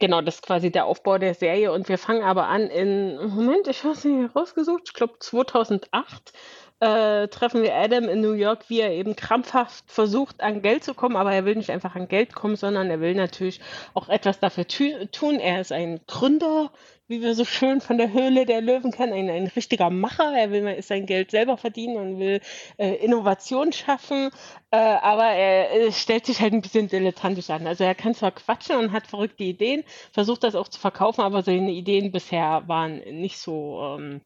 genau, 0.00 0.20
das 0.20 0.36
ist 0.36 0.42
quasi 0.42 0.72
der 0.72 0.86
Aufbau 0.86 1.18
der 1.18 1.34
Serie. 1.34 1.70
Und 1.70 1.88
wir 1.88 1.96
fangen 1.96 2.24
aber 2.24 2.48
an 2.48 2.62
in, 2.62 3.16
Moment, 3.28 3.68
ich 3.68 3.84
habe 3.84 3.96
nicht 4.08 4.34
rausgesucht, 4.34 4.82
ich 4.86 4.94
glaube 4.94 5.14
2008 5.20 6.32
äh, 6.80 7.28
treffen 7.28 7.62
wir 7.62 7.74
Adam 7.74 8.08
in 8.08 8.20
New 8.20 8.32
York, 8.32 8.68
wie 8.68 8.80
er 8.80 8.90
eben 8.90 9.14
krampfhaft 9.14 9.84
versucht, 9.86 10.40
an 10.40 10.60
Geld 10.60 10.82
zu 10.82 10.94
kommen, 10.94 11.16
aber 11.16 11.32
er 11.32 11.44
will 11.44 11.54
nicht 11.54 11.70
einfach 11.70 11.94
an 11.94 12.08
Geld 12.08 12.34
kommen, 12.34 12.56
sondern 12.56 12.90
er 12.90 13.00
will 13.00 13.14
natürlich 13.14 13.60
auch 13.94 14.08
etwas 14.08 14.40
dafür 14.40 14.66
tun. 14.66 15.38
Er 15.38 15.60
ist 15.60 15.72
ein 15.72 16.00
Gründer 16.06 16.72
wie 17.06 17.20
wir 17.20 17.34
so 17.34 17.44
schön 17.44 17.80
von 17.80 17.98
der 17.98 18.12
Höhle 18.12 18.46
der 18.46 18.60
Löwen 18.60 18.90
kennen, 18.90 19.12
ein, 19.12 19.28
ein 19.28 19.46
richtiger 19.48 19.90
Macher. 19.90 20.32
Er 20.36 20.50
will 20.50 20.82
sein 20.82 21.06
Geld 21.06 21.30
selber 21.30 21.56
verdienen 21.56 21.96
und 21.96 22.18
will 22.18 22.40
äh, 22.78 22.94
Innovation 22.94 23.72
schaffen, 23.72 24.30
äh, 24.70 24.76
aber 24.76 25.26
er, 25.26 25.70
er 25.70 25.92
stellt 25.92 26.26
sich 26.26 26.40
halt 26.40 26.54
ein 26.54 26.62
bisschen 26.62 26.88
dilettantisch 26.88 27.50
an. 27.50 27.66
Also 27.66 27.84
er 27.84 27.94
kann 27.94 28.14
zwar 28.14 28.32
quatschen 28.32 28.76
und 28.76 28.92
hat 28.92 29.06
verrückte 29.06 29.44
Ideen, 29.44 29.84
versucht 30.12 30.44
das 30.44 30.54
auch 30.54 30.68
zu 30.68 30.80
verkaufen, 30.80 31.20
aber 31.20 31.42
seine 31.42 31.72
Ideen 31.72 32.10
bisher 32.10 32.62
waren 32.66 32.98
nicht 32.98 33.38
so. 33.38 33.96
Ähm, 33.98 34.20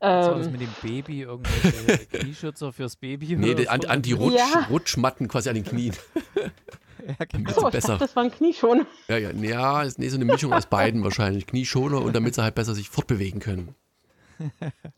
was 0.00 0.26
war 0.26 0.34
das 0.34 0.46
ähm, 0.46 0.52
mit 0.52 0.60
dem 0.60 0.74
Baby? 0.82 1.22
Irgendwelche 1.22 2.06
Knieschützer 2.12 2.72
fürs 2.72 2.96
Baby? 2.96 3.36
Nee, 3.36 3.66
an, 3.68 3.84
an, 3.86 4.02
die 4.02 4.12
Rutsch, 4.12 4.36
ja. 4.36 4.66
Rutschmatten 4.68 5.28
quasi 5.28 5.48
an 5.48 5.54
den 5.54 5.64
Knien. 5.64 5.94
ja, 7.06 7.24
genau. 7.26 7.50
Achso, 7.50 7.70
besser. 7.70 7.88
Dachte, 7.88 8.04
das 8.04 8.16
war 8.16 8.24
ein 8.24 8.30
Knieschoner. 8.30 8.86
Ja, 9.08 9.18
ja, 9.18 9.30
ja, 9.30 9.82
ist 9.82 9.98
nee, 9.98 10.08
so 10.08 10.16
eine 10.16 10.24
Mischung 10.24 10.52
aus 10.52 10.66
beiden 10.66 11.02
wahrscheinlich. 11.04 11.46
Knieschoner 11.46 12.02
und 12.02 12.14
damit 12.14 12.34
sie 12.34 12.42
halt 12.42 12.54
besser 12.54 12.74
sich 12.74 12.88
fortbewegen 12.90 13.40
können. 13.40 13.74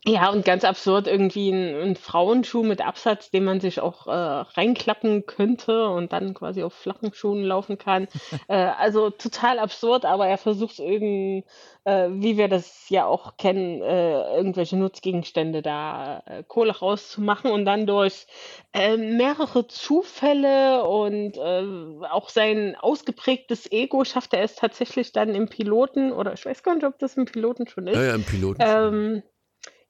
Ja, 0.05 0.29
und 0.31 0.45
ganz 0.45 0.63
absurd 0.63 1.07
irgendwie 1.07 1.49
ein, 1.49 1.75
ein 1.89 1.95
Frauenschuh 1.95 2.63
mit 2.63 2.85
Absatz, 2.85 3.29
den 3.29 3.43
man 3.43 3.59
sich 3.59 3.79
auch 3.79 4.07
äh, 4.07 4.11
reinklappen 4.11 5.25
könnte 5.25 5.89
und 5.89 6.13
dann 6.13 6.33
quasi 6.33 6.63
auf 6.63 6.73
flachen 6.73 7.13
Schuhen 7.13 7.43
laufen 7.43 7.77
kann. 7.77 8.07
äh, 8.47 8.55
also 8.55 9.09
total 9.09 9.59
absurd, 9.59 10.05
aber 10.05 10.27
er 10.27 10.37
versucht 10.37 10.73
es 10.73 10.79
eben, 10.79 11.43
äh, 11.83 12.07
wie 12.09 12.37
wir 12.37 12.47
das 12.47 12.89
ja 12.89 13.05
auch 13.05 13.37
kennen, 13.37 13.81
äh, 13.81 14.35
irgendwelche 14.35 14.77
Nutzgegenstände 14.77 15.61
da 15.61 16.23
äh, 16.25 16.43
Kohle 16.47 16.77
rauszumachen 16.77 17.51
und 17.51 17.65
dann 17.65 17.85
durch 17.85 18.27
äh, 18.73 18.97
mehrere 18.97 19.67
Zufälle 19.67 20.83
und 20.85 21.37
auch 21.37 22.29
sein 22.29 22.75
ausgeprägtes 22.79 23.71
Ego 23.71 24.03
schafft 24.05 24.33
er 24.33 24.43
es 24.43 24.55
tatsächlich 24.55 25.11
dann 25.11 25.35
im 25.35 25.49
Piloten, 25.49 26.11
oder 26.11 26.33
ich 26.33 26.45
weiß 26.45 26.63
gar 26.63 26.75
nicht, 26.75 26.85
ob 26.85 26.97
das 26.99 27.15
im 27.17 27.25
Piloten 27.25 27.67
schon 27.67 27.87
ist. 27.87 27.95
Ja, 27.95 28.03
ja 28.03 28.15
im 28.15 28.23
Piloten. 28.23 28.61
Ähm, 28.63 29.23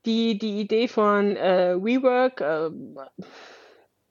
die, 0.07 0.37
die 0.37 0.61
Idee 0.61 0.87
von 0.87 1.35
äh, 1.35 1.75
WeWork 1.77 2.41
äh, 2.41 2.69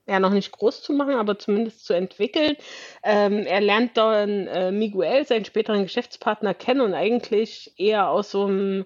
ja 0.07 0.19
noch 0.19 0.31
nicht 0.31 0.51
groß 0.51 0.81
zu 0.81 0.93
machen, 0.93 1.15
aber 1.15 1.37
zumindest 1.37 1.85
zu 1.85 1.93
entwickeln. 1.93 2.55
Ähm, 3.03 3.39
er 3.45 3.61
lernt 3.61 3.97
dann 3.97 4.47
äh, 4.47 4.71
Miguel, 4.71 5.25
seinen 5.25 5.45
späteren 5.45 5.83
Geschäftspartner, 5.83 6.53
kennen 6.53 6.81
und 6.81 6.93
eigentlich 6.93 7.73
eher 7.77 8.09
aus 8.09 8.31
so 8.31 8.45
einem, 8.45 8.85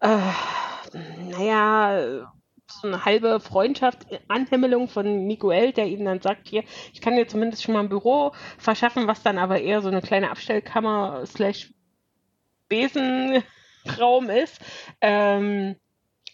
äh, 0.00 0.18
naja, 1.30 2.26
so 2.66 2.88
eine 2.88 3.04
halbe 3.04 3.40
Freundschaft, 3.40 4.06
Anhimmelung 4.28 4.88
von 4.88 5.26
Miguel, 5.26 5.72
der 5.72 5.86
ihm 5.86 6.04
dann 6.04 6.22
sagt, 6.22 6.48
hier, 6.48 6.64
ich 6.92 7.00
kann 7.02 7.14
dir 7.14 7.28
zumindest 7.28 7.62
schon 7.62 7.74
mal 7.74 7.80
ein 7.80 7.90
Büro 7.90 8.32
verschaffen, 8.56 9.06
was 9.06 9.22
dann 9.22 9.38
aber 9.38 9.60
eher 9.60 9.82
so 9.82 9.88
eine 9.88 10.00
kleine 10.00 10.30
Abstellkammer 10.30 11.26
slash 11.26 11.74
Besenraum 12.68 14.30
ist. 14.30 14.60
Ähm, 15.02 15.76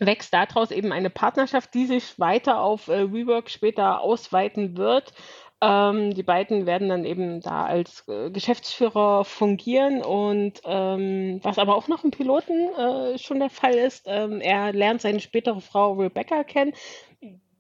wächst 0.00 0.32
daraus 0.32 0.70
eben 0.70 0.92
eine 0.92 1.10
Partnerschaft, 1.10 1.74
die 1.74 1.86
sich 1.86 2.18
weiter 2.18 2.60
auf 2.60 2.88
äh, 2.88 3.12
WeWork 3.12 3.50
später 3.50 4.00
ausweiten 4.00 4.76
wird. 4.76 5.12
Ähm, 5.62 6.14
die 6.14 6.22
beiden 6.22 6.64
werden 6.64 6.88
dann 6.88 7.04
eben 7.04 7.42
da 7.42 7.66
als 7.66 8.08
äh, 8.08 8.30
Geschäftsführer 8.30 9.26
fungieren 9.26 10.02
und 10.02 10.62
ähm, 10.64 11.38
was 11.42 11.58
aber 11.58 11.76
auch 11.76 11.86
noch 11.86 12.02
im 12.02 12.10
Piloten 12.10 12.70
äh, 12.78 13.18
schon 13.18 13.40
der 13.40 13.50
Fall 13.50 13.74
ist, 13.74 14.06
ähm, 14.06 14.40
er 14.40 14.72
lernt 14.72 15.02
seine 15.02 15.20
spätere 15.20 15.60
Frau 15.60 15.92
Rebecca 15.92 16.44
kennen, 16.44 16.72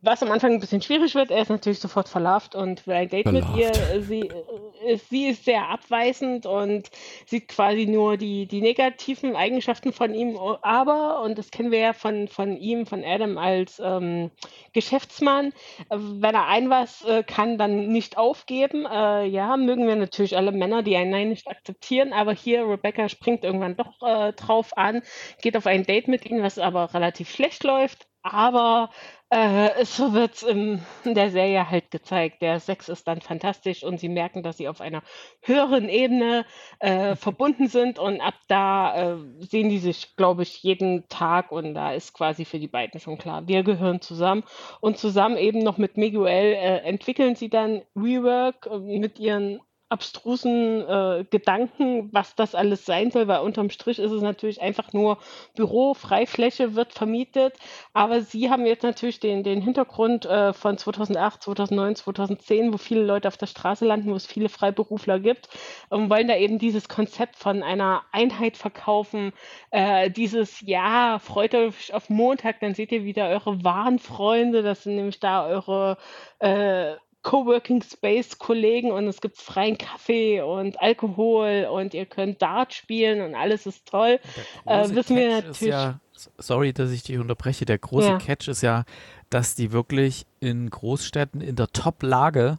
was 0.02 0.22
am 0.22 0.30
Anfang 0.30 0.52
ein 0.52 0.60
bisschen 0.60 0.80
schwierig 0.80 1.14
wird, 1.14 1.30
er 1.30 1.42
ist 1.42 1.50
natürlich 1.50 1.78
sofort 1.78 2.08
verlauft 2.08 2.54
und 2.54 2.86
will 2.86 2.94
ein 2.94 3.08
Date 3.08 3.24
verlauft. 3.24 3.54
mit 3.54 3.58
ihr. 3.58 4.02
Sie, 4.02 4.20
äh, 4.20 4.96
sie 4.96 5.28
ist 5.28 5.44
sehr 5.44 5.68
abweisend 5.68 6.46
und 6.46 6.90
sieht 7.26 7.48
quasi 7.48 7.86
nur 7.86 8.16
die, 8.16 8.46
die 8.46 8.62
negativen 8.62 9.36
Eigenschaften 9.36 9.92
von 9.92 10.14
ihm. 10.14 10.38
Aber, 10.62 11.22
und 11.22 11.38
das 11.38 11.50
kennen 11.50 11.70
wir 11.70 11.80
ja 11.80 11.92
von, 11.92 12.28
von 12.28 12.56
ihm, 12.56 12.86
von 12.86 13.04
Adam 13.04 13.36
als 13.36 13.80
ähm, 13.84 14.30
Geschäftsmann, 14.72 15.52
wenn 15.90 16.34
er 16.34 16.46
ein 16.46 16.70
was 16.70 17.04
äh, 17.04 17.22
kann, 17.22 17.58
dann 17.58 17.88
nicht 17.88 18.16
aufgeben. 18.16 18.86
Äh, 18.86 19.26
ja, 19.26 19.56
mögen 19.58 19.86
wir 19.86 19.96
natürlich 19.96 20.36
alle 20.36 20.52
Männer, 20.52 20.82
die 20.82 20.96
ein 20.96 21.10
Nein 21.10 21.28
nicht 21.28 21.46
akzeptieren, 21.48 22.12
aber 22.12 22.32
hier 22.32 22.66
Rebecca 22.66 23.08
springt 23.08 23.44
irgendwann 23.44 23.76
doch 23.76 24.00
äh, 24.02 24.32
drauf 24.32 24.76
an, 24.76 25.02
geht 25.42 25.56
auf 25.56 25.66
ein 25.66 25.84
Date 25.84 26.08
mit 26.08 26.24
ihm, 26.24 26.42
was 26.42 26.58
aber 26.58 26.94
relativ 26.94 27.30
schlecht 27.30 27.64
läuft. 27.64 28.06
Aber 28.22 28.90
äh, 29.30 29.84
so 29.84 30.12
wird 30.12 30.42
in 30.42 30.80
der 31.04 31.30
Serie 31.30 31.70
halt 31.70 31.90
gezeigt. 31.90 32.42
Der 32.42 32.58
Sex 32.60 32.88
ist 32.88 33.06
dann 33.06 33.20
fantastisch 33.20 33.84
und 33.84 33.98
sie 34.00 34.08
merken, 34.08 34.42
dass 34.42 34.56
sie 34.56 34.68
auf 34.68 34.80
einer 34.80 35.02
höheren 35.42 35.88
Ebene 35.88 36.44
äh, 36.80 37.14
verbunden 37.16 37.68
sind 37.68 37.98
und 37.98 38.20
ab 38.20 38.34
da 38.48 39.14
äh, 39.14 39.16
sehen 39.38 39.68
die 39.68 39.78
sich, 39.78 40.16
glaube 40.16 40.42
ich, 40.42 40.62
jeden 40.62 41.08
Tag 41.08 41.52
und 41.52 41.74
da 41.74 41.92
ist 41.92 42.12
quasi 42.12 42.44
für 42.44 42.58
die 42.58 42.68
beiden 42.68 43.00
schon 43.00 43.18
klar, 43.18 43.46
wir 43.46 43.62
gehören 43.62 44.00
zusammen 44.00 44.42
und 44.80 44.98
zusammen 44.98 45.36
eben 45.36 45.60
noch 45.60 45.78
mit 45.78 45.96
Miguel 45.96 46.52
äh, 46.54 46.78
entwickeln 46.78 47.36
sie 47.36 47.48
dann 47.48 47.82
Rework 47.96 48.66
äh, 48.66 48.78
mit 48.78 49.20
ihren 49.20 49.60
abstrusen 49.90 50.88
äh, 50.88 51.24
Gedanken, 51.28 52.08
was 52.12 52.36
das 52.36 52.54
alles 52.54 52.86
sein 52.86 53.10
soll, 53.10 53.26
weil 53.26 53.40
unterm 53.40 53.70
Strich 53.70 53.98
ist 53.98 54.12
es 54.12 54.22
natürlich 54.22 54.62
einfach 54.62 54.92
nur 54.92 55.18
Büro, 55.56 55.94
Freifläche 55.94 56.76
wird 56.76 56.92
vermietet. 56.92 57.54
Aber 57.92 58.22
Sie 58.22 58.50
haben 58.50 58.66
jetzt 58.66 58.84
natürlich 58.84 59.18
den, 59.18 59.42
den 59.42 59.60
Hintergrund 59.60 60.26
äh, 60.26 60.52
von 60.52 60.78
2008, 60.78 61.42
2009, 61.42 61.96
2010, 61.96 62.72
wo 62.72 62.78
viele 62.78 63.02
Leute 63.02 63.26
auf 63.26 63.36
der 63.36 63.46
Straße 63.46 63.84
landen, 63.84 64.10
wo 64.10 64.14
es 64.14 64.26
viele 64.26 64.48
Freiberufler 64.48 65.18
gibt 65.18 65.48
und 65.88 66.08
wollen 66.08 66.28
da 66.28 66.36
eben 66.36 66.58
dieses 66.58 66.88
Konzept 66.88 67.34
von 67.36 67.64
einer 67.64 68.02
Einheit 68.12 68.56
verkaufen. 68.56 69.32
Äh, 69.70 70.10
dieses, 70.10 70.60
ja, 70.60 71.18
freut 71.18 71.54
euch 71.54 71.92
auf 71.92 72.08
Montag, 72.10 72.60
dann 72.60 72.74
seht 72.74 72.92
ihr 72.92 73.04
wieder 73.04 73.28
eure 73.28 73.64
wahren 73.64 73.98
Freunde. 73.98 74.62
Das 74.62 74.84
sind 74.84 74.94
nämlich 74.94 75.18
da 75.18 75.46
eure 75.46 75.98
äh, 76.38 76.94
Coworking 77.22 77.82
Space 77.82 78.38
Kollegen 78.38 78.92
und 78.92 79.06
es 79.06 79.20
gibt 79.20 79.36
freien 79.36 79.76
Kaffee 79.76 80.40
und 80.40 80.80
Alkohol 80.80 81.68
und 81.70 81.92
ihr 81.92 82.06
könnt 82.06 82.40
Dart 82.40 82.72
spielen 82.72 83.20
und 83.20 83.34
alles 83.34 83.66
ist 83.66 83.86
toll. 83.86 84.18
Äh, 84.64 84.88
wissen 84.90 85.16
wir 85.16 85.42
natürlich. 85.42 85.60
Ja, 85.60 86.00
sorry, 86.38 86.72
dass 86.72 86.90
ich 86.90 87.02
dich 87.02 87.18
unterbreche. 87.18 87.66
Der 87.66 87.78
große 87.78 88.08
ja. 88.08 88.18
Catch 88.18 88.48
ist 88.48 88.62
ja, 88.62 88.84
dass 89.28 89.54
die 89.54 89.70
wirklich 89.72 90.26
in 90.40 90.70
Großstädten 90.70 91.42
in 91.42 91.56
der 91.56 91.68
Top-Lage 91.68 92.58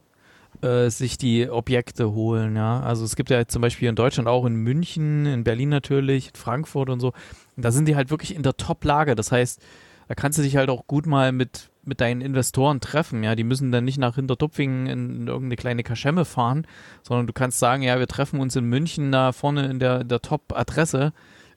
äh, 0.61 0.89
sich 0.89 1.17
die 1.17 1.49
Objekte 1.49 2.11
holen. 2.11 2.55
Ja, 2.55 2.81
also 2.81 3.03
es 3.03 3.15
gibt 3.15 3.31
ja 3.31 3.47
zum 3.47 3.63
Beispiel 3.63 3.89
in 3.89 3.95
Deutschland 3.95 4.29
auch 4.29 4.45
in 4.45 4.55
München, 4.55 5.25
in 5.25 5.43
Berlin 5.43 5.69
natürlich, 5.69 6.27
in 6.27 6.35
Frankfurt 6.35 6.89
und 6.89 6.99
so. 6.99 7.13
Und 7.55 7.65
da 7.65 7.71
sind 7.71 7.87
die 7.87 7.95
halt 7.95 8.11
wirklich 8.11 8.35
in 8.35 8.43
der 8.43 8.57
Top-Lage. 8.57 9.15
Das 9.15 9.31
heißt, 9.31 9.59
da 10.07 10.13
kannst 10.13 10.37
du 10.37 10.43
dich 10.43 10.55
halt 10.55 10.69
auch 10.69 10.85
gut 10.85 11.07
mal 11.07 11.31
mit 11.31 11.70
mit 11.83 12.01
deinen 12.01 12.21
Investoren 12.21 12.79
treffen. 12.79 13.23
Ja, 13.23 13.35
die 13.35 13.43
müssen 13.43 13.71
dann 13.71 13.85
nicht 13.85 13.97
nach 13.97 14.15
Hintertupfingen 14.15 14.87
in, 14.87 15.27
irgendeine 15.27 15.55
kleine 15.55 15.83
Kaschemme 15.83 16.25
fahren, 16.25 16.67
sondern 17.01 17.27
du 17.27 17.33
kannst 17.33 17.59
sagen, 17.59 17.83
ja, 17.83 17.99
wir 17.99 18.07
treffen 18.07 18.39
uns 18.39 18.55
in 18.55 18.65
München 18.65 19.11
da 19.11 19.31
vorne 19.31 19.69
in 19.69 19.79
der, 19.79 20.03
der 20.03 20.21
Top-Adresse 20.21 21.13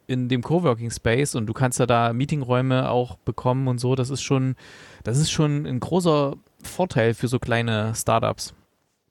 in 0.07 0.29
dem 0.29 0.43
Coworking 0.43 0.91
Space 0.91 1.35
und 1.35 1.47
du 1.47 1.53
kannst 1.53 1.79
ja 1.79 1.87
da 1.87 2.13
Meetingräume 2.13 2.91
auch 2.91 3.17
bekommen 3.19 3.69
und 3.69 3.79
so. 3.79 3.95
Das 3.95 4.11
ist 4.11 4.23
schon, 4.23 4.57
das 5.03 5.19
ist 5.19 5.31
schon 5.31 5.67
ein 5.67 5.81
großer 5.81 6.35
Vorteil 6.63 7.15
für 7.15 7.29
so 7.29 7.39
kleine 7.39 7.95
Startups. 7.95 8.55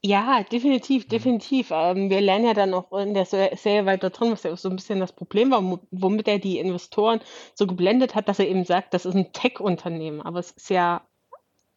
Ja, 0.06 0.44
definitiv, 0.44 1.08
definitiv. 1.08 1.70
Ähm, 1.72 2.10
wir 2.10 2.20
lernen 2.20 2.46
ja 2.46 2.54
dann 2.54 2.74
auch 2.74 2.92
in 2.92 3.14
der 3.14 3.26
Serie 3.26 3.86
weiter 3.86 4.10
drin, 4.10 4.32
was 4.32 4.44
ja 4.44 4.52
auch 4.52 4.58
so 4.58 4.70
ein 4.70 4.76
bisschen 4.76 5.00
das 5.00 5.14
Problem 5.14 5.50
war, 5.52 5.80
womit 5.92 6.28
er 6.28 6.40
die 6.40 6.58
Investoren 6.60 7.22
so 7.56 7.66
geblendet 7.68 8.14
hat, 8.14 8.28
dass 8.28 8.40
er 8.40 8.48
eben 8.50 8.66
sagt, 8.66 8.94
das 8.94 9.06
ist 9.06 9.16
ein 9.16 9.32
Tech-Unternehmen. 9.32 10.22
Aber 10.22 10.40
es 10.40 10.52
ist 10.52 10.70
ja 10.70 11.08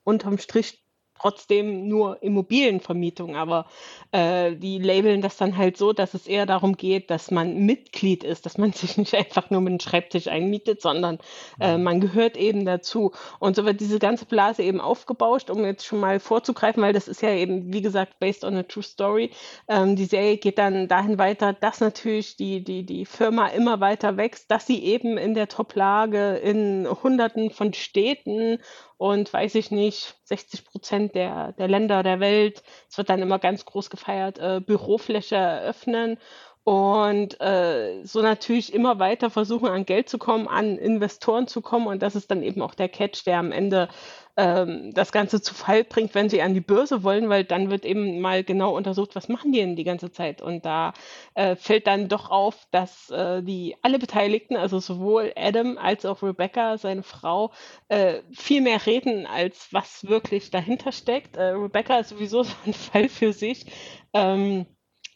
unterm 0.04 0.38
Strich 0.38 0.84
trotzdem 1.20 1.88
nur 1.88 2.22
Immobilienvermietung, 2.22 3.36
aber 3.36 3.66
äh, 4.12 4.54
die 4.56 4.78
labeln 4.78 5.20
das 5.22 5.36
dann 5.36 5.56
halt 5.56 5.76
so, 5.76 5.92
dass 5.92 6.14
es 6.14 6.26
eher 6.26 6.46
darum 6.46 6.76
geht, 6.76 7.10
dass 7.10 7.30
man 7.30 7.66
Mitglied 7.66 8.24
ist, 8.24 8.46
dass 8.46 8.58
man 8.58 8.72
sich 8.72 8.96
nicht 8.96 9.14
einfach 9.14 9.50
nur 9.50 9.60
mit 9.60 9.70
einem 9.70 9.80
Schreibtisch 9.80 10.28
einmietet, 10.28 10.82
sondern 10.82 11.18
äh, 11.60 11.76
mhm. 11.76 11.82
man 11.84 12.00
gehört 12.00 12.36
eben 12.36 12.64
dazu. 12.64 13.12
Und 13.38 13.56
so 13.56 13.64
wird 13.64 13.80
diese 13.80 13.98
ganze 13.98 14.26
Blase 14.26 14.62
eben 14.62 14.80
aufgebauscht, 14.80 15.50
um 15.50 15.64
jetzt 15.64 15.86
schon 15.86 16.00
mal 16.00 16.20
vorzugreifen, 16.20 16.82
weil 16.82 16.92
das 16.92 17.08
ist 17.08 17.22
ja 17.22 17.30
eben, 17.30 17.72
wie 17.72 17.82
gesagt, 17.82 18.18
based 18.18 18.44
on 18.44 18.56
a 18.56 18.62
true 18.62 18.82
story. 18.82 19.30
Ähm, 19.68 19.96
die 19.96 20.04
Serie 20.04 20.36
geht 20.36 20.58
dann 20.58 20.88
dahin 20.88 21.18
weiter, 21.18 21.52
dass 21.52 21.80
natürlich 21.80 22.36
die, 22.36 22.62
die, 22.62 22.84
die 22.84 23.04
Firma 23.04 23.48
immer 23.48 23.80
weiter 23.80 24.16
wächst, 24.16 24.50
dass 24.50 24.66
sie 24.66 24.84
eben 24.84 25.16
in 25.18 25.34
der 25.34 25.48
Top-Lage 25.48 26.36
in 26.36 26.86
Hunderten 27.02 27.50
von 27.50 27.72
Städten 27.72 28.58
und 28.98 29.32
weiß 29.32 29.54
ich 29.56 29.70
nicht, 29.70 30.16
60 30.24 30.64
Prozent 30.64 31.14
der, 31.14 31.52
der 31.52 31.68
Länder 31.68 32.02
der 32.02 32.20
Welt, 32.20 32.62
es 32.88 32.96
wird 32.96 33.10
dann 33.10 33.20
immer 33.22 33.38
ganz 33.38 33.64
groß 33.64 33.90
gefeiert, 33.90 34.38
äh, 34.38 34.60
Bürofläche 34.60 35.36
eröffnen 35.36 36.18
und 36.66 37.40
äh, 37.40 38.02
so 38.02 38.22
natürlich 38.22 38.74
immer 38.74 38.98
weiter 38.98 39.30
versuchen, 39.30 39.68
an 39.68 39.86
Geld 39.86 40.08
zu 40.08 40.18
kommen, 40.18 40.48
an 40.48 40.78
Investoren 40.78 41.46
zu 41.46 41.62
kommen. 41.62 41.86
Und 41.86 42.02
das 42.02 42.16
ist 42.16 42.28
dann 42.28 42.42
eben 42.42 42.60
auch 42.60 42.74
der 42.74 42.88
Catch, 42.88 43.24
der 43.24 43.38
am 43.38 43.52
Ende 43.52 43.88
ähm, 44.36 44.92
das 44.92 45.12
Ganze 45.12 45.40
zu 45.40 45.54
Fall 45.54 45.84
bringt, 45.84 46.16
wenn 46.16 46.28
sie 46.28 46.42
an 46.42 46.54
die 46.54 46.60
Börse 46.60 47.04
wollen, 47.04 47.28
weil 47.28 47.44
dann 47.44 47.70
wird 47.70 47.84
eben 47.84 48.18
mal 48.20 48.42
genau 48.42 48.74
untersucht, 48.76 49.14
was 49.14 49.28
machen 49.28 49.52
die 49.52 49.60
denn 49.60 49.76
die 49.76 49.84
ganze 49.84 50.10
Zeit. 50.10 50.42
Und 50.42 50.64
da 50.64 50.92
äh, 51.34 51.54
fällt 51.54 51.86
dann 51.86 52.08
doch 52.08 52.30
auf, 52.30 52.66
dass 52.72 53.10
äh, 53.10 53.44
die 53.44 53.76
alle 53.82 54.00
Beteiligten, 54.00 54.56
also 54.56 54.80
sowohl 54.80 55.32
Adam 55.36 55.78
als 55.78 56.04
auch 56.04 56.20
Rebecca, 56.24 56.78
seine 56.78 57.04
Frau, 57.04 57.52
äh, 57.90 58.22
viel 58.32 58.60
mehr 58.60 58.84
reden, 58.86 59.24
als 59.26 59.68
was 59.70 60.08
wirklich 60.08 60.50
dahinter 60.50 60.90
steckt. 60.90 61.36
Äh, 61.36 61.50
Rebecca 61.50 62.00
ist 62.00 62.08
sowieso 62.08 62.42
so 62.42 62.52
ein 62.66 62.72
Fall 62.74 63.08
für 63.08 63.32
sich. 63.32 63.66
Ähm, 64.12 64.66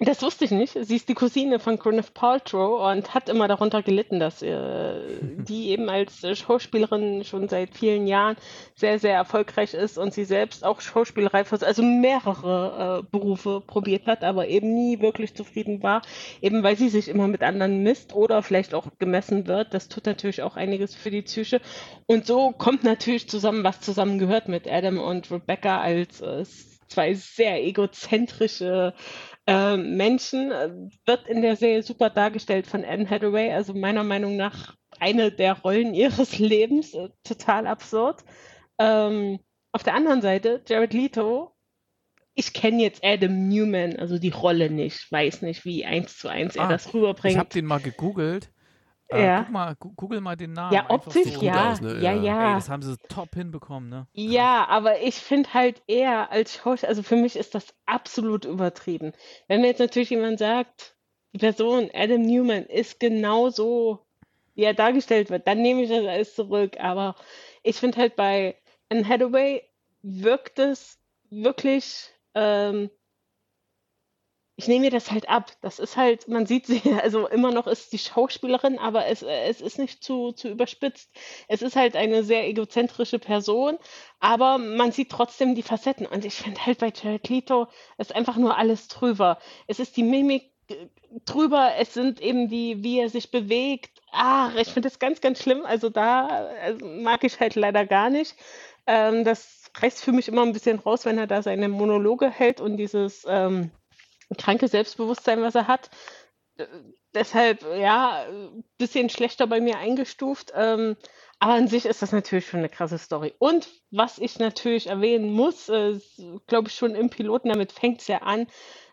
das 0.03 0.23
wusste 0.23 0.47
ich 0.47 0.51
nicht. 0.51 0.79
Sie 0.81 0.97
ist 0.97 1.11
die 1.11 1.15
Cousine 1.15 1.59
von 1.59 1.79
Gwyneth 1.79 2.15
Paltrow 2.15 2.91
und 2.91 3.13
hat 3.13 3.29
immer 3.29 3.49
darunter 3.49 3.83
gelitten, 3.83 4.19
dass 4.19 4.41
äh, 4.41 4.95
die 5.21 5.69
eben 5.69 5.91
als 5.91 6.27
Schauspielerin 6.39 7.23
schon 7.25 7.49
seit 7.49 7.77
vielen 7.77 8.07
Jahren 8.07 8.37
sehr, 8.75 8.99
sehr 8.99 9.15
erfolgreich 9.15 9.75
ist 9.75 9.99
und 9.99 10.15
sie 10.15 10.25
selbst 10.25 10.65
auch 10.65 10.81
Schauspielerei, 10.81 11.45
also 11.45 11.83
mehrere 11.83 13.03
äh, 13.03 13.09
Berufe 13.11 13.61
probiert 13.61 14.07
hat, 14.07 14.25
aber 14.25 14.49
eben 14.49 14.73
nie 14.73 15.01
wirklich 15.01 15.35
zufrieden 15.35 15.83
war, 15.83 16.01
eben 16.41 16.63
weil 16.63 16.77
sie 16.77 16.89
sich 16.89 17.09
immer 17.09 17.29
mit 17.29 17.43
anderen 17.43 17.83
misst 17.83 18.15
oder 18.15 18.43
vielleicht 18.43 18.73
auch 18.73 18.87
gemessen 18.99 19.47
wird. 19.47 19.75
Das 19.75 19.89
tut 19.89 20.07
natürlich 20.07 20.43
auch 20.43 20.57
einiges 20.57 20.95
für 20.95 21.11
die 21.11 21.23
Psyche. 21.23 21.61
Und 22.07 22.25
so 22.27 22.53
kommt 22.53 22.85
natürlich 22.85 23.29
zusammen, 23.29 23.65
was 23.65 23.83
zusammengehört 23.83 24.49
mit 24.49 24.67
Adam 24.67 24.99
und 24.99 25.31
Rebecca 25.31 25.79
als 25.83 26.23
äh, 26.23 26.45
zwei 26.89 27.15
sehr 27.15 27.63
egozentrische 27.63 28.95
äh, 29.51 29.77
Menschen 29.77 30.53
äh, 30.53 30.71
wird 31.07 31.27
in 31.27 31.43
der 31.43 31.57
Serie 31.57 31.83
super 31.83 32.09
dargestellt 32.11 32.67
von 32.67 32.85
Anne 32.85 33.09
Hathaway. 33.09 33.53
Also 33.53 33.75
meiner 33.75 34.05
Meinung 34.05 34.37
nach 34.37 34.77
eine 34.99 35.33
der 35.33 35.61
Rollen 35.61 35.95
ihres 35.95 36.39
Lebens. 36.39 36.95
Äh, 36.95 37.11
total 37.25 37.67
absurd. 37.67 38.25
Ähm, 38.79 39.41
auf 39.73 39.83
der 39.83 39.95
anderen 39.95 40.23
Seite, 40.23 40.63
Jared 40.67 40.95
Leto, 40.95 41.53
ich 42.35 42.53
kenne 42.53 42.83
jetzt 42.83 43.05
Adam 43.05 43.49
Newman, 43.49 43.97
also 43.97 44.19
die 44.19 44.31
Rolle 44.31 44.71
nicht, 44.71 45.11
weiß 45.11 45.43
nicht, 45.43 45.65
wie 45.65 45.85
eins 45.85 46.17
zu 46.17 46.29
eins 46.29 46.57
er 46.57 46.65
ah, 46.65 46.69
das 46.69 46.95
rüberbringt. 46.95 47.35
Ich 47.35 47.39
habe 47.39 47.51
den 47.51 47.67
mal 47.67 47.81
gegoogelt 47.81 48.51
äh, 49.11 49.25
ja. 49.25 49.43
Guck 49.43 49.51
mal, 49.51 49.77
google 49.77 50.21
mal 50.21 50.37
den 50.37 50.53
Namen. 50.53 50.75
Ja, 50.75 50.89
optisch, 50.89 51.35
so. 51.35 51.45
ja. 51.45 51.73
Aus, 51.73 51.81
ne? 51.81 51.95
ja. 51.95 52.13
Ja, 52.13 52.23
ja. 52.23 52.49
Ey, 52.49 52.55
das 52.55 52.69
haben 52.69 52.83
sie 52.83 52.97
top 53.09 53.35
hinbekommen, 53.35 53.89
ne? 53.89 54.07
Ja, 54.13 54.67
aber 54.69 55.01
ich 55.01 55.17
finde 55.17 55.53
halt 55.55 55.83
eher 55.87 56.31
als 56.31 56.55
Schauspieler, 56.55 56.91
also 56.91 57.03
für 57.03 57.17
mich 57.17 57.37
ist 57.37 57.55
das 57.55 57.75
absolut 57.87 58.45
übertrieben. 58.45 59.13
Wenn 59.49 59.61
mir 59.61 59.69
jetzt 59.69 59.81
natürlich 59.81 60.11
jemand 60.11 60.39
sagt, 60.39 60.95
die 61.33 61.39
Person 61.39 61.91
Adam 61.95 62.23
Newman 62.23 62.65
ist 62.65 63.01
genau 63.01 63.51
so, 63.51 64.01
wie 64.55 64.65
er 64.65 64.75
dargestellt 64.75 65.31
wird, 65.31 65.47
dann 65.47 65.63
nehme 65.63 65.83
ich 65.83 65.89
das 65.89 66.05
alles 66.05 66.35
zurück. 66.35 66.77
Aber 66.81 67.15
ich 67.63 67.77
finde 67.77 67.99
halt 67.99 68.17
bei 68.17 68.57
Anne 68.89 69.09
Hathaway 69.09 69.63
wirkt 70.03 70.59
es 70.59 70.99
wirklich 71.31 72.11
ähm, 72.35 72.91
ich 74.61 74.69
nehme 74.69 74.83
mir 74.83 74.91
das 74.91 75.11
halt 75.11 75.27
ab. 75.31 75.53
Das 75.63 75.79
ist 75.79 75.97
halt, 75.97 76.29
man 76.29 76.45
sieht 76.45 76.67
sie, 76.67 76.83
also 77.03 77.27
immer 77.27 77.51
noch 77.51 77.67
ist 77.67 77.95
die 77.95 77.99
Schauspielerin, 77.99 78.79
aber 78.79 79.07
es, 79.07 79.23
es 79.23 79.63
ist 79.63 79.79
nicht 79.79 80.05
zu, 80.05 80.33
zu 80.33 80.49
überspitzt. 80.49 81.11
Es 81.49 81.63
ist 81.63 81.77
halt 81.77 81.97
eine 81.97 82.23
sehr 82.25 82.47
egozentrische 82.47 83.19
Person, 83.19 83.79
aber 84.19 84.59
man 84.59 84.93
sieht 84.93 85.11
trotzdem 85.11 85.55
die 85.55 85.63
Facetten. 85.63 86.05
Und 86.05 86.27
ich 86.27 86.35
finde 86.35 86.67
halt 86.67 86.79
bei 86.79 86.93
Jared 86.95 87.27
Leto 87.31 87.69
ist 87.97 88.15
einfach 88.15 88.37
nur 88.37 88.59
alles 88.59 88.89
drüber. 88.89 89.39
Es 89.67 89.81
ist 89.81 89.97
die 89.97 90.03
Mimik 90.03 90.51
äh, 90.69 90.89
drüber, 91.25 91.73
es 91.79 91.95
sind 91.95 92.21
eben 92.21 92.49
die, 92.51 92.85
wie 92.85 92.99
er 93.01 93.09
sich 93.09 93.31
bewegt. 93.31 94.03
Ach, 94.13 94.55
ich 94.57 94.69
finde 94.69 94.91
das 94.91 94.99
ganz, 94.99 95.23
ganz 95.23 95.43
schlimm. 95.43 95.65
Also 95.65 95.89
da 95.89 96.27
also 96.63 96.85
mag 96.85 97.25
ich 97.25 97.41
halt 97.41 97.55
leider 97.55 97.87
gar 97.87 98.11
nicht. 98.11 98.37
Ähm, 98.87 99.25
das 99.25 99.71
reißt 99.75 100.05
für 100.05 100.13
mich 100.13 100.29
immer 100.29 100.43
ein 100.43 100.53
bisschen 100.53 100.81
raus, 100.81 101.07
wenn 101.07 101.17
er 101.17 101.27
da 101.27 101.41
seine 101.41 101.71
Monologe 101.71 102.29
hält 102.29 102.61
und 102.61 102.77
dieses 102.77 103.25
ähm, 103.27 103.71
kranke 104.39 104.68
Selbstbewusstsein, 104.68 105.43
was 105.43 105.55
er 105.55 105.66
hat. 105.66 105.91
Äh, 106.57 106.66
deshalb, 107.14 107.62
ja, 107.76 108.26
ein 108.28 108.64
bisschen 108.78 109.11
schlechter 109.11 109.47
bei 109.47 109.61
mir 109.61 109.78
eingestuft. 109.78 110.53
Ähm, 110.55 110.97
aber 111.41 111.55
an 111.55 111.68
sich 111.68 111.86
ist 111.86 112.03
das 112.03 112.12
natürlich 112.12 112.47
schon 112.47 112.61
eine 112.61 112.68
krasse 112.68 112.99
Story. 112.99 113.34
Und 113.38 113.68
was 113.91 114.18
ich 114.18 114.38
natürlich 114.38 114.88
erwähnen 114.88 115.32
muss, 115.32 115.66
glaube 116.47 116.68
ich 116.68 116.74
schon 116.74 116.95
im 116.95 117.09
Piloten, 117.09 117.49
damit 117.49 117.72
fängt 117.72 118.03
es 118.03 118.09
ja 118.09 118.18
an, 118.18 118.47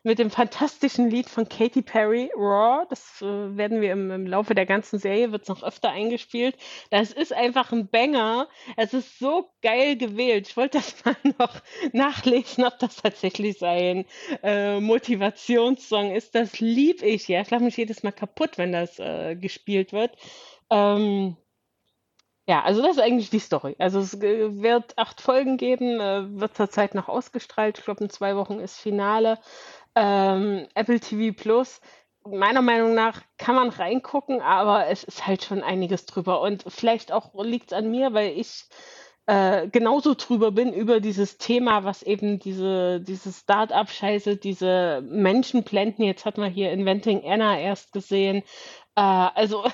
mit 0.04 0.20
dem 0.20 0.32
fantastischen 0.32 1.10
Lied 1.10 1.28
von 1.28 1.50
Katy 1.50 1.82
Perry, 1.82 2.32
Raw. 2.34 2.86
Das 2.90 3.22
äh, 3.22 3.58
werden 3.58 3.82
wir 3.82 3.92
im, 3.92 4.10
im, 4.10 4.26
Laufe 4.26 4.56
der 4.56 4.66
ganzen 4.66 5.00
Serie, 5.00 5.34
wird 5.34 5.42
es 5.42 5.50
noch 5.50 5.64
öfter 5.64 5.90
eingespielt. 5.90 6.56
Das 6.90 7.12
ist 7.12 7.34
einfach 7.34 7.74
ein 7.74 7.90
Banger. 7.90 8.48
Es 8.78 8.94
ist 8.94 9.20
so 9.20 9.50
geil 9.62 9.98
gewählt. 9.98 10.48
Ich 10.48 10.56
wollte 10.56 10.78
das 10.78 10.96
mal 11.06 11.18
noch 11.38 11.62
nachlesen, 11.92 12.64
ob 12.64 12.80
das 12.80 12.96
tatsächlich 12.96 13.58
sein 13.60 14.06
äh, 14.42 14.80
Motivationssong 14.80 16.16
ist. 16.16 16.34
Das 16.34 16.62
lieb 16.62 17.04
ich, 17.04 17.28
ja. 17.28 17.42
Ich 17.42 17.50
lache 17.50 17.64
mich 17.64 17.76
jedes 17.76 18.04
Mal 18.04 18.14
kaputt, 18.14 18.58
wenn 18.58 18.72
das 18.72 19.00
äh, 19.00 19.36
gespielt 19.36 19.92
wird. 19.92 20.16
Ähm, 20.70 21.36
ja, 22.48 22.64
also 22.64 22.82
das 22.82 22.92
ist 22.92 23.04
eigentlich 23.04 23.30
die 23.30 23.40
Story. 23.40 23.76
Also 23.78 24.00
es 24.00 24.14
äh, 24.22 24.62
wird 24.62 24.98
acht 24.98 25.20
Folgen 25.20 25.58
geben, 25.58 26.00
äh, 26.00 26.40
wird 26.40 26.56
zurzeit 26.56 26.96
noch 26.96 27.10
ausgestrahlt. 27.10 27.78
Ich 27.78 27.86
glaube, 27.86 28.06
in 28.06 28.10
zwei 28.10 28.38
Wochen 28.38 28.60
ist 28.60 28.78
Finale 28.78 29.38
ähm, 29.96 30.68
Apple 30.74 31.00
TV 31.00 31.36
Plus. 31.36 31.82
Meiner 32.26 32.62
Meinung 32.62 32.94
nach 32.94 33.22
kann 33.38 33.56
man 33.56 33.70
reingucken, 33.70 34.42
aber 34.42 34.88
es 34.88 35.04
ist 35.04 35.28
halt 35.28 35.44
schon 35.44 35.62
einiges 35.62 36.06
drüber. 36.06 36.42
Und 36.42 36.64
vielleicht 36.68 37.12
auch 37.12 37.34
liegt 37.44 37.72
es 37.72 37.78
an 37.78 37.92
mir, 37.92 38.14
weil 38.14 38.38
ich 38.38 38.66
äh, 39.26 39.68
genauso 39.68 40.14
drüber 40.16 40.52
bin 40.52 40.72
über 40.74 41.02
dieses 41.02 41.38
Thema, 41.38 41.84
was 41.84 42.02
eben 42.02 42.40
diese, 42.40 43.02
diese 43.02 43.34
Start-up-Scheiße, 43.34 44.38
diese 44.38 45.02
Menschenblenden, 45.06 46.06
jetzt 46.06 46.26
hat 46.26 46.38
man 46.38 46.52
hier 46.52 46.72
Inventing 46.72 47.24
Anna 47.26 47.60
erst 47.60 47.92
gesehen. 47.92 48.44
Äh, 48.96 49.02
also 49.02 49.66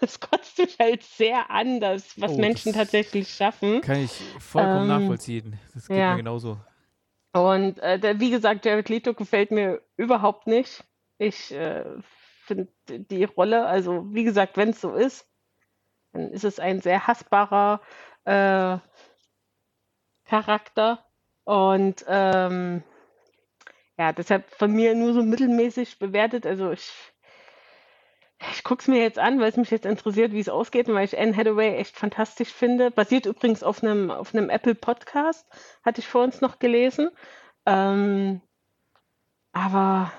es 0.00 0.20
kotzt 0.20 0.58
mich 0.58 0.78
halt 0.78 1.02
sehr 1.02 1.50
an, 1.50 1.80
das, 1.80 2.20
was 2.20 2.32
oh, 2.32 2.38
Menschen 2.38 2.72
das 2.72 2.82
tatsächlich 2.82 3.28
schaffen. 3.28 3.80
Kann 3.80 4.04
ich 4.04 4.12
vollkommen 4.38 4.90
ähm, 4.90 5.00
nachvollziehen. 5.00 5.58
Das 5.74 5.88
geht 5.88 5.96
ja. 5.96 6.12
mir 6.12 6.18
genauso. 6.18 6.58
Und 7.32 7.78
äh, 7.78 7.98
der, 7.98 8.18
wie 8.18 8.30
gesagt, 8.30 8.64
Jared 8.64 8.88
Leto 8.88 9.14
gefällt 9.14 9.50
mir 9.50 9.80
überhaupt 9.96 10.46
nicht. 10.46 10.84
Ich 11.18 11.52
äh, 11.52 11.84
finde 12.44 12.68
die 12.88 13.24
Rolle, 13.24 13.66
also 13.66 14.06
wie 14.12 14.24
gesagt, 14.24 14.56
wenn 14.56 14.70
es 14.70 14.80
so 14.80 14.94
ist, 14.94 15.28
dann 16.12 16.30
ist 16.30 16.44
es 16.44 16.58
ein 16.58 16.80
sehr 16.80 17.06
hassbarer 17.06 17.80
äh, 18.24 18.78
Charakter. 20.24 21.04
Und 21.44 22.04
ähm, 22.08 22.82
ja, 23.96 24.12
deshalb 24.12 24.50
von 24.50 24.72
mir 24.72 24.94
nur 24.94 25.12
so 25.12 25.22
mittelmäßig 25.22 25.98
bewertet. 25.98 26.46
Also 26.46 26.72
ich 26.72 26.90
ich 28.52 28.64
gucke 28.64 28.80
es 28.80 28.88
mir 28.88 29.02
jetzt 29.02 29.18
an, 29.18 29.38
weil 29.40 29.50
es 29.50 29.56
mich 29.56 29.70
jetzt 29.70 29.86
interessiert, 29.86 30.32
wie 30.32 30.40
es 30.40 30.48
ausgeht 30.48 30.88
und 30.88 30.94
weil 30.94 31.04
ich 31.04 31.18
Anne 31.18 31.36
Hathaway 31.36 31.76
echt 31.76 31.96
fantastisch 31.96 32.50
finde. 32.50 32.90
Basiert 32.90 33.26
übrigens 33.26 33.62
auf 33.62 33.82
einem, 33.82 34.10
auf 34.10 34.32
Apple 34.34 34.74
Podcast, 34.74 35.46
hatte 35.84 36.00
ich 36.00 36.08
vor 36.08 36.24
uns 36.24 36.40
noch 36.40 36.58
gelesen. 36.58 37.10
Ähm, 37.66 38.40
aber 39.52 40.12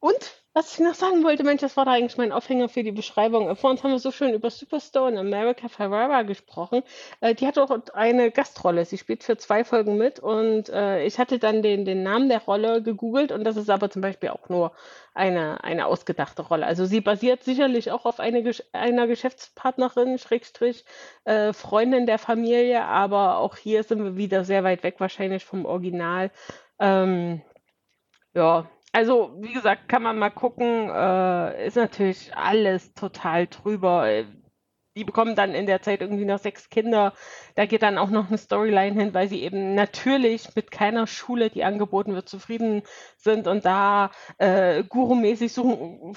und 0.00 0.39
was 0.52 0.72
ich 0.72 0.80
noch 0.80 0.94
sagen 0.94 1.22
wollte, 1.22 1.44
Mensch, 1.44 1.60
das 1.60 1.76
war 1.76 1.84
da 1.84 1.92
eigentlich 1.92 2.16
mein 2.18 2.32
Aufhänger 2.32 2.68
für 2.68 2.82
die 2.82 2.90
Beschreibung. 2.90 3.54
Vor 3.54 3.70
uns 3.70 3.84
haben 3.84 3.92
wir 3.92 4.00
so 4.00 4.10
schön 4.10 4.34
über 4.34 4.50
Superstore 4.50 5.06
und 5.06 5.16
America 5.16 5.68
Ferrara 5.68 6.22
gesprochen. 6.22 6.82
Äh, 7.20 7.36
die 7.36 7.46
hat 7.46 7.56
auch 7.58 7.70
eine 7.94 8.32
Gastrolle. 8.32 8.84
Sie 8.84 8.98
spielt 8.98 9.22
für 9.22 9.36
zwei 9.36 9.62
Folgen 9.64 9.96
mit 9.96 10.18
und 10.18 10.68
äh, 10.68 11.04
ich 11.04 11.18
hatte 11.20 11.38
dann 11.38 11.62
den, 11.62 11.84
den 11.84 12.02
Namen 12.02 12.28
der 12.28 12.40
Rolle 12.40 12.82
gegoogelt 12.82 13.30
und 13.30 13.44
das 13.44 13.56
ist 13.56 13.70
aber 13.70 13.90
zum 13.90 14.02
Beispiel 14.02 14.30
auch 14.30 14.48
nur 14.48 14.72
eine, 15.14 15.62
eine 15.62 15.86
ausgedachte 15.86 16.42
Rolle. 16.42 16.66
Also 16.66 16.84
sie 16.84 17.00
basiert 17.00 17.44
sicherlich 17.44 17.92
auch 17.92 18.04
auf 18.04 18.18
eine, 18.18 18.50
einer 18.72 19.06
Geschäftspartnerin, 19.06 20.18
Schrägstrich, 20.18 20.84
äh, 21.24 21.52
Freundin 21.52 22.06
der 22.06 22.18
Familie, 22.18 22.84
aber 22.84 23.38
auch 23.38 23.56
hier 23.56 23.84
sind 23.84 24.02
wir 24.02 24.16
wieder 24.16 24.44
sehr 24.44 24.64
weit 24.64 24.82
weg 24.82 24.96
wahrscheinlich 24.98 25.44
vom 25.44 25.64
Original. 25.64 26.32
Ähm, 26.80 27.42
ja, 28.34 28.68
also, 28.92 29.36
wie 29.40 29.52
gesagt, 29.52 29.88
kann 29.88 30.02
man 30.02 30.18
mal 30.18 30.30
gucken. 30.30 30.88
Äh, 30.90 31.66
ist 31.66 31.76
natürlich 31.76 32.34
alles 32.36 32.92
total 32.94 33.46
drüber. 33.46 34.06
Die 35.00 35.04
bekommen 35.04 35.34
dann 35.34 35.54
in 35.54 35.64
der 35.64 35.80
Zeit 35.80 36.02
irgendwie 36.02 36.26
noch 36.26 36.38
sechs 36.38 36.68
Kinder. 36.68 37.14
Da 37.54 37.64
geht 37.64 37.82
dann 37.82 37.96
auch 37.96 38.10
noch 38.10 38.28
eine 38.28 38.36
Storyline 38.36 39.00
hin, 39.00 39.14
weil 39.14 39.28
sie 39.28 39.42
eben 39.42 39.74
natürlich 39.74 40.54
mit 40.54 40.70
keiner 40.70 41.06
Schule, 41.06 41.48
die 41.48 41.64
angeboten 41.64 42.12
wird, 42.12 42.28
zufrieden 42.28 42.82
sind 43.16 43.46
und 43.46 43.64
da 43.64 44.10
äh, 44.36 44.84
gurumäßig 44.84 45.54
suchen, 45.54 46.14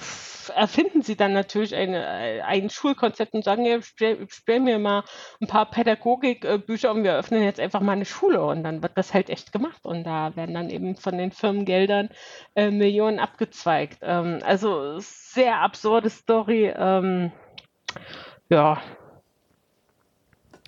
erfinden 0.54 1.00
sie 1.00 1.16
dann 1.16 1.32
natürlich 1.32 1.74
eine, 1.74 2.44
ein 2.44 2.68
Schulkonzept 2.68 3.32
und 3.32 3.42
sagen, 3.42 3.64
ja, 3.64 3.80
stell, 3.80 4.26
stell 4.28 4.60
mir 4.60 4.78
mal 4.78 5.04
ein 5.40 5.46
paar 5.46 5.70
Pädagogikbücher 5.70 6.90
und 6.90 7.04
wir 7.04 7.16
öffnen 7.16 7.42
jetzt 7.42 7.60
einfach 7.60 7.80
mal 7.80 7.92
eine 7.92 8.04
Schule 8.04 8.44
und 8.44 8.64
dann 8.64 8.82
wird 8.82 8.98
das 8.98 9.14
halt 9.14 9.30
echt 9.30 9.50
gemacht 9.50 9.86
und 9.86 10.04
da 10.04 10.36
werden 10.36 10.54
dann 10.54 10.68
eben 10.68 10.96
von 10.96 11.16
den 11.16 11.32
Firmengeldern 11.32 12.10
äh, 12.54 12.70
Millionen 12.70 13.18
abgezweigt. 13.18 14.00
Ähm, 14.02 14.40
also 14.44 14.98
sehr 14.98 15.60
absurde 15.62 16.10
Story. 16.10 16.70
Ähm, 16.76 17.32
ja. 18.54 18.80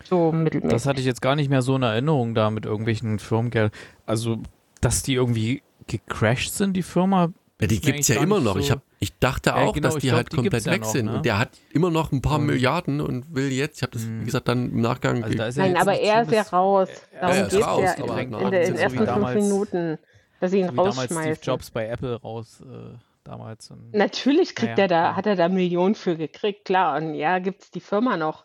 So 0.05 0.31
mittelmäßig. 0.33 0.73
Das 0.73 0.87
hatte 0.87 1.01
ich 1.01 1.07
jetzt 1.07 1.23
gar 1.23 1.35
nicht 1.37 1.49
mehr 1.49 1.63
so 1.63 1.77
in 1.77 1.83
Erinnerung 1.83 2.35
da 2.35 2.51
mit 2.51 2.65
irgendwelchen 2.65 3.19
Firmengeld. 3.19 3.73
Also, 4.05 4.39
dass 4.81 5.03
die 5.03 5.15
irgendwie 5.15 5.63
gecrashed 5.87 6.55
sind, 6.55 6.75
die 6.75 6.83
Firma. 6.83 7.33
Ja, 7.61 7.67
die 7.67 7.81
gibt 7.81 8.01
es 8.01 8.09
ja 8.09 8.21
immer 8.21 8.39
noch. 8.39 8.55
So 8.55 8.59
ich, 8.59 8.71
hab, 8.71 8.83
ich 8.99 9.19
dachte 9.19 9.51
ja, 9.51 9.57
auch, 9.57 9.73
genau, 9.73 9.89
dass 9.89 9.97
die 9.97 10.09
glaub, 10.09 10.17
halt 10.17 10.33
die 10.33 10.37
komplett 10.37 10.67
weg 10.67 10.73
ja 10.73 10.79
noch, 10.79 10.93
sind. 10.93 11.07
Ne? 11.07 11.17
Und 11.17 11.25
der 11.25 11.39
hat 11.39 11.51
immer 11.73 11.91
noch 11.91 12.13
ein 12.13 12.21
paar 12.21 12.39
mhm. 12.39 12.47
Milliarden 12.47 13.01
und 13.01 13.35
will 13.35 13.51
jetzt, 13.51 13.79
ich 13.79 13.83
habe 13.83 13.93
das, 13.93 14.07
wie 14.07 14.11
mhm. 14.11 14.25
gesagt, 14.27 14.49
dann 14.49 14.71
im 14.71 14.81
Nachgang. 14.81 15.25
Also 15.25 15.61
Nein, 15.61 15.77
aber 15.77 15.99
er 15.99 16.23
ist 16.23 16.33
ja 16.33 16.43
raus. 16.43 16.89
Darum 17.19 17.37
geht 17.49 17.53
es 17.53 17.59
ja 17.59 18.19
in, 18.19 18.33
in, 18.33 18.41
in 18.41 18.51
den 18.51 18.77
ersten 18.77 19.07
fünf 19.07 19.35
Minuten, 19.35 19.99
dass 20.39 20.51
sie 20.51 20.61
ihn 20.61 20.69
so 20.69 20.83
rausschmeißen. 20.83 21.17
Damals 21.17 21.39
Steve 21.39 21.53
Jobs 21.53 21.71
bei 21.71 21.87
Apple 21.89 22.21
raus. 22.21 22.61
Äh, 22.61 22.99
damals. 23.27 23.71
Und, 23.71 23.93
Natürlich 23.95 24.55
kriegt 24.55 24.79
naja, 24.79 24.85
er 24.85 24.89
da, 24.89 25.17
hat 25.17 25.27
er 25.27 25.37
da 25.37 25.49
Millionen 25.49 25.95
für 25.95 26.17
gekriegt, 26.17 26.65
klar. 26.65 26.97
Und 26.97 27.15
ja, 27.15 27.39
gibt 27.39 27.63
es 27.63 27.71
die 27.71 27.81
Firma 27.81 28.17
noch. 28.17 28.45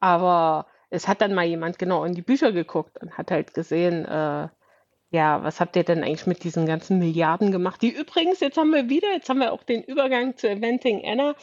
Aber 0.00 0.66
es 0.90 1.08
hat 1.08 1.20
dann 1.20 1.34
mal 1.34 1.44
jemand 1.44 1.78
genau 1.78 2.04
in 2.04 2.14
die 2.14 2.22
Bücher 2.22 2.52
geguckt 2.52 3.00
und 3.00 3.16
hat 3.18 3.30
halt 3.30 3.54
gesehen, 3.54 4.04
äh, 4.04 4.48
ja, 5.10 5.42
was 5.42 5.60
habt 5.60 5.74
ihr 5.76 5.84
denn 5.84 6.04
eigentlich 6.04 6.26
mit 6.26 6.44
diesen 6.44 6.66
ganzen 6.66 6.98
Milliarden 6.98 7.50
gemacht? 7.50 7.80
Die 7.80 7.90
übrigens, 7.90 8.40
jetzt 8.40 8.58
haben 8.58 8.72
wir 8.72 8.90
wieder, 8.90 9.10
jetzt 9.12 9.28
haben 9.28 9.40
wir 9.40 9.52
auch 9.52 9.62
den 9.62 9.82
Übergang 9.82 10.36
zu 10.36 10.48
Eventing 10.48 11.02
Anna. 11.04 11.34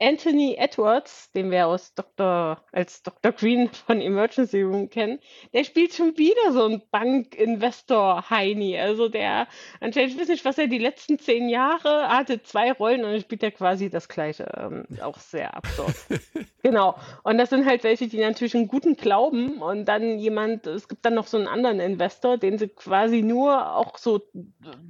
Anthony 0.00 0.56
Edwards, 0.58 1.30
den 1.32 1.52
wir 1.52 1.68
aus 1.68 1.94
Dr., 1.94 2.60
als 2.72 3.02
Dr. 3.02 3.30
Green 3.30 3.68
von 3.68 4.00
Emergency 4.00 4.62
Room 4.62 4.90
kennen, 4.90 5.20
der 5.52 5.62
spielt 5.62 5.94
schon 5.94 6.18
wieder 6.18 6.52
so 6.52 6.64
ein 6.64 6.82
Bankinvestor-Heini. 6.90 8.78
Also 8.78 9.08
der, 9.08 9.46
anscheinend, 9.80 10.14
ich 10.14 10.20
weiß 10.20 10.28
nicht, 10.28 10.44
was 10.44 10.58
er 10.58 10.66
die 10.66 10.78
letzten 10.78 11.18
zehn 11.20 11.48
Jahre 11.48 12.08
hatte, 12.08 12.42
zwei 12.42 12.72
Rollen 12.72 13.04
und 13.04 13.20
spielt 13.20 13.44
er 13.44 13.52
quasi 13.52 13.88
das 13.88 14.08
Gleiche. 14.08 14.50
Ähm, 14.56 14.84
auch 15.00 15.18
sehr 15.18 15.56
absurd. 15.56 15.94
genau. 16.62 16.96
Und 17.22 17.38
das 17.38 17.50
sind 17.50 17.64
halt 17.64 17.84
welche, 17.84 18.08
die 18.08 18.18
natürlich 18.18 18.56
einen 18.56 18.68
guten 18.68 18.96
Glauben 18.96 19.62
und 19.62 19.86
dann 19.86 20.18
jemand, 20.18 20.66
es 20.66 20.88
gibt 20.88 21.04
dann 21.04 21.14
noch 21.14 21.28
so 21.28 21.36
einen 21.36 21.46
anderen 21.46 21.78
Investor, 21.78 22.36
den 22.36 22.58
sie 22.58 22.68
quasi 22.68 23.22
nur 23.22 23.76
auch 23.76 23.96
so 23.96 24.22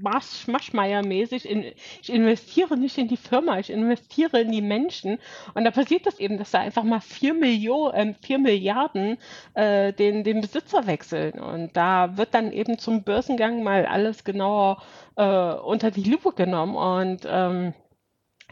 Maschmeier-mäßig, 0.03 1.45
in, 1.45 1.63
ich 2.03 2.11
investiere 2.11 2.79
nicht 2.79 2.97
in 2.97 3.09
die 3.09 3.19
Firma, 3.19 3.59
ich 3.59 3.69
investiere 3.69 4.41
in 4.41 4.51
die 4.51 4.63
Menschen 4.63 4.93
Menschen. 4.95 5.18
Und 5.55 5.64
da 5.64 5.70
passiert 5.70 6.07
das 6.07 6.18
eben, 6.18 6.38
dass 6.38 6.51
da 6.51 6.61
einfach 6.61 6.84
mal 6.84 7.01
vier, 7.01 7.34
Millionen, 7.34 8.11
äh, 8.11 8.14
vier 8.22 8.38
Milliarden 8.38 9.18
äh, 9.55 9.92
den, 9.92 10.24
den 10.24 10.40
Besitzer 10.40 10.86
wechseln. 10.86 11.38
Und 11.40 11.76
da 11.76 12.16
wird 12.16 12.34
dann 12.34 12.53
eben 12.53 12.78
zum 12.78 13.03
Börsengang 13.03 13.62
mal 13.62 13.86
alles 13.86 14.24
genauer 14.24 14.82
äh, 15.16 15.24
unter 15.24 15.90
die 15.90 16.05
Lupe 16.05 16.32
genommen. 16.32 16.76
Und 16.76 17.26
ähm, 17.26 17.74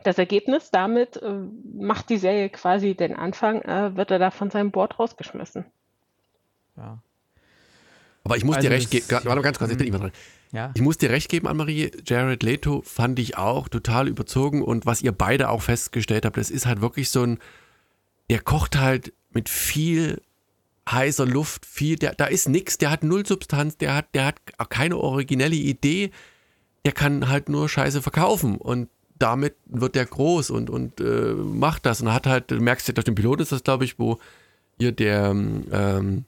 das 0.02 0.18
Ergebnis 0.18 0.70
damit 0.70 1.16
äh, 1.16 1.32
macht 1.74 2.10
die 2.10 2.18
Serie 2.18 2.48
quasi 2.50 2.94
den 2.94 3.14
Anfang, 3.14 3.62
äh, 3.62 3.96
wird 3.96 4.10
er 4.10 4.18
da 4.18 4.30
von 4.30 4.50
seinem 4.50 4.70
Board 4.70 4.98
rausgeschmissen. 4.98 5.64
Ja. 6.76 6.98
Aber 8.24 8.36
ich 8.36 8.44
muss 8.44 8.56
also 8.56 8.68
dir 8.68 8.74
recht 8.74 8.90
geben, 8.90 9.04
warte 9.08 9.42
ganz 9.42 9.58
kurz, 9.58 9.72
ich 9.72 9.78
bin 9.78 9.88
immer 9.88 9.98
dran. 9.98 10.12
Ja. 10.52 10.70
Ich 10.74 10.82
muss 10.82 10.98
dir 10.98 11.10
recht 11.10 11.30
geben, 11.30 11.48
Anne-Marie, 11.48 11.90
Jared 12.06 12.42
Leto 12.42 12.82
fand 12.84 13.18
ich 13.18 13.38
auch 13.38 13.68
total 13.68 14.06
überzogen. 14.06 14.62
Und 14.62 14.84
was 14.84 15.00
ihr 15.02 15.12
beide 15.12 15.48
auch 15.48 15.62
festgestellt 15.62 16.26
habt, 16.26 16.36
das 16.36 16.50
ist 16.50 16.66
halt 16.66 16.82
wirklich 16.82 17.08
so 17.08 17.22
ein, 17.22 17.38
der 18.28 18.40
kocht 18.40 18.78
halt 18.78 19.12
mit 19.30 19.48
viel 19.48 20.20
heißer 20.90 21.26
Luft, 21.26 21.64
viel, 21.64 21.96
der, 21.96 22.14
da 22.14 22.26
ist 22.26 22.48
nichts, 22.48 22.76
der 22.76 22.90
hat 22.90 23.02
null 23.02 23.24
Substanz, 23.24 23.78
der 23.78 23.94
hat, 23.94 24.14
der 24.14 24.26
hat 24.26 24.36
keine 24.68 24.98
originelle 24.98 25.54
Idee, 25.54 26.10
der 26.84 26.92
kann 26.92 27.28
halt 27.28 27.48
nur 27.48 27.68
Scheiße 27.68 28.02
verkaufen. 28.02 28.56
Und 28.56 28.88
damit 29.18 29.54
wird 29.66 29.94
der 29.94 30.04
groß 30.04 30.50
und, 30.50 30.68
und 30.68 31.00
äh, 31.00 31.32
macht 31.34 31.86
das. 31.86 32.02
Und 32.02 32.12
hat 32.12 32.26
halt, 32.26 32.50
du 32.50 32.60
merkst 32.60 32.88
ja 32.88 32.94
durch 32.94 33.04
den 33.04 33.14
Pilot 33.14 33.40
ist 33.40 33.52
das, 33.52 33.62
glaube 33.62 33.84
ich, 33.84 33.98
wo 33.98 34.18
hier 34.78 34.92
der 34.92 35.30
ähm, 35.30 36.24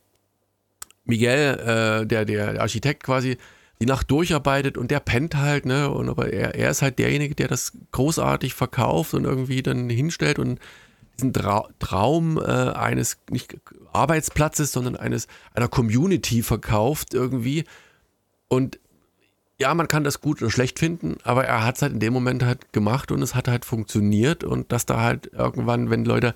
Miguel, 1.05 1.59
äh, 1.59 2.07
der, 2.07 2.25
der 2.25 2.61
Architekt 2.61 3.03
quasi, 3.03 3.37
die 3.81 3.87
Nacht 3.87 4.11
durcharbeitet 4.11 4.79
und 4.79 4.91
der 4.91 5.01
pennt 5.01 5.37
halt, 5.37 5.66
ne? 5.66 5.91
Und 5.91 6.09
aber 6.09 6.33
er, 6.33 6.55
er 6.55 6.70
ist 6.70 6.83
halt 6.83 6.99
derjenige, 6.99 7.35
der 7.35 7.49
das 7.49 7.72
großartig 7.93 8.55
verkauft 8.55 9.14
und 9.14 9.25
irgendwie 9.25 9.62
dann 9.62 9.91
hinstellt 9.91 10.39
und 10.39 10.61
diesen 11.16 11.33
Tra 11.33 11.68
Traum 11.79 12.39
äh, 12.39 12.43
eines 12.43 13.18
nicht 13.31 13.57
Arbeitsplatzes, 13.93 14.72
sondern 14.72 14.97
eines 14.97 15.27
einer 15.55 15.68
Community 15.68 16.43
verkauft 16.43 17.14
irgendwie. 17.14 17.64
Und 18.49 18.79
ja, 19.59 19.72
man 19.75 19.89
kann 19.89 20.05
das 20.05 20.20
gut 20.20 20.43
oder 20.43 20.51
schlecht 20.51 20.79
finden, 20.79 21.16
aber 21.22 21.45
er 21.45 21.64
hat 21.64 21.77
es 21.77 21.83
halt 21.83 21.93
in 21.93 22.01
dem 22.01 22.12
Moment 22.12 22.43
halt 22.43 22.72
gemacht 22.72 23.12
und 23.12 23.22
es 23.22 23.35
hat 23.35 23.47
halt 23.49 23.64
funktioniert 23.64 24.43
und 24.43 24.72
dass 24.72 24.87
da 24.87 25.01
halt 25.01 25.31
irgendwann, 25.33 25.91
wenn 25.91 26.05
Leute 26.05 26.35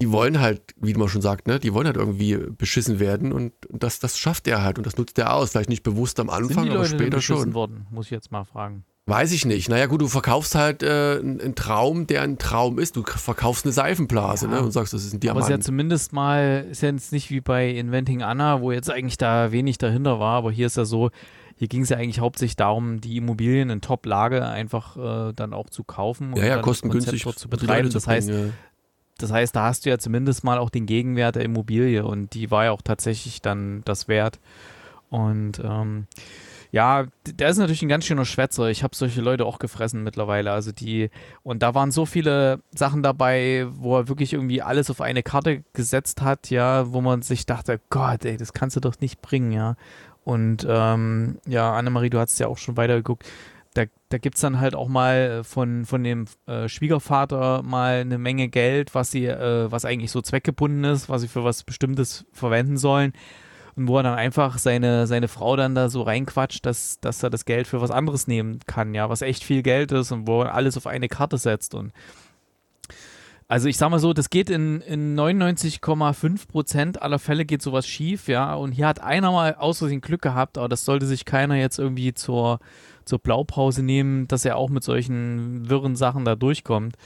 die 0.00 0.10
wollen 0.10 0.40
halt, 0.40 0.74
wie 0.80 0.94
man 0.94 1.08
schon 1.08 1.22
sagt, 1.22 1.46
ne, 1.46 1.58
die 1.60 1.72
wollen 1.72 1.86
halt 1.86 1.96
irgendwie 1.96 2.36
beschissen 2.36 2.98
werden 2.98 3.32
und 3.32 3.52
das, 3.70 4.00
das 4.00 4.18
schafft 4.18 4.48
er 4.48 4.62
halt 4.62 4.78
und 4.78 4.86
das 4.86 4.96
nutzt 4.96 5.18
er 5.18 5.34
aus. 5.34 5.50
Vielleicht 5.50 5.68
nicht 5.68 5.82
bewusst 5.82 6.18
am 6.20 6.30
Anfang, 6.30 6.70
aber 6.70 6.84
später 6.84 7.20
schon. 7.20 7.54
Worden, 7.54 7.86
muss 7.90 8.06
ich 8.06 8.10
jetzt 8.10 8.32
mal 8.32 8.44
fragen. 8.44 8.84
Weiß 9.06 9.32
ich 9.32 9.44
nicht. 9.44 9.68
Naja, 9.68 9.84
gut, 9.84 10.00
du 10.00 10.08
verkaufst 10.08 10.54
halt 10.54 10.82
äh, 10.82 11.18
einen 11.20 11.54
Traum, 11.54 12.06
der 12.06 12.22
ein 12.22 12.38
Traum 12.38 12.78
ist. 12.78 12.96
Du 12.96 13.02
verkaufst 13.02 13.66
eine 13.66 13.72
Seifenblase 13.72 14.46
ja. 14.46 14.52
ne, 14.52 14.62
und 14.62 14.70
sagst, 14.70 14.94
das 14.94 15.04
ist 15.04 15.12
ein 15.12 15.20
Diamant. 15.20 15.44
Aber 15.44 15.54
es 15.54 15.58
ist 15.58 15.62
ja 15.62 15.66
zumindest 15.66 16.14
mal, 16.14 16.66
ist 16.70 16.80
ja 16.80 16.90
jetzt 16.90 17.12
nicht 17.12 17.30
wie 17.30 17.42
bei 17.42 17.68
Inventing 17.68 18.22
Anna, 18.22 18.62
wo 18.62 18.72
jetzt 18.72 18.90
eigentlich 18.90 19.18
da 19.18 19.52
wenig 19.52 19.76
dahinter 19.76 20.20
war, 20.20 20.38
aber 20.38 20.50
hier 20.50 20.66
ist 20.66 20.78
ja 20.78 20.86
so, 20.86 21.10
hier 21.56 21.68
ging 21.68 21.82
es 21.82 21.90
ja 21.90 21.98
eigentlich 21.98 22.20
hauptsächlich 22.20 22.56
darum, 22.56 23.02
die 23.02 23.18
Immobilien 23.18 23.68
in 23.68 23.82
Top-Lage 23.82 24.46
einfach 24.46 24.96
äh, 24.96 25.32
dann 25.34 25.52
auch 25.52 25.68
zu 25.68 25.84
kaufen 25.84 26.32
und 26.32 26.38
ja, 26.38 26.46
ja, 26.46 26.58
kostengünstig 26.62 27.26
zu 27.36 27.48
betreiben. 27.48 27.90
Das 27.90 28.06
heißt, 28.06 28.30
ja 28.30 28.36
das 29.18 29.32
heißt, 29.32 29.54
da 29.54 29.64
hast 29.64 29.86
du 29.86 29.90
ja 29.90 29.98
zumindest 29.98 30.44
mal 30.44 30.58
auch 30.58 30.70
den 30.70 30.86
Gegenwert 30.86 31.36
der 31.36 31.44
Immobilie 31.44 32.04
und 32.04 32.34
die 32.34 32.50
war 32.50 32.64
ja 32.64 32.72
auch 32.72 32.82
tatsächlich 32.82 33.42
dann 33.42 33.82
das 33.84 34.08
Wert. 34.08 34.40
Und 35.08 35.60
ähm, 35.62 36.06
ja, 36.72 37.06
der 37.24 37.50
ist 37.50 37.58
natürlich 37.58 37.82
ein 37.82 37.88
ganz 37.88 38.04
schöner 38.04 38.24
Schwätzer. 38.24 38.68
Ich 38.68 38.82
habe 38.82 38.96
solche 38.96 39.20
Leute 39.20 39.46
auch 39.46 39.60
gefressen 39.60 40.02
mittlerweile. 40.02 40.50
Also 40.50 40.72
die, 40.72 41.08
und 41.44 41.62
da 41.62 41.72
waren 41.76 41.92
so 41.92 42.04
viele 42.04 42.58
Sachen 42.74 43.04
dabei, 43.04 43.66
wo 43.70 43.96
er 43.96 44.08
wirklich 44.08 44.32
irgendwie 44.32 44.60
alles 44.60 44.90
auf 44.90 45.00
eine 45.00 45.22
Karte 45.22 45.62
gesetzt 45.72 46.22
hat, 46.22 46.50
ja, 46.50 46.92
wo 46.92 47.00
man 47.00 47.22
sich 47.22 47.46
dachte, 47.46 47.80
Gott, 47.90 48.24
ey, 48.24 48.36
das 48.36 48.54
kannst 48.54 48.74
du 48.74 48.80
doch 48.80 48.98
nicht 48.98 49.22
bringen, 49.22 49.52
ja. 49.52 49.76
Und 50.24 50.66
ähm, 50.68 51.38
ja, 51.46 51.72
Annemarie, 51.74 52.10
du 52.10 52.18
hast 52.18 52.40
ja 52.40 52.48
auch 52.48 52.58
schon 52.58 52.76
weitergeguckt 52.76 53.24
da, 53.74 53.84
da 54.08 54.18
gibt 54.18 54.36
es 54.36 54.40
dann 54.40 54.60
halt 54.60 54.74
auch 54.74 54.88
mal 54.88 55.14
äh, 55.14 55.44
von, 55.44 55.84
von 55.84 56.02
dem 56.02 56.26
äh, 56.46 56.68
Schwiegervater 56.68 57.62
mal 57.62 58.00
eine 58.00 58.18
Menge 58.18 58.48
Geld, 58.48 58.94
was 58.94 59.10
sie, 59.10 59.26
äh, 59.26 59.70
was 59.70 59.84
eigentlich 59.84 60.12
so 60.12 60.22
zweckgebunden 60.22 60.84
ist, 60.84 61.08
was 61.08 61.22
sie 61.22 61.28
für 61.28 61.44
was 61.44 61.64
Bestimmtes 61.64 62.24
verwenden 62.32 62.76
sollen. 62.76 63.12
Und 63.76 63.88
wo 63.88 63.96
er 63.96 64.04
dann 64.04 64.14
einfach 64.14 64.58
seine, 64.58 65.08
seine 65.08 65.26
Frau 65.26 65.56
dann 65.56 65.74
da 65.74 65.88
so 65.88 66.02
reinquatscht, 66.02 66.64
dass, 66.64 67.00
dass 67.00 67.24
er 67.24 67.30
das 67.30 67.44
Geld 67.44 67.66
für 67.66 67.80
was 67.80 67.90
anderes 67.90 68.28
nehmen 68.28 68.60
kann, 68.66 68.94
ja, 68.94 69.10
was 69.10 69.20
echt 69.20 69.42
viel 69.42 69.64
Geld 69.64 69.90
ist 69.90 70.12
und 70.12 70.28
wo 70.28 70.42
er 70.42 70.54
alles 70.54 70.76
auf 70.76 70.86
eine 70.86 71.08
Karte 71.08 71.38
setzt. 71.38 71.74
Und 71.74 71.92
also 73.48 73.68
ich 73.68 73.76
sag 73.76 73.90
mal 73.90 73.98
so, 73.98 74.12
das 74.12 74.30
geht 74.30 74.48
in, 74.48 74.80
in 74.80 75.18
99,5 75.18 76.46
Prozent 76.46 77.02
aller 77.02 77.18
Fälle 77.18 77.44
geht 77.44 77.62
sowas 77.62 77.86
schief, 77.86 78.28
ja. 78.28 78.54
Und 78.54 78.70
hier 78.70 78.86
hat 78.86 79.00
einer 79.00 79.32
mal 79.32 79.56
aus 79.56 79.78
Versehen 79.78 80.00
Glück 80.00 80.22
gehabt, 80.22 80.56
aber 80.56 80.68
das 80.68 80.84
sollte 80.84 81.06
sich 81.06 81.24
keiner 81.24 81.56
jetzt 81.56 81.80
irgendwie 81.80 82.14
zur 82.14 82.60
zur 83.04 83.18
Blaupause 83.18 83.82
nehmen, 83.82 84.28
dass 84.28 84.44
er 84.44 84.56
auch 84.56 84.70
mit 84.70 84.84
solchen 84.84 85.68
wirren 85.68 85.96
Sachen 85.96 86.24
da 86.24 86.34
durchkommt. 86.34 86.96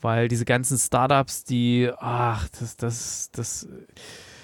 Weil 0.00 0.28
diese 0.28 0.44
ganzen 0.44 0.78
Startups, 0.78 1.44
die, 1.44 1.90
ach, 1.98 2.48
das, 2.60 2.76
das, 2.76 3.30
das, 3.32 3.68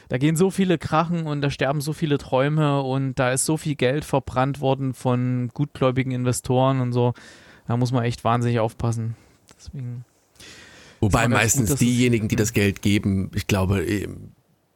da 0.09 0.18
gehen 0.18 0.36
so 0.36 0.50
viele 0.50 0.78
Krachen 0.78 1.26
und 1.26 1.42
da 1.42 1.50
sterben 1.50 1.80
so 1.80 1.92
viele 1.92 2.18
Träume 2.18 2.82
und 2.82 3.18
da 3.18 3.32
ist 3.32 3.44
so 3.44 3.57
viel 3.57 3.74
Geld 3.74 4.05
verbrannt 4.05 4.61
worden 4.61 4.94
von 4.94 5.50
gutgläubigen 5.53 6.12
Investoren 6.12 6.80
und 6.80 6.92
so. 6.92 7.14
Da 7.66 7.76
muss 7.76 7.92
man 7.92 8.05
echt 8.05 8.24
wahnsinnig 8.24 8.59
aufpassen. 8.59 9.16
Deswegen. 9.57 10.05
Wobei 11.00 11.28
meistens 11.28 11.70
gut, 11.70 11.80
diejenigen, 11.80 12.28
die 12.28 12.36
das 12.36 12.53
Geld 12.53 12.80
geben, 12.82 13.30
ich 13.34 13.46
glaube, 13.46 13.84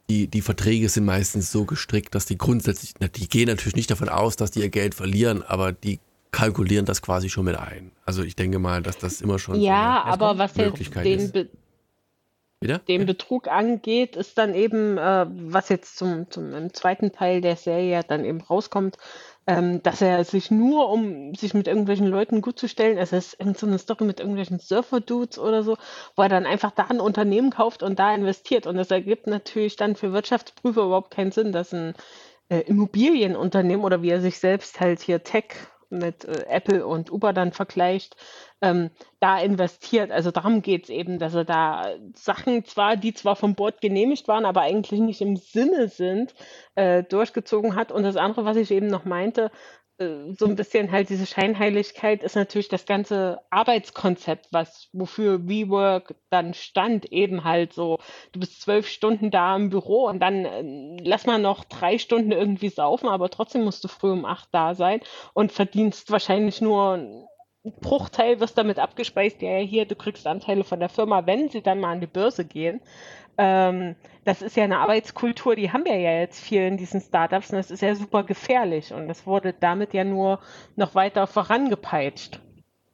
die, 0.09 0.27
die 0.29 0.41
Verträge 0.41 0.89
sind 0.89 1.05
meistens 1.05 1.51
so 1.51 1.65
gestrickt, 1.65 2.15
dass 2.15 2.27
die 2.27 2.39
grundsätzlich, 2.39 2.95
die 3.15 3.29
gehen 3.29 3.49
natürlich 3.49 3.77
nicht 3.77 3.91
davon 3.91 4.09
aus, 4.09 4.37
dass 4.37 4.51
die 4.51 4.61
ihr 4.61 4.69
Geld 4.69 4.95
verlieren, 4.95 5.43
aber 5.43 5.73
die 5.73 6.01
kalkulieren 6.37 6.85
das 6.85 7.01
quasi 7.01 7.31
schon 7.31 7.47
mit 7.47 7.57
ein. 7.57 7.93
Also 8.05 8.23
ich 8.23 8.37
denke 8.37 8.59
mal, 8.59 8.83
dass 8.83 8.99
das 8.99 9.23
immer 9.23 9.39
schon 9.39 9.59
ja, 9.59 10.03
so 10.05 10.13
aber 10.13 10.39
was 10.39 10.55
Möglichkeit 10.55 11.07
den, 11.07 11.49
Wieder? 12.61 12.79
den 12.81 13.07
Betrug 13.07 13.49
angeht, 13.49 14.17
ist 14.17 14.37
dann 14.37 14.55
eben, 14.55 14.99
äh, 14.99 15.27
was 15.31 15.71
jetzt 15.71 15.97
zum, 15.97 16.31
zum 16.31 16.53
im 16.53 16.75
zweiten 16.75 17.11
Teil 17.11 17.41
der 17.41 17.57
Serie 17.57 18.03
dann 18.07 18.27
eben 18.27 18.43
rauskommt, 18.43 18.99
ähm, 19.47 19.83
dass 19.83 20.03
er 20.03 20.23
sich 20.25 20.51
nur, 20.51 20.91
um 20.91 21.35
sich 21.35 21.55
mit 21.55 21.69
irgendwelchen 21.69 22.07
Leuten 22.07 22.43
gut 22.43 22.59
zu 22.59 22.69
stellen, 22.69 22.99
es 22.99 23.15
ist 23.15 23.41
irgend 23.41 23.57
so 23.57 23.67
eine 23.67 23.79
Story 23.79 24.05
mit 24.05 24.21
irgendwelchen 24.21 24.59
Surfer-Dudes 24.59 25.39
oder 25.39 25.63
so, 25.63 25.79
wo 26.17 26.23
er 26.23 26.29
dann 26.29 26.45
einfach 26.45 26.71
da 26.71 26.85
ein 26.85 27.01
Unternehmen 27.01 27.49
kauft 27.49 27.83
und 27.83 27.99
da 27.99 28.15
investiert. 28.15 28.67
Und 28.67 28.77
das 28.77 28.91
ergibt 28.91 29.27
natürlich 29.27 29.77
dann 29.77 29.97
für 29.97 30.13
Wirtschaftsprüfer 30.13 30.85
überhaupt 30.85 31.13
keinen 31.13 31.33
Sinn, 31.33 31.53
dass 31.53 31.73
ein 31.73 31.95
äh, 32.51 32.59
Immobilienunternehmen 32.59 33.87
oder 33.87 34.03
wie 34.03 34.11
er 34.11 34.21
sich 34.21 34.39
selbst 34.39 34.81
halt 34.81 35.01
hier 35.01 35.23
Tech 35.23 35.55
mit 35.91 36.25
äh, 36.25 36.45
Apple 36.49 36.87
und 36.87 37.11
Uber 37.11 37.33
dann 37.33 37.53
vergleicht, 37.53 38.17
ähm, 38.63 38.91
da 39.21 39.39
investiert. 39.39 40.11
Also 40.11 40.31
darum 40.31 40.63
geht 40.63 40.85
es 40.85 40.91
eben, 40.91 41.19
dass 41.19 41.35
er 41.35 41.45
da 41.45 41.95
Sachen 42.15 42.65
zwar, 42.65 42.97
die 42.97 43.15
zwar 43.15 43.37
vom 43.37 43.55
Board 43.55 43.81
genehmigt 43.81 44.29
waren, 44.29 44.45
aber 44.45 44.63
eigentlich 44.63 45.01
nicht 45.01 45.21
im 45.21 45.37
Sinne 45.37 45.89
sind, 45.89 46.35
äh, 46.75 47.03
durchgezogen 47.03 47.75
hat. 47.77 47.93
Und 47.93 48.03
das 48.03 48.17
andere, 48.17 48.45
was 48.45 48.57
ich 48.57 48.71
eben 48.71 48.87
noch 48.87 49.05
meinte, 49.05 49.51
äh, 49.99 50.33
so 50.39 50.47
ein 50.47 50.57
bisschen 50.57 50.91
halt 50.91 51.09
diese 51.09 51.27
Scheinheiligkeit 51.27 52.23
ist 52.23 52.37
natürlich 52.37 52.69
das 52.69 52.87
ganze 52.87 53.41
Arbeitskonzept, 53.51 54.49
was 54.53 54.89
wofür 54.93 55.49
WeWork 55.49 56.15
dann 56.31 56.55
stand, 56.55 57.13
eben 57.13 57.45
halt 57.45 57.73
so, 57.73 57.99
du 58.33 58.41
bist 58.41 58.61
zwölf 58.61 58.89
Stunden 58.89 59.31
da 59.31 59.57
im 59.57 59.71
Büro 59.71 60.07
und 60.07 60.21
dann 60.21 60.45
äh, 60.45 60.97
lass 61.03 61.27
mal 61.27 61.39
noch 61.39 61.65
drei 61.65 61.99
Stunden 61.99 62.33
irgendwie 62.33 62.69
saufen, 62.69 63.09
aber 63.09 63.31
trotzdem 63.31 63.65
musst 63.65 63.85
du 63.85 63.89
früh 63.89 64.11
um 64.13 64.25
acht 64.25 64.49
da 64.53 64.75
sein 64.75 65.01
und 65.35 65.53
verdienst 65.53 66.11
wahrscheinlich 66.11 66.61
nur 66.61 67.29
Bruchteil, 67.81 68.41
wirst 68.41 68.59
damit 68.59 68.79
abgespeist, 68.79 69.43
ja 69.43 69.59
hier, 69.59 69.87
du 69.87 69.95
kriegst 69.95 70.27
Anteile 70.27 70.65
von 70.65 70.81
der 70.81 70.89
Firma, 70.89 71.27
wenn 71.27 71.49
sie 71.49 71.63
dann 71.63 71.81
mal 71.81 71.93
an 71.93 72.01
die 72.01 72.07
Börse 72.07 72.45
gehen. 72.45 72.81
Ähm, 73.39 73.97
das 74.25 74.43
ist 74.43 74.57
ja 74.57 74.65
eine 74.65 74.79
Arbeitskultur, 74.79 75.57
die 75.57 75.71
haben 75.71 75.85
wir 75.85 75.97
ja 75.97 76.21
jetzt 76.21 76.41
viel 76.41 76.63
in 76.63 76.77
diesen 76.79 77.01
Startups 77.01 77.51
und 77.51 77.57
das 77.57 77.71
ist 77.71 77.83
ja 77.83 77.95
super 77.95 78.25
gefährlich 78.25 78.93
und 78.93 79.09
das 79.09 79.27
wurde 79.27 79.55
damit 79.59 79.93
ja 79.95 80.05
nur 80.05 80.41
noch 80.75 80.95
weiter 80.95 81.27
vorangepeitscht. 81.27 82.41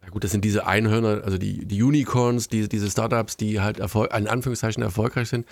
Ja 0.03 0.09
gut, 0.11 0.25
das 0.25 0.33
sind 0.33 0.45
diese 0.45 0.67
Einhörner, 0.67 1.23
also 1.25 1.39
die, 1.39 1.65
die 1.65 1.83
Unicorns, 1.83 2.49
die, 2.49 2.69
diese 2.69 2.91
Startups, 2.91 3.37
die 3.37 3.61
halt 3.61 3.79
Erfolg, 3.79 4.13
in 4.17 4.27
Anführungszeichen 4.27 4.83
erfolgreich 4.83 5.29
sind, 5.29 5.47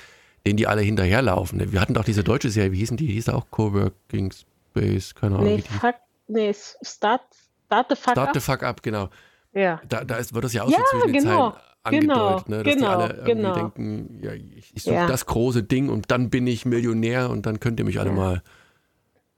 denen 0.45 0.57
die 0.57 0.67
alle 0.67 0.81
hinterherlaufen. 0.81 1.73
Wir 1.73 1.81
hatten 1.81 1.95
doch 1.95 2.05
diese 2.05 2.25
deutsche 2.25 2.51
Serie, 2.51 2.73
wie 2.73 2.79
hießen 2.79 2.97
die? 2.97 3.07
Die 3.07 3.13
hieß 3.13 3.29
auch 3.29 3.51
Coworking 3.51 4.33
Space, 4.33 5.15
keine 5.15 5.37
Ahnung. 5.37 5.55
Nee, 5.55 5.63
fuck, 5.63 5.95
nee 6.27 6.53
Start, 6.83 7.23
start 7.71 7.87
the 7.89 7.95
Fuck 7.97 8.13
Start 8.15 8.29
Up. 8.29 8.35
the 8.35 8.41
Fuck 8.41 8.63
Up, 8.63 8.83
genau. 8.83 9.09
Ja. 9.53 9.81
Da, 9.89 10.05
da 10.05 10.17
ist, 10.17 10.35
wird 10.35 10.45
das 10.45 10.53
ja 10.53 10.63
auch 10.65 10.71
Ja, 10.71 10.79
so 10.79 10.99
zwischen 10.99 11.13
den 11.13 11.23
genau. 11.25 11.51
Zeilen 11.51 11.63
angedeutet, 11.83 12.47
Genau, 12.47 12.57
ne? 12.57 12.63
dass 12.63 12.75
genau, 12.75 12.87
die 12.89 12.95
alle 12.95 13.15
irgendwie 13.15 13.33
genau. 13.33 13.55
denken, 13.55 14.21
ja, 14.23 14.33
ich, 14.33 14.77
ich 14.77 14.83
suche 14.83 14.95
Ja. 14.95 15.07
das 15.07 15.27
große 15.27 15.63
Ding 15.63 15.89
und 15.89 16.11
dann 16.11 16.29
bin 16.31 16.47
ich 16.47 16.65
Millionär 16.67 17.31
und 17.31 17.47
dann 17.47 17.59
könnt 17.61 17.79
ihr 17.81 17.87
mich 17.87 17.99
alle 18.01 18.11
mal. 18.13 18.43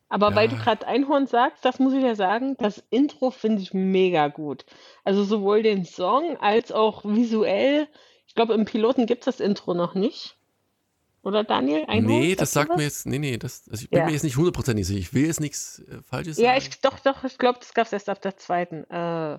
Aber 0.09 0.35
weil 0.35 0.51
Ja. 0.51 0.57
du 0.57 0.62
gerade 0.62 0.87
Einhorn 0.87 1.26
sagst, 1.26 1.64
das 1.64 1.78
muss 1.78 1.95
ich 1.95 2.03
ja 2.03 2.14
sagen, 2.14 2.57
das 2.59 2.83
Intro 2.91 3.30
finde 3.30 3.62
ich 3.62 3.72
mega 3.72 4.28
gut. 4.28 4.66
Also 5.05 5.24
sowohl 5.24 5.62
den 5.62 5.85
Song 5.87 6.37
als 6.41 6.72
auch 6.72 7.05
visuell. 7.05 7.87
Ich 8.26 8.35
glaube, 8.35 8.53
im 8.55 8.64
Piloten 8.66 9.07
gibt 9.07 9.22
es 9.22 9.37
das 9.37 9.41
Intro 9.41 9.72
noch 9.72 9.95
nicht. 9.95 10.37
Oder 11.23 11.45
Daniel? 11.45 11.85
Einhorn? 11.87 12.05
nee, 12.20 12.35
das 12.35 12.51
sagt 12.53 12.77
mir 12.77 12.83
jetzt, 12.83 13.07
nee, 13.07 13.18
nee, 13.18 13.37
das, 13.37 13.68
also 13.70 13.85
ich 13.85 13.91
bin 13.91 14.01
Ja. 14.01 14.07
mir 14.07 14.12
jetzt 14.12 14.25
nicht 14.25 14.37
hundertprozentig 14.37 14.87
sicher. 14.87 14.99
Ich 14.99 15.14
will 15.14 15.27
jetzt 15.27 15.41
nichts 15.41 15.79
äh, 15.81 16.03
Falsches 16.03 16.37
Ja, 16.37 16.51
sagen. 16.55 16.59
ich, 16.59 16.81
doch, 16.81 16.99
doch, 17.01 17.23
ich 17.25 17.39
glaube, 17.39 17.59
das 17.61 17.75
gab 17.75 17.87
es 17.87 17.93
erst 17.93 18.09
ab 18.09 18.20
der 18.23 18.37
zweiten. 18.37 18.85
Äh, 18.91 19.39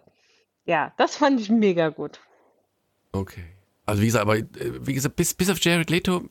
ja, 0.65 0.93
das 0.97 1.17
fand 1.17 1.41
ich 1.41 1.49
mega 1.49 1.89
gut. 1.89 2.21
Okay. 3.11 3.43
Also 3.85 4.01
wie 4.01 4.05
gesagt, 4.05 4.21
aber 4.21 4.37
äh, 4.37 4.45
wie 4.55 4.93
gesagt, 4.93 5.17
bis, 5.17 5.33
bis 5.33 5.49
auf 5.49 5.59
Jared 5.59 5.89
Leto, 5.89 6.29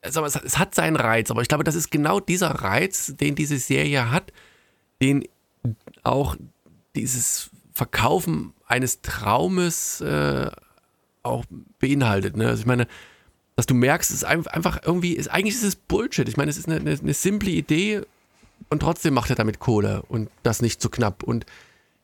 also 0.00 0.24
es, 0.24 0.36
es 0.36 0.58
hat 0.58 0.74
seinen 0.74 0.96
Reiz, 0.96 1.30
aber 1.30 1.42
ich 1.42 1.48
glaube, 1.48 1.64
das 1.64 1.74
ist 1.74 1.90
genau 1.90 2.18
dieser 2.18 2.48
Reiz, 2.50 3.14
den 3.20 3.34
diese 3.34 3.58
Serie 3.58 4.10
hat, 4.10 4.32
den 5.02 5.28
auch 6.02 6.34
dieses 6.96 7.50
Verkaufen 7.74 8.54
eines 8.66 9.02
Traumes 9.02 10.00
äh, 10.00 10.50
auch 11.22 11.44
beinhaltet. 11.78 12.36
Ne? 12.38 12.48
Also 12.48 12.60
ich 12.60 12.66
meine, 12.66 12.86
dass 13.56 13.66
du 13.66 13.74
merkst, 13.74 14.10
es 14.10 14.16
ist 14.18 14.24
ein- 14.24 14.46
einfach 14.46 14.80
irgendwie, 14.84 15.12
ist, 15.12 15.28
eigentlich 15.28 15.54
ist 15.54 15.62
es 15.64 15.76
Bullshit. 15.76 16.28
Ich 16.28 16.36
meine, 16.36 16.50
es 16.50 16.56
ist 16.56 16.68
eine, 16.68 16.80
eine, 16.80 16.98
eine 16.98 17.14
simple 17.14 17.50
Idee 17.50 18.00
und 18.70 18.80
trotzdem 18.80 19.14
macht 19.14 19.30
er 19.30 19.36
damit 19.36 19.58
Kohle 19.58 20.02
und 20.08 20.30
das 20.42 20.62
nicht 20.62 20.80
zu 20.80 20.88
knapp. 20.88 21.22
Und 21.22 21.44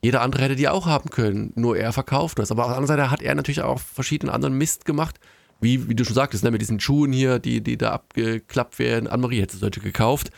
jeder 0.03 0.21
andere 0.21 0.43
hätte 0.43 0.57
die 0.57 0.69
auch 0.69 0.87
haben 0.87 1.11
können, 1.11 1.53
nur 1.57 1.77
er 1.77 1.93
verkauft 1.93 2.39
das. 2.39 2.51
Aber 2.51 2.65
auf 2.65 2.69
der 2.71 2.77
anderen 2.77 2.97
Seite 2.99 3.11
hat 3.11 3.23
er 3.23 3.35
natürlich 3.35 3.63
auch 3.63 3.81
verschiedenen 3.81 4.33
anderen 4.33 4.57
Mist 4.59 4.85
gemacht, 4.85 5.19
wie, 5.61 5.89
wie 5.89 5.95
du 5.97 6.05
schon 6.05 6.15
sagtest, 6.15 6.45
ne, 6.45 6.51
mit 6.53 6.61
diesen 6.61 6.79
Schuhen 6.79 7.13
hier, 7.13 7.39
die, 7.41 7.61
die 7.63 7.77
da 7.77 7.91
abgeklappt 7.93 8.79
werden. 8.79 9.09
Annemarie 9.09 9.41
hätte 9.41 9.57
solche 9.57 9.81
gekauft. 9.81 10.31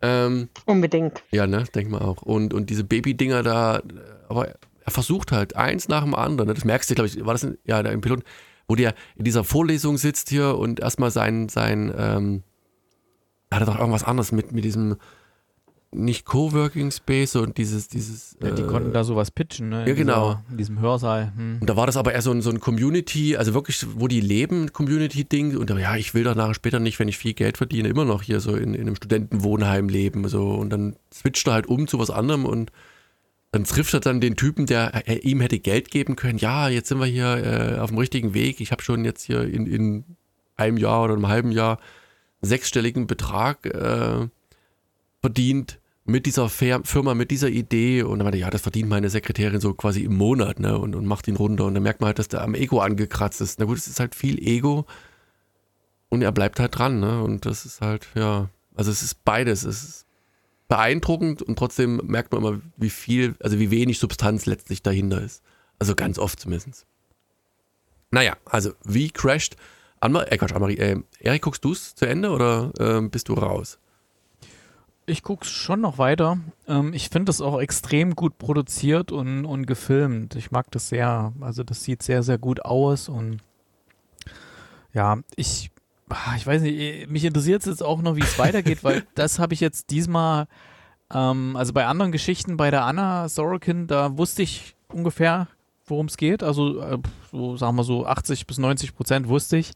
Ähm, 0.00 0.48
Unbedingt. 0.64 1.24
ja, 1.32 1.46
ne, 1.48 1.64
denk 1.74 1.90
mal 1.90 2.02
auch. 2.02 2.22
Und, 2.22 2.54
und 2.54 2.70
diese 2.70 2.84
Baby-Dinger 2.84 3.42
da, 3.42 3.82
aber 4.28 4.48
er 4.84 4.90
versucht 4.92 5.32
halt 5.32 5.56
eins 5.56 5.88
nach 5.88 6.04
dem 6.04 6.14
anderen. 6.14 6.46
Ne? 6.48 6.54
Das 6.54 6.64
merkst 6.64 6.88
du, 6.88 6.94
glaube 6.94 7.08
ich, 7.08 7.24
war 7.26 7.34
das 7.34 7.42
in, 7.42 7.58
ja, 7.64 7.82
da 7.82 7.90
im 7.90 8.00
Piloten, 8.00 8.22
wo 8.68 8.76
der 8.76 8.94
in 9.16 9.24
dieser 9.24 9.42
Vorlesung 9.42 9.96
sitzt 9.98 10.28
hier 10.28 10.56
und 10.56 10.78
erstmal 10.80 11.10
sein, 11.10 11.48
sein, 11.48 11.92
ähm, 11.96 12.42
hat 13.50 13.60
er 13.60 13.66
doch 13.66 13.78
irgendwas 13.78 14.04
anderes 14.04 14.30
mit, 14.30 14.52
mit 14.52 14.64
diesem, 14.64 14.96
nicht 15.90 16.26
Coworking 16.26 16.90
Space 16.90 17.34
und 17.36 17.56
dieses, 17.56 17.88
dieses. 17.88 18.36
Ja, 18.42 18.50
die 18.50 18.62
äh, 18.62 18.66
konnten 18.66 18.92
da 18.92 19.04
sowas 19.04 19.30
pitchen, 19.30 19.70
ne? 19.70 19.82
in 19.82 19.88
ja, 19.88 19.94
genau. 19.94 20.34
Dieser, 20.34 20.50
in 20.50 20.56
diesem 20.58 20.80
Hörsaal. 20.80 21.32
Hm. 21.34 21.58
Und 21.60 21.70
da 21.70 21.76
war 21.76 21.86
das 21.86 21.96
aber 21.96 22.12
eher 22.12 22.20
so 22.20 22.30
ein, 22.30 22.42
so 22.42 22.50
ein 22.50 22.60
Community, 22.60 23.36
also 23.36 23.54
wirklich, 23.54 23.86
wo 23.96 24.06
die 24.06 24.20
leben, 24.20 24.72
Community-Ding. 24.72 25.56
Und 25.56 25.70
da, 25.70 25.78
ja, 25.78 25.96
ich 25.96 26.12
will 26.12 26.24
doch 26.24 26.34
nachher 26.34 26.52
später 26.52 26.78
nicht, 26.78 26.98
wenn 26.98 27.08
ich 27.08 27.16
viel 27.16 27.32
Geld 27.32 27.56
verdiene, 27.56 27.88
immer 27.88 28.04
noch 28.04 28.22
hier 28.22 28.40
so 28.40 28.54
in, 28.54 28.74
in 28.74 28.82
einem 28.82 28.96
Studentenwohnheim 28.96 29.88
leben. 29.88 30.28
So. 30.28 30.50
Und 30.50 30.70
dann 30.70 30.96
switcht 31.12 31.46
er 31.46 31.54
halt 31.54 31.66
um 31.66 31.88
zu 31.88 31.98
was 31.98 32.10
anderem 32.10 32.44
und 32.44 32.70
dann 33.58 33.64
trifft 33.64 33.92
er 33.92 34.00
dann 34.00 34.20
den 34.20 34.36
Typen, 34.36 34.66
der 34.66 35.08
äh, 35.08 35.18
ihm 35.18 35.40
hätte 35.40 35.58
Geld 35.58 35.90
geben 35.90 36.14
können. 36.14 36.38
Ja, 36.38 36.68
jetzt 36.68 36.88
sind 36.88 37.00
wir 37.00 37.06
hier 37.06 37.74
äh, 37.74 37.78
auf 37.78 37.90
dem 37.90 37.98
richtigen 37.98 38.32
Weg. 38.32 38.60
Ich 38.60 38.70
habe 38.70 38.82
schon 38.84 39.04
jetzt 39.04 39.24
hier 39.24 39.42
in, 39.42 39.66
in 39.66 40.04
einem 40.56 40.76
Jahr 40.76 41.02
oder 41.02 41.14
einem 41.14 41.26
halben 41.26 41.50
Jahr 41.50 41.80
sechsstelligen 42.40 43.08
Betrag 43.08 43.66
äh, 43.66 44.28
verdient 45.20 45.80
mit 46.04 46.26
dieser 46.26 46.48
Fir- 46.48 46.84
Firma, 46.84 47.14
mit 47.14 47.32
dieser 47.32 47.48
Idee. 47.48 48.04
Und 48.04 48.20
dann 48.20 48.26
meinte, 48.26 48.38
ja, 48.38 48.48
das 48.48 48.62
verdient 48.62 48.88
meine 48.88 49.10
Sekretärin 49.10 49.60
so 49.60 49.74
quasi 49.74 50.04
im 50.04 50.16
Monat, 50.16 50.60
ne? 50.60 50.78
Und, 50.78 50.94
und 50.94 51.04
macht 51.04 51.26
ihn 51.26 51.36
runter. 51.36 51.64
Und 51.64 51.74
dann 51.74 51.82
merkt 51.82 52.00
man 52.00 52.06
halt, 52.06 52.20
dass 52.20 52.28
der 52.28 52.42
am 52.42 52.54
Ego 52.54 52.78
angekratzt 52.78 53.40
ist. 53.40 53.58
Na 53.58 53.64
gut, 53.64 53.78
es 53.78 53.88
ist 53.88 53.98
halt 53.98 54.14
viel 54.14 54.38
Ego. 54.38 54.86
Und 56.10 56.22
er 56.22 56.30
bleibt 56.30 56.60
halt 56.60 56.78
dran, 56.78 57.00
ne? 57.00 57.24
Und 57.24 57.44
das 57.44 57.66
ist 57.66 57.80
halt, 57.80 58.06
ja, 58.14 58.50
also 58.76 58.92
es 58.92 59.02
ist 59.02 59.24
beides. 59.24 59.64
Es 59.64 59.82
ist 59.82 60.06
beeindruckend 60.68 61.42
und 61.42 61.58
trotzdem 61.58 62.00
merkt 62.04 62.32
man 62.32 62.44
immer, 62.44 62.60
wie 62.76 62.90
viel, 62.90 63.34
also 63.42 63.58
wie 63.58 63.70
wenig 63.70 63.98
Substanz 63.98 64.46
letztlich 64.46 64.82
dahinter 64.82 65.22
ist. 65.22 65.42
Also 65.78 65.94
ganz 65.94 66.18
oft 66.18 66.38
zumindest. 66.38 66.86
Naja, 68.10 68.36
also 68.44 68.72
wie 68.84 69.10
crasht 69.10 69.56
Anma 70.00 70.22
äh, 70.24 70.36
Quatsch, 70.36 70.52
Annemarie, 70.52 70.76
äh, 70.76 71.00
Erik, 71.20 71.42
guckst 71.42 71.64
du 71.64 71.72
es 71.72 71.94
zu 71.94 72.06
Ende 72.06 72.30
oder 72.30 72.72
ähm, 72.78 73.10
bist 73.10 73.28
du 73.28 73.34
raus? 73.34 73.78
Ich 75.06 75.22
guck's 75.22 75.48
schon 75.48 75.80
noch 75.80 75.98
weiter. 75.98 76.38
Ähm, 76.66 76.92
ich 76.92 77.08
finde 77.08 77.26
das 77.26 77.40
auch 77.40 77.60
extrem 77.60 78.14
gut 78.14 78.38
produziert 78.38 79.10
und, 79.10 79.44
und 79.44 79.66
gefilmt. 79.66 80.36
Ich 80.36 80.50
mag 80.50 80.70
das 80.70 80.90
sehr. 80.90 81.32
Also 81.40 81.64
das 81.64 81.82
sieht 81.82 82.02
sehr, 82.02 82.22
sehr 82.22 82.38
gut 82.38 82.64
aus 82.64 83.08
und 83.08 83.38
ja, 84.92 85.18
ich, 85.36 85.70
ich 86.36 86.46
weiß 86.46 86.62
nicht, 86.62 87.08
mich 87.08 87.24
interessiert 87.24 87.60
es 87.60 87.66
jetzt 87.66 87.82
auch 87.82 88.02
noch, 88.02 88.16
wie 88.16 88.22
es 88.22 88.38
weitergeht, 88.38 88.84
weil 88.84 89.04
das 89.14 89.38
habe 89.38 89.54
ich 89.54 89.60
jetzt 89.60 89.90
diesmal, 89.90 90.46
ähm, 91.12 91.56
also 91.56 91.72
bei 91.72 91.86
anderen 91.86 92.12
Geschichten, 92.12 92.56
bei 92.56 92.70
der 92.70 92.84
Anna 92.84 93.28
Sorokin, 93.28 93.86
da 93.86 94.16
wusste 94.16 94.42
ich 94.42 94.76
ungefähr, 94.92 95.48
worum 95.86 96.06
es 96.06 96.16
geht. 96.16 96.42
Also 96.42 96.80
äh, 96.80 96.98
so 97.30 97.56
sagen 97.56 97.76
wir 97.76 97.84
so 97.84 98.06
80 98.06 98.46
bis 98.46 98.58
90 98.58 98.94
Prozent 98.94 99.28
wusste 99.28 99.56
ich. 99.56 99.72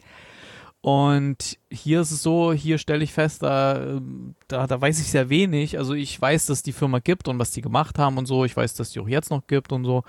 Und 0.83 1.59
hier 1.70 2.01
ist 2.01 2.11
es 2.11 2.24
so, 2.24 2.53
hier 2.53 2.76
stelle 2.76 3.05
ich 3.05 3.12
fest, 3.12 3.45
da, 3.45 3.80
ähm, 3.80 4.35
da, 4.49 4.66
da 4.66 4.80
weiß 4.80 5.01
ich 5.01 5.11
sehr 5.11 5.28
wenig. 5.28 5.78
Also 5.78 5.95
ich 5.95 6.20
weiß, 6.20 6.47
dass 6.47 6.64
die 6.64 6.72
Firma 6.72 6.99
gibt 6.99 7.28
und 7.28 7.39
was 7.39 7.53
die 7.53 7.62
gemacht 7.62 8.01
haben 8.01 8.18
und 8.18 8.26
so. 8.26 8.45
Ich 8.45 8.57
weiß, 8.57 8.74
dass 8.74 8.91
die 8.91 8.99
auch 8.99 9.07
jetzt 9.07 9.30
noch 9.30 9.47
gibt 9.47 9.70
und 9.72 9.85
so. 9.85 10.03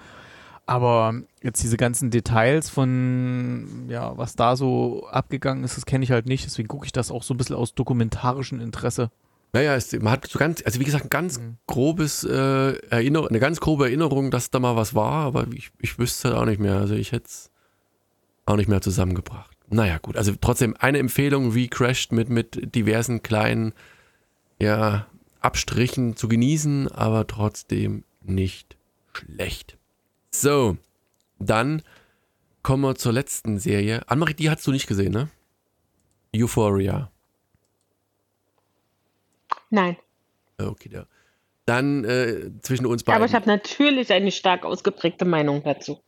Aber 0.66 1.14
jetzt 1.42 1.62
diese 1.62 1.76
ganzen 1.76 2.10
Details 2.10 2.70
von, 2.70 3.86
ja, 3.90 4.18
was 4.18 4.36
da 4.36 4.56
so 4.56 5.08
abgegangen 5.08 5.64
ist, 5.64 5.76
das 5.76 5.86
kenne 5.86 6.04
ich 6.06 6.12
halt 6.12 6.26
nicht. 6.26 6.46
Deswegen 6.46 6.70
gucke 6.70 6.86
ich 6.86 6.94
das 6.94 7.12
auch 7.12 7.24
so 7.24 7.34
ein 7.34 7.38
bisschen 7.38 7.58
aus 7.58 7.76
dokumentarischem 7.76 8.62
Interesse. 8.62 9.12
Naja, 9.52 9.76
es, 9.76 9.92
man 9.94 10.14
hat 10.14 10.26
so 10.28 10.40
ganz, 10.40 10.64
also 10.66 10.80
wie 10.80 10.84
gesagt, 10.86 11.06
ein 11.06 11.10
ganz 11.10 11.38
Mhm. 11.40 11.58
grobes 11.68 12.24
äh, 12.24 12.78
Erinnerung, 12.90 13.28
eine 13.28 13.40
ganz 13.40 13.60
grobe 13.60 13.86
Erinnerung, 13.86 14.32
dass 14.32 14.50
da 14.52 14.60
mal 14.60 14.76
was 14.76 14.96
war, 14.96 15.26
aber 15.26 15.46
ich, 15.54 15.72
ich 15.80 16.00
wüsste 16.00 16.30
es 16.30 16.34
halt 16.34 16.42
auch 16.42 16.48
nicht 16.48 16.60
mehr. 16.60 16.78
Also 16.78 16.96
ich 16.96 17.12
hätte 17.12 17.26
es 17.28 17.52
auch 18.46 18.56
nicht 18.56 18.68
mehr 18.70 18.82
zusammengebracht. 18.82 19.56
Naja, 19.70 19.98
gut, 20.00 20.18
also 20.18 20.34
trotzdem 20.40 20.76
eine 20.80 20.98
Empfehlung, 21.00 21.54
wie 21.56 21.68
Crashed 21.68 22.12
mit, 22.12 22.30
mit 22.30 22.74
diversen 22.76 23.22
kleinen 23.22 23.74
ja, 24.60 25.08
Abstrichen 25.42 26.16
zu 26.16 26.28
genießen, 26.28 26.92
aber 26.92 27.28
trotzdem 27.28 28.06
nicht 28.22 28.78
schlecht. 29.14 29.78
So, 30.34 30.78
dann 31.40 31.84
kommen 32.64 32.82
wir 32.84 32.96
zur 32.96 33.14
letzten 33.14 33.60
Serie. 33.60 34.02
Annemarie, 34.10 34.34
die 34.34 34.50
hast 34.50 34.66
du 34.66 34.72
nicht 34.72 34.88
gesehen, 34.88 35.12
ne? 35.14 35.30
Euphoria. 36.36 37.12
Nein. 39.70 39.96
Okay, 40.60 40.90
da. 40.90 41.06
Dann 41.66 42.04
äh, 42.04 42.52
zwischen 42.62 42.86
uns 42.86 43.04
beiden. 43.04 43.18
Aber 43.18 43.26
ich 43.26 43.36
habe 43.36 43.48
natürlich 43.48 44.12
eine 44.12 44.32
stark 44.32 44.66
ausgeprägte 44.66 45.24
Meinung 45.26 45.64
dazu. 45.64 46.00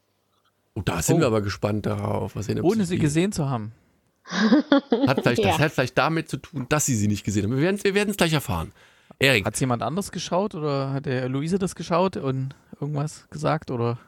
oh, 0.74 0.82
da 0.84 1.02
sind 1.02 1.18
Oh. 1.18 1.20
wir 1.20 1.28
aber 1.28 1.42
gespannt 1.42 1.86
darauf. 1.86 2.36
Was 2.36 2.50
Ohne 2.50 2.86
sie 2.86 2.98
gesehen 2.98 3.32
zu 3.32 3.50
haben. 3.50 3.72
Hat 4.26 5.22
vielleicht, 5.22 5.44
Ja. 5.44 5.52
Das 5.52 5.60
hat 5.60 5.72
vielleicht 5.72 5.98
damit 6.00 6.30
zu 6.30 6.38
tun, 6.38 6.66
dass 6.68 6.88
sie 6.88 6.96
sie 6.96 7.08
nicht 7.08 7.24
gesehen 7.24 7.44
haben. 7.44 7.56
Wir 7.56 7.62
werden 7.62 7.76
es 7.76 7.84
wir 7.84 7.94
werden's 7.94 8.18
gleich 8.18 8.34
erfahren. 8.34 8.72
Erik, 9.20 9.46
Hat 9.46 9.60
jemand 9.60 9.84
anders 9.84 10.12
geschaut 10.12 10.56
oder 10.56 10.92
hat 10.92 11.06
der 11.06 11.30
Luise 11.30 11.60
das 11.60 11.76
geschaut 11.76 12.18
und 12.18 12.56
irgendwas 12.82 13.30
gesagt 13.30 13.70
oder? 13.70 14.00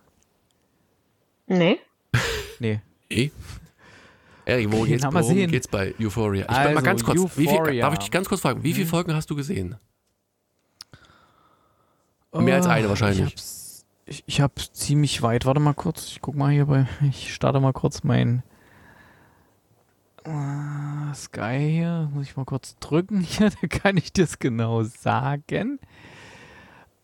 Nee. 1.47 1.79
Nee. 2.59 2.81
eh? 3.09 3.29
Erik, 4.45 4.67
worum, 4.71 4.81
Okay, 4.83 4.91
geht's, 4.91 5.03
worum 5.05 5.23
sehen. 5.23 5.51
geht's 5.51 5.67
bei 5.67 5.93
Euphoria? 5.99 6.41
Ich 6.43 6.47
bin 6.47 6.55
mal 6.57 6.67
Also, 6.69 6.81
ganz 6.83 7.03
kurz. 7.03 7.37
Wie 7.37 7.47
viel, 7.47 7.49
Euphoria. 7.59 7.81
darf 7.81 7.93
ich 7.93 7.99
dich 7.99 8.11
ganz 8.11 8.29
kurz 8.29 8.41
fragen, 8.41 8.63
wie 8.63 8.73
viele 8.73 8.85
Mhm. 8.85 8.89
Folgen 8.89 9.13
hast 9.13 9.29
du 9.29 9.35
gesehen? 9.35 9.75
Mehr 12.33 12.55
als 12.55 12.67
eine 12.67 12.85
Oh, 12.87 12.89
wahrscheinlich. 12.89 13.19
Ich 13.25 13.31
hab's, 13.33 13.85
ich, 14.05 14.23
ich 14.27 14.41
hab 14.41 14.59
ziemlich 14.73 15.21
weit. 15.21 15.45
Warte 15.45 15.59
mal 15.59 15.73
kurz. 15.73 16.07
Ich 16.07 16.21
guck 16.21 16.35
mal 16.35 16.51
hier 16.51 16.65
bei. 16.65 16.87
Ich 17.09 17.33
starte 17.33 17.59
mal 17.59 17.73
kurz 17.73 18.03
mein 18.03 18.43
äh, 20.23 21.13
Sky 21.15 21.69
hier. 21.71 22.09
Muss 22.13 22.27
ich 22.27 22.37
mal 22.37 22.45
kurz 22.45 22.75
drücken 22.79 23.21
hier. 23.21 23.49
Da 23.61 23.67
kann 23.67 23.97
ich 23.97 24.13
das 24.13 24.39
genau 24.39 24.83
sagen. 24.83 25.79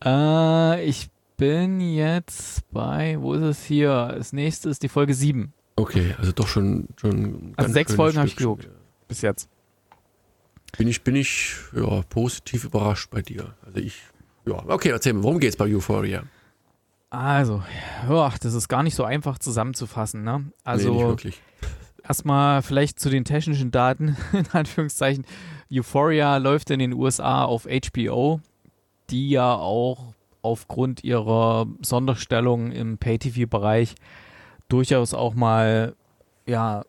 Äh, 0.04 0.84
ich 0.84 1.08
bin 1.36 1.80
jetzt 1.80 2.68
bei. 2.70 3.16
Wo 3.20 3.34
ist 3.34 3.42
es 3.42 3.64
hier? 3.64 4.14
Das 4.16 4.32
nächste 4.32 4.68
ist 4.68 4.82
die 4.82 4.88
Folge 4.88 5.14
7. 5.14 5.52
Okay, 5.76 6.14
also 6.18 6.32
doch 6.32 6.48
schon. 6.48 6.88
schon 6.96 7.52
Also 7.56 7.72
sechs 7.72 7.94
Folgen 7.94 8.18
hab 8.18 8.26
ich 8.26 8.36
geguckt. 8.36 8.68
Bis 9.08 9.22
jetzt. 9.22 9.48
Bin 10.76 10.88
ich, 10.88 11.02
bin 11.02 11.16
ich 11.16 11.56
ja, 11.74 12.02
positiv 12.08 12.64
überrascht 12.64 13.10
bei 13.10 13.22
dir. 13.22 13.54
Also 13.64 13.78
ich. 13.78 14.02
Ja, 14.46 14.62
okay, 14.68 14.90
erzähl 14.90 15.14
mir, 15.14 15.22
worum 15.22 15.40
geht's 15.40 15.56
bei 15.56 15.66
Euphoria? 15.66 16.24
Also, 17.10 17.62
ja, 18.08 18.32
das 18.40 18.54
ist 18.54 18.68
gar 18.68 18.82
nicht 18.82 18.94
so 18.94 19.04
einfach 19.04 19.38
zusammenzufassen. 19.38 20.24
Ne? 20.24 20.38
nee, 20.38 20.44
nicht 20.44 20.52
Also, 20.64 20.98
wirklich. 20.98 21.40
Erstmal 22.06 22.60
vielleicht 22.62 23.00
zu 23.00 23.08
den 23.08 23.24
technischen 23.24 23.70
Daten, 23.70 24.16
in 24.32 24.46
Anführungszeichen. 24.52 25.24
Euphoria 25.72 26.36
läuft 26.36 26.70
in 26.70 26.80
den 26.80 26.92
USA 26.92 27.44
auf 27.44 27.66
HBO, 27.66 28.40
die 29.10 29.30
ja 29.30 29.54
auch 29.54 30.13
aufgrund 30.44 31.02
ihrer 31.04 31.66
Sonderstellung 31.80 32.70
im 32.70 32.98
Pay-TV-Bereich 32.98 33.94
durchaus 34.68 35.14
auch 35.14 35.34
mal 35.34 35.94
ja, 36.46 36.84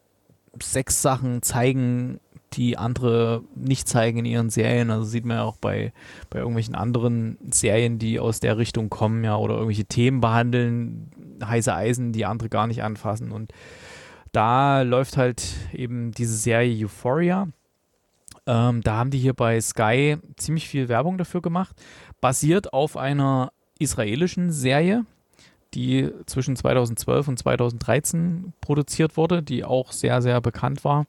Sexsachen 0.62 1.42
zeigen, 1.42 2.20
die 2.54 2.78
andere 2.78 3.44
nicht 3.56 3.88
zeigen 3.88 4.20
in 4.20 4.26
ihren 4.26 4.50
Serien. 4.50 4.92
Also 4.92 5.06
sieht 5.06 5.26
man 5.26 5.38
ja 5.38 5.44
auch 5.44 5.58
bei, 5.58 5.94
bei 6.30 6.40
irgendwelchen 6.40 6.76
anderen 6.76 7.38
Serien, 7.50 8.00
die 8.00 8.20
aus 8.20 8.40
der 8.40 8.58
Richtung 8.58 8.90
kommen, 8.90 9.24
ja, 9.24 9.36
oder 9.38 9.56
irgendwelche 9.56 9.86
Themen 9.86 10.22
behandeln, 10.22 11.12
heiße 11.44 11.74
Eisen, 11.74 12.14
die 12.14 12.26
andere 12.26 12.50
gar 12.50 12.68
nicht 12.68 12.84
anfassen. 12.84 13.32
Und 13.32 13.52
da 14.32 14.82
läuft 14.82 15.18
halt 15.18 15.44
eben 15.74 16.12
diese 16.12 16.36
Serie 16.36 16.86
Euphoria. 16.86 17.48
Ähm, 18.48 18.82
da 18.82 18.98
haben 18.98 19.10
die 19.10 19.18
hier 19.18 19.34
bei 19.34 19.60
Sky 19.60 20.18
ziemlich 20.38 20.68
viel 20.68 20.88
Werbung 20.88 21.18
dafür 21.18 21.42
gemacht. 21.42 21.76
Basiert 22.26 22.74
auf 22.74 22.98
einer 22.98 23.52
israelischen 23.78 24.52
Serie, 24.52 25.06
die 25.76 26.10
zwischen 26.26 26.56
2012 26.56 27.28
und 27.28 27.38
2013 27.38 28.52
produziert 28.62 29.16
wurde, 29.16 29.44
die 29.44 29.64
auch 29.64 29.92
sehr, 29.92 30.24
sehr 30.24 30.42
bekannt 30.42 30.84
war. 30.84 31.06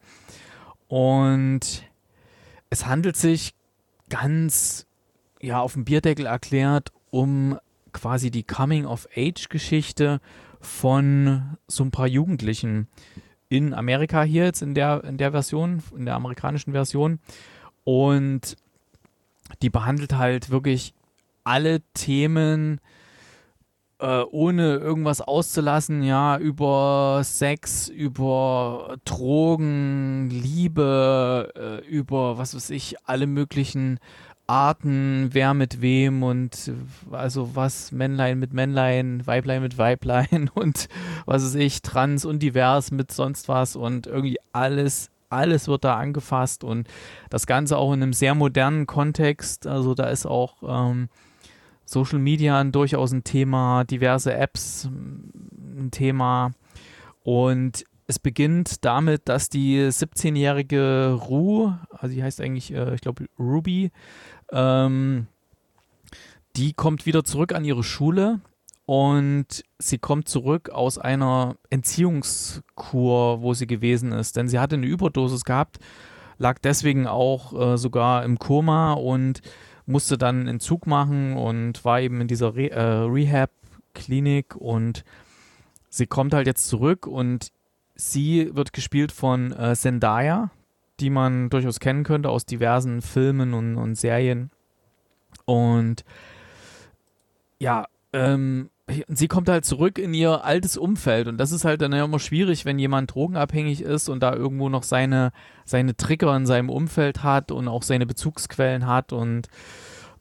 Und 0.88 1.84
es 2.68 2.84
handelt 2.84 3.16
sich 3.16 3.54
ganz, 4.10 4.86
ja, 5.40 5.58
auf 5.58 5.72
dem 5.72 5.86
Bierdeckel 5.86 6.26
erklärt, 6.26 6.92
um 7.10 7.58
quasi 7.94 8.30
die 8.30 8.42
Coming-of-Age-Geschichte 8.42 10.20
von 10.60 11.56
so 11.66 11.82
ein 11.82 11.92
paar 11.92 12.08
Jugendlichen 12.08 12.88
in 13.48 13.72
Amerika 13.72 14.22
hier 14.22 14.44
jetzt 14.44 14.60
in 14.60 14.74
der, 14.74 15.02
in 15.04 15.16
der 15.16 15.30
Version, 15.30 15.82
in 15.96 16.04
der 16.04 16.16
amerikanischen 16.16 16.72
Version. 16.72 17.20
Und 17.84 18.58
die 19.62 19.70
behandelt 19.70 20.18
halt 20.18 20.50
wirklich 20.50 20.92
alle 21.46 21.80
Themen, 21.94 22.80
äh, 24.00 24.22
ohne 24.30 24.76
irgendwas 24.76 25.20
auszulassen, 25.20 26.02
ja, 26.02 26.38
über 26.38 27.22
Sex, 27.22 27.88
über 27.88 28.96
Drogen, 29.04 30.28
Liebe, 30.28 31.52
äh, 31.56 31.88
über 31.88 32.36
was 32.36 32.54
weiß 32.54 32.70
ich, 32.70 32.96
alle 33.04 33.28
möglichen 33.28 34.00
Arten, 34.48 35.28
wer 35.32 35.54
mit 35.54 35.80
wem 35.80 36.24
und 36.24 36.72
also 37.10 37.54
was 37.54 37.92
Männlein 37.92 38.38
mit 38.38 38.52
Männlein, 38.52 39.24
Weiblein 39.26 39.62
mit 39.62 39.78
Weiblein 39.78 40.50
und 40.54 40.88
was 41.26 41.44
weiß 41.44 41.54
ich, 41.54 41.80
trans 41.80 42.24
und 42.24 42.42
divers 42.42 42.90
mit 42.90 43.12
sonst 43.12 43.48
was 43.48 43.76
und 43.76 44.08
irgendwie 44.08 44.38
alles, 44.52 45.10
alles 45.30 45.68
wird 45.68 45.84
da 45.84 45.96
angefasst 45.96 46.64
und 46.64 46.88
das 47.30 47.46
Ganze 47.46 47.76
auch 47.76 47.92
in 47.92 48.02
einem 48.02 48.12
sehr 48.12 48.34
modernen 48.34 48.86
Kontext. 48.86 49.66
Also 49.66 49.94
da 49.94 50.08
ist 50.08 50.26
auch 50.26 50.56
ähm, 50.62 51.08
Social 51.86 52.18
Media 52.18 52.62
durchaus 52.64 53.12
ein 53.12 53.24
Thema, 53.24 53.84
diverse 53.84 54.34
Apps 54.34 54.90
mm, 54.90 55.78
ein 55.78 55.90
Thema. 55.90 56.50
Und 57.22 57.84
es 58.08 58.18
beginnt 58.18 58.84
damit, 58.84 59.28
dass 59.28 59.48
die 59.48 59.80
17-jährige 59.80 61.18
Ru, 61.28 61.72
also 61.90 62.14
die 62.14 62.22
heißt 62.22 62.40
eigentlich, 62.40 62.72
äh, 62.72 62.94
ich 62.94 63.00
glaube, 63.00 63.26
Ruby, 63.38 63.90
ähm, 64.52 65.26
die 66.56 66.72
kommt 66.72 67.06
wieder 67.06 67.24
zurück 67.24 67.52
an 67.52 67.64
ihre 67.64 67.82
Schule 67.82 68.40
und 68.86 69.64
sie 69.78 69.98
kommt 69.98 70.28
zurück 70.28 70.70
aus 70.70 70.98
einer 70.98 71.56
Entziehungskur, 71.70 73.42
wo 73.42 73.54
sie 73.54 73.66
gewesen 73.66 74.12
ist, 74.12 74.36
denn 74.36 74.48
sie 74.48 74.58
hatte 74.58 74.76
eine 74.76 74.86
Überdosis 74.86 75.44
gehabt, 75.44 75.78
lag 76.38 76.58
deswegen 76.60 77.06
auch 77.06 77.52
äh, 77.72 77.76
sogar 77.76 78.24
im 78.24 78.38
Koma 78.38 78.92
und 78.92 79.40
musste 79.86 80.18
dann 80.18 80.40
einen 80.40 80.48
Entzug 80.48 80.86
machen 80.86 81.36
und 81.36 81.84
war 81.84 82.00
eben 82.00 82.20
in 82.20 82.28
dieser 82.28 82.54
Re 82.54 82.70
äh, 82.70 82.80
Rehab-Klinik 82.80 84.56
und 84.56 85.04
sie 85.88 86.06
kommt 86.06 86.34
halt 86.34 86.46
jetzt 86.46 86.68
zurück 86.68 87.06
und 87.06 87.52
sie 87.94 88.54
wird 88.54 88.72
gespielt 88.72 89.12
von 89.12 89.52
äh, 89.52 89.74
Zendaya, 89.74 90.50
die 91.00 91.10
man 91.10 91.48
durchaus 91.50 91.80
kennen 91.80 92.04
könnte 92.04 92.30
aus 92.30 92.46
diversen 92.46 93.00
Filmen 93.00 93.54
und, 93.54 93.76
und 93.76 93.94
Serien. 93.94 94.50
Und 95.44 96.04
ja, 97.58 97.86
ähm, 98.12 98.70
sie 99.08 99.28
kommt 99.28 99.48
halt 99.48 99.64
zurück 99.64 99.98
in 99.98 100.14
ihr 100.14 100.44
altes 100.44 100.76
Umfeld. 100.76 101.26
Und 101.26 101.38
das 101.38 101.52
ist 101.52 101.64
halt 101.64 101.82
dann 101.82 101.92
ja 101.92 102.04
immer 102.04 102.20
schwierig, 102.20 102.64
wenn 102.64 102.78
jemand 102.78 103.14
drogenabhängig 103.14 103.82
ist 103.82 104.08
und 104.08 104.20
da 104.20 104.32
irgendwo 104.32 104.68
noch 104.68 104.84
seine, 104.84 105.32
seine 105.64 105.96
Trigger 105.96 106.36
in 106.36 106.46
seinem 106.46 106.70
Umfeld 106.70 107.22
hat 107.22 107.50
und 107.50 107.68
auch 107.68 107.82
seine 107.82 108.06
Bezugsquellen 108.06 108.86
hat. 108.86 109.12
Und 109.12 109.48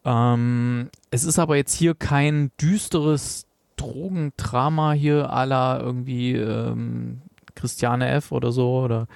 ähm, 0.03 0.89
es 1.11 1.25
ist 1.25 1.37
aber 1.37 1.55
jetzt 1.57 1.73
hier 1.73 1.93
kein 1.93 2.51
düsteres 2.59 3.45
Drogendrama 3.75 4.93
hier 4.93 5.31
à 5.31 5.45
la 5.45 5.79
irgendwie 5.79 6.33
ähm, 6.33 7.21
Christiane 7.53 8.07
F. 8.09 8.31
oder 8.31 8.51
so 8.51 8.79
oder 8.79 9.07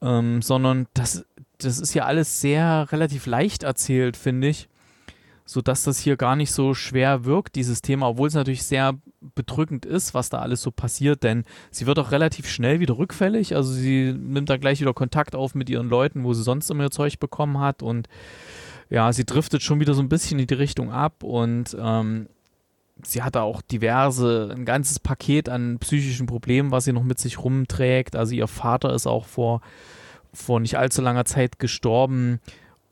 ähm, 0.00 0.42
sondern 0.42 0.86
das, 0.94 1.24
das 1.58 1.78
ist 1.80 1.94
ja 1.94 2.04
alles 2.04 2.40
sehr 2.40 2.86
relativ 2.92 3.26
leicht 3.26 3.62
erzählt, 3.62 4.16
finde 4.16 4.48
ich 4.48 4.68
sodass 5.46 5.84
das 5.84 6.00
hier 6.00 6.16
gar 6.16 6.34
nicht 6.34 6.50
so 6.50 6.74
schwer 6.74 7.24
wirkt, 7.24 7.54
dieses 7.54 7.80
Thema, 7.80 8.08
obwohl 8.08 8.26
es 8.26 8.34
natürlich 8.34 8.64
sehr 8.64 8.94
bedrückend 9.34 9.86
ist, 9.86 10.12
was 10.12 10.28
da 10.28 10.40
alles 10.40 10.60
so 10.60 10.72
passiert, 10.72 11.22
denn 11.22 11.44
sie 11.70 11.86
wird 11.86 12.00
auch 12.00 12.10
relativ 12.10 12.48
schnell 12.48 12.80
wieder 12.80 12.98
rückfällig, 12.98 13.54
also 13.54 13.72
sie 13.72 14.12
nimmt 14.12 14.50
dann 14.50 14.60
gleich 14.60 14.80
wieder 14.80 14.92
Kontakt 14.92 15.36
auf 15.36 15.54
mit 15.54 15.70
ihren 15.70 15.88
Leuten, 15.88 16.24
wo 16.24 16.34
sie 16.34 16.42
sonst 16.42 16.68
immer 16.68 16.84
ihr 16.84 16.90
Zeug 16.90 17.20
bekommen 17.20 17.60
hat 17.60 17.84
und 17.84 18.08
ja, 18.90 19.12
sie 19.12 19.24
driftet 19.24 19.62
schon 19.62 19.78
wieder 19.78 19.94
so 19.94 20.02
ein 20.02 20.08
bisschen 20.08 20.40
in 20.40 20.48
die 20.48 20.54
Richtung 20.54 20.90
ab 20.90 21.22
und 21.22 21.76
ähm, 21.80 22.28
sie 23.04 23.22
hatte 23.22 23.42
auch 23.42 23.62
diverse, 23.62 24.52
ein 24.52 24.64
ganzes 24.64 24.98
Paket 24.98 25.48
an 25.48 25.78
psychischen 25.78 26.26
Problemen, 26.26 26.72
was 26.72 26.84
sie 26.84 26.92
noch 26.92 27.04
mit 27.04 27.20
sich 27.20 27.38
rumträgt, 27.38 28.16
also 28.16 28.34
ihr 28.34 28.48
Vater 28.48 28.92
ist 28.92 29.06
auch 29.06 29.26
vor, 29.26 29.60
vor 30.32 30.58
nicht 30.58 30.76
allzu 30.76 31.02
langer 31.02 31.24
Zeit 31.24 31.60
gestorben, 31.60 32.40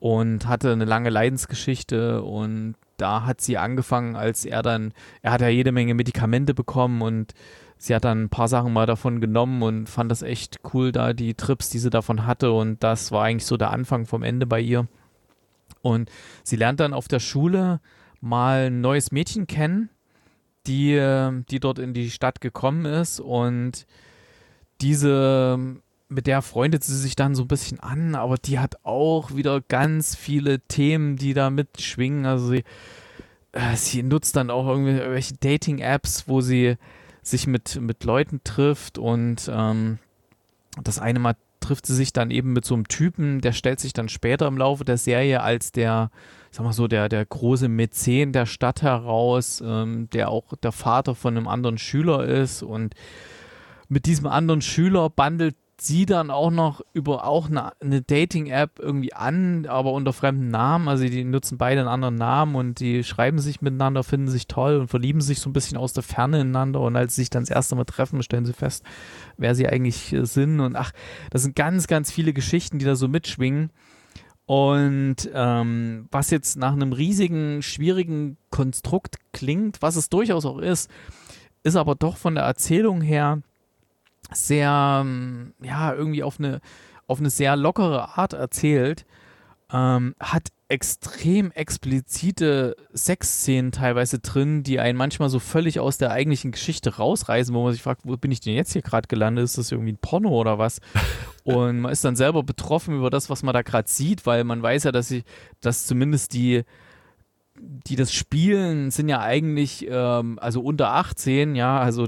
und 0.05 0.47
hatte 0.47 0.71
eine 0.71 0.85
lange 0.85 1.09
Leidensgeschichte 1.09 2.21
und 2.21 2.75
da 2.99 3.25
hat 3.25 3.41
sie 3.41 3.57
angefangen, 3.57 4.17
als 4.17 4.45
er 4.45 4.61
dann, 4.61 4.93
er 5.23 5.33
hat 5.33 5.41
ja 5.41 5.49
jede 5.49 5.73
Menge 5.73 5.95
Medikamente 5.95 6.53
bekommen 6.53 7.01
und 7.01 7.33
sie 7.79 7.95
hat 7.95 8.05
dann 8.05 8.25
ein 8.25 8.29
paar 8.29 8.49
Sachen 8.49 8.75
mal 8.75 8.85
davon 8.85 9.23
genommen 9.23 9.63
und 9.63 9.89
fand 9.89 10.11
das 10.11 10.21
echt 10.21 10.61
cool, 10.75 10.93
da 10.93 11.15
die 11.15 11.33
Trips, 11.33 11.71
die 11.71 11.79
sie 11.79 11.89
davon 11.89 12.27
hatte 12.27 12.53
und 12.53 12.85
das 12.85 13.13
war 13.13 13.25
eigentlich 13.25 13.47
so 13.47 13.57
der 13.57 13.71
Anfang 13.71 14.05
vom 14.05 14.23
Ende 14.23 14.45
bei 14.45 14.61
ihr. 14.61 14.89
Und 15.81 16.11
sie 16.43 16.57
lernt 16.57 16.81
dann 16.81 16.93
auf 16.93 17.09
der 17.09 17.21
Schule 17.21 17.81
mal 18.21 18.67
ein 18.67 18.83
neues 18.83 19.11
Mädchen 19.11 19.47
kennen, 19.47 19.89
die, 20.67 21.01
die 21.49 21.61
dort 21.61 21.79
in 21.79 21.95
die 21.95 22.11
Stadt 22.11 22.43
gekommen 22.43 22.85
ist 22.85 23.21
und 23.21 23.87
diese, 24.83 25.79
mit 26.09 26.27
der 26.27 26.43
freundet 26.43 26.85
sie 26.85 26.97
sich 26.97 27.17
dann 27.17 27.35
so 27.35 27.43
ein 27.43 27.49
bisschen 27.49 27.81
an, 27.81 28.15
aber 28.15 28.37
die 28.37 28.59
hat 28.59 28.85
auch 28.85 29.35
wieder 29.35 29.61
ganz 29.61 30.15
viele 30.15 30.61
Themen, 30.61 31.17
die 31.17 31.35
da 31.35 31.51
mitschwingen. 31.51 32.27
Also 32.27 32.49
sie, 32.51 32.65
äh, 33.53 33.77
sie 33.77 34.03
nutzt 34.03 34.37
dann 34.37 34.51
auch 34.51 34.67
irgendwelche 34.67 35.35
Dating-Apps, 35.35 36.29
wo 36.29 36.41
sie 36.41 36.77
sich 37.23 37.47
mit, 37.47 37.81
mit 37.81 38.05
Leuten 38.05 38.43
trifft 38.45 38.99
und 38.99 39.51
ähm, 39.53 39.99
das 40.83 40.99
eine 40.99 41.19
Mal 41.19 41.37
trifft 41.61 41.87
sie 41.87 41.95
sich 41.95 42.13
dann 42.13 42.31
eben 42.31 42.53
mit 42.53 42.67
so 42.67 42.75
einem 42.75 42.87
Typen, 42.89 43.41
der 43.41 43.53
stellt 43.53 43.81
sich 43.81 43.95
dann 43.95 44.11
später 44.11 44.47
im 44.47 44.59
Laufe 44.59 44.85
der 44.85 44.99
Serie 44.99 45.41
als 45.41 45.73
der, 45.73 46.11
sag 46.51 46.65
mal 46.65 46.75
so, 46.75 46.89
der, 46.89 47.09
der 47.09 47.25
große 47.25 47.69
Mäzen 47.69 48.33
der 48.33 48.45
Stadt 48.45 48.83
heraus, 48.83 49.63
ähm, 49.65 50.11
der 50.11 50.29
auch 50.29 50.55
der 50.63 50.73
Vater 50.73 51.15
von 51.15 51.37
einem 51.37 51.49
anderen 51.49 51.79
Schüler 51.79 52.25
ist 52.25 52.63
und 52.63 52.95
mit 53.89 54.05
diesem 54.05 54.27
anderen 54.27 54.61
Schüler 54.61 55.09
bandelt 55.09 55.57
sie 55.81 56.07
dann 56.07 56.31
auch 56.31 56.51
noch 56.51 56.81
über 56.93 57.27
auch 57.27 57.49
eine, 57.49 57.73
eine 57.81 58.03
Dating-App 58.03 58.79
irgendwie 58.79 59.13
an, 59.13 59.67
aber 59.67 59.93
unter 59.93 60.13
fremden 60.13 60.49
Namen. 60.49 60.89
Also 60.89 61.05
die 61.05 61.25
nutzen 61.25 61.59
beide 61.59 61.81
einen 61.81 61.89
anderen 61.89 62.15
Namen 62.15 62.55
und 62.55 62.81
die 62.81 63.05
schreiben 63.05 63.39
sich 63.39 63.61
miteinander, 63.61 64.05
finden 64.05 64.29
sich 64.29 64.47
toll 64.47 64.77
und 64.77 64.89
verlieben 64.89 65.21
sich 65.21 65.41
so 65.41 65.51
ein 65.51 65.53
bisschen 65.53 65.77
aus 65.77 65.93
der 65.93 66.03
Ferne 66.03 66.41
ineinander. 66.41 66.81
Und 66.81 66.97
als 66.97 67.15
sie 67.15 67.23
sich 67.23 67.31
dann 67.31 67.43
das 67.43 67.51
erste 67.51 67.75
Mal 67.75 67.85
treffen, 67.85 68.23
stellen 68.23 68.45
sie 68.45 68.53
fest, 68.53 68.85
wer 69.37 69.55
sie 69.55 69.69
eigentlich 69.69 70.13
äh, 70.13 70.25
sind. 70.25 70.61
Und 70.61 70.77
ach, 70.77 70.93
das 71.31 71.43
sind 71.43 71.57
ganz, 71.57 71.87
ganz 71.87 72.11
viele 72.11 72.33
Geschichten, 72.33 72.79
die 72.79 72.85
da 72.85 72.97
so 72.97 73.09
mitschwingen. 73.09 73.71
Und 74.47 75.17
ähm, 75.33 76.07
was 76.11 76.31
jetzt 76.31 76.57
nach 76.57 76.73
einem 76.73 76.93
riesigen, 76.93 77.63
schwierigen 77.63 78.37
Konstrukt 78.51 79.17
klingt, 79.33 79.81
was 79.81 79.97
es 79.97 80.11
durchaus 80.11 80.45
auch 80.45 80.59
ist, 80.59 80.91
ist 81.63 81.77
aber 81.77 81.95
doch 81.95 82.19
von 82.19 82.35
der 82.35 82.45
Erzählung 82.45 83.01
her 83.01 83.41
sehr, 84.35 85.03
ähm, 85.03 85.55
ja, 85.63 85.95
irgendwie 85.95 86.23
auf 86.23 86.39
eine, 86.39 86.61
auf 87.07 87.19
eine 87.19 87.31
sehr 87.31 87.57
lockere 87.57 88.17
Art 88.17 88.33
erzählt, 88.33 89.05
ähm, 89.73 90.15
hat 90.21 90.49
extrem 90.69 91.51
explizite 91.53 92.75
Sexszenen 92.93 93.71
teilweise 93.71 94.19
drin, 94.19 94.63
die 94.63 94.81
einen 94.81 94.97
manchmal 94.97 95.29
so 95.29 95.39
völlig 95.39 95.79
aus 95.79 95.99
der 95.99 96.11
eigentlichen 96.11 96.53
Geschichte 96.53 96.97
rausreißen, 96.97 97.55
wo 97.55 97.63
man 97.63 97.73
sich 97.73 97.83
fragt, 97.83 98.03
wo 98.05 98.17
bin 98.17 98.33
ich 98.33 98.41
denn 98.41 98.55
jetzt 98.55 98.73
hier 98.73 98.83
gerade 98.83 99.07
gelandet? 99.07 99.45
Ist 99.45 99.59
das 99.59 99.73
irgendwie 99.73 99.93
ein 99.93 99.99
Porno 99.99 100.31
oder 100.31 100.59
was? 100.59 100.81
Und 101.45 101.81
man 101.81 101.93
ist 101.93 102.05
dann 102.05 102.17
selber 102.17 102.43
betroffen 102.43 102.97
über 102.97 103.11
das, 103.11 103.29
was 103.29 103.43
man 103.43 103.53
da 103.53 103.63
gerade 103.63 103.89
sieht, 103.89 104.25
weil 104.25 104.45
man 104.45 104.63
weiß 104.63 104.85
ja, 104.85 104.93
dass 104.93 105.09
sie, 105.09 105.25
dass 105.61 105.87
zumindest 105.87 106.33
die, 106.33 106.63
die 107.61 107.97
das 107.97 108.13
spielen, 108.13 108.91
sind 108.91 109.09
ja 109.09 109.21
eigentlich, 109.21 109.87
ähm, 109.89 110.39
also 110.41 110.63
unter 110.63 110.93
18, 110.93 111.55
ja, 111.55 111.79
also 111.79 112.07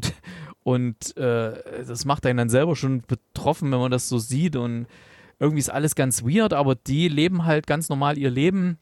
und 0.67 1.17
äh, 1.17 1.85
das 1.87 2.07
macht 2.07 2.27
einen 2.27 2.39
dann 2.39 2.49
selber 2.49 2.75
schon 2.75 3.03
betroffen, 3.03 3.71
wenn 3.71 3.79
man 3.79 3.93
das 3.93 4.09
so 4.09 4.19
sieht. 4.19 4.57
Und 4.57 4.89
irgendwie 5.39 5.61
ist 5.61 5.71
alles 5.71 5.95
ganz 5.95 6.25
weird, 6.25 6.53
aber 6.53 6.75
die 6.75 7.07
leben 7.07 7.45
halt 7.45 7.69
ganz 7.69 7.89
normal 7.89 8.19
ihr 8.19 8.31
Leben 8.31 8.77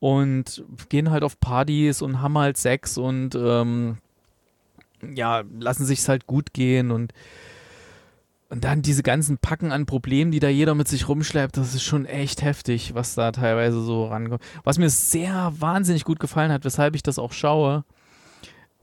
und 0.00 0.62
gehen 0.90 1.10
halt 1.10 1.22
auf 1.24 1.40
Partys 1.40 2.02
und 2.02 2.20
haben 2.20 2.36
halt 2.36 2.58
Sex 2.58 2.98
und 2.98 3.34
ähm, 3.36 3.96
ja, 5.14 5.44
lassen 5.58 5.86
sich 5.86 6.06
halt 6.06 6.26
gut 6.26 6.52
gehen 6.52 6.90
und 6.90 7.14
und 8.50 8.62
dann 8.62 8.82
diese 8.82 9.02
ganzen 9.02 9.38
Packen 9.38 9.72
an 9.72 9.86
Problemen, 9.86 10.30
die 10.30 10.40
da 10.40 10.48
jeder 10.48 10.74
mit 10.74 10.88
sich 10.88 11.08
rumschleppt, 11.08 11.56
das 11.56 11.74
ist 11.74 11.84
schon 11.84 12.04
echt 12.04 12.42
heftig, 12.42 12.94
was 12.94 13.14
da 13.14 13.32
teilweise 13.32 13.80
so 13.80 14.08
rankommt. 14.08 14.42
Was 14.62 14.76
mir 14.76 14.90
sehr 14.90 15.54
wahnsinnig 15.58 16.04
gut 16.04 16.20
gefallen 16.20 16.52
hat, 16.52 16.66
weshalb 16.66 16.94
ich 16.94 17.02
das 17.02 17.18
auch 17.18 17.32
schaue, 17.32 17.84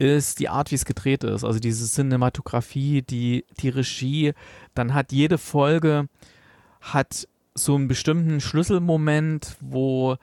ist 0.02 0.40
die 0.40 0.48
Art, 0.48 0.70
wie 0.70 0.74
es 0.74 0.84
gedreht 0.84 1.24
ist. 1.24 1.44
Also 1.44 1.60
diese 1.60 1.86
Cinematografie, 1.86 3.02
die, 3.02 3.44
die 3.60 3.68
Regie. 3.68 4.32
Dann 4.74 4.94
hat 4.94 5.12
jede 5.12 5.38
Folge 5.38 6.08
hat 6.80 7.28
so 7.54 7.76
einen 7.76 7.86
bestimmten 7.86 8.40
Schlüsselmoment, 8.40 9.56
wo 9.60 10.16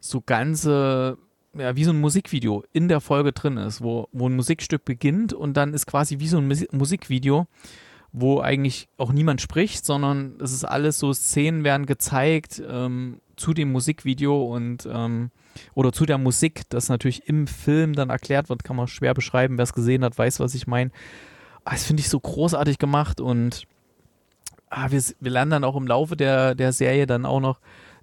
so 0.00 0.22
ganze, 0.22 1.18
ja, 1.54 1.76
wie 1.76 1.84
so 1.84 1.90
ein 1.90 2.00
Musikvideo 2.00 2.64
in 2.72 2.88
der 2.88 3.00
Folge 3.00 3.32
drin 3.32 3.58
ist, 3.58 3.82
wo, 3.82 4.08
wo 4.12 4.28
ein 4.28 4.36
Musikstück 4.36 4.84
beginnt 4.84 5.32
und 5.32 5.56
dann 5.56 5.74
ist 5.74 5.86
quasi 5.86 6.18
wie 6.18 6.28
so 6.28 6.38
ein 6.38 6.66
Musikvideo, 6.72 7.46
wo 8.12 8.40
eigentlich 8.40 8.88
auch 8.96 9.12
niemand 9.12 9.42
spricht, 9.42 9.84
sondern 9.84 10.38
es 10.40 10.52
ist 10.52 10.64
alles 10.64 10.98
so, 10.98 11.12
Szenen 11.12 11.64
werden 11.64 11.84
gezeigt 11.84 12.62
ähm, 12.66 13.20
zu 13.36 13.54
dem 13.54 13.72
Musikvideo 13.72 14.44
und 14.44 14.88
ähm, 14.90 15.30
oder 15.74 15.92
zu 15.92 16.06
der 16.06 16.18
Musik, 16.18 16.62
das 16.68 16.88
natürlich 16.88 17.28
im 17.28 17.46
Film 17.46 17.94
dann 17.94 18.10
erklärt 18.10 18.48
wird, 18.48 18.64
kann 18.64 18.76
man 18.76 18.88
schwer 18.88 19.14
beschreiben. 19.14 19.58
Wer 19.58 19.64
es 19.64 19.72
gesehen 19.72 20.04
hat, 20.04 20.16
weiß, 20.18 20.40
was 20.40 20.54
ich 20.54 20.66
meine. 20.66 20.90
Ah, 21.64 21.72
das 21.72 21.84
finde 21.84 22.00
ich 22.00 22.08
so 22.08 22.20
großartig 22.20 22.78
gemacht 22.78 23.20
und 23.20 23.66
ah, 24.70 24.90
wir, 24.90 25.02
wir 25.20 25.30
lernen 25.30 25.50
dann 25.50 25.64
auch 25.64 25.76
im 25.76 25.86
Laufe 25.86 26.16
der, 26.16 26.54
der 26.54 26.72
Serie 26.72 27.06
dann 27.06 27.26
auch 27.26 27.40
noch 27.40 27.60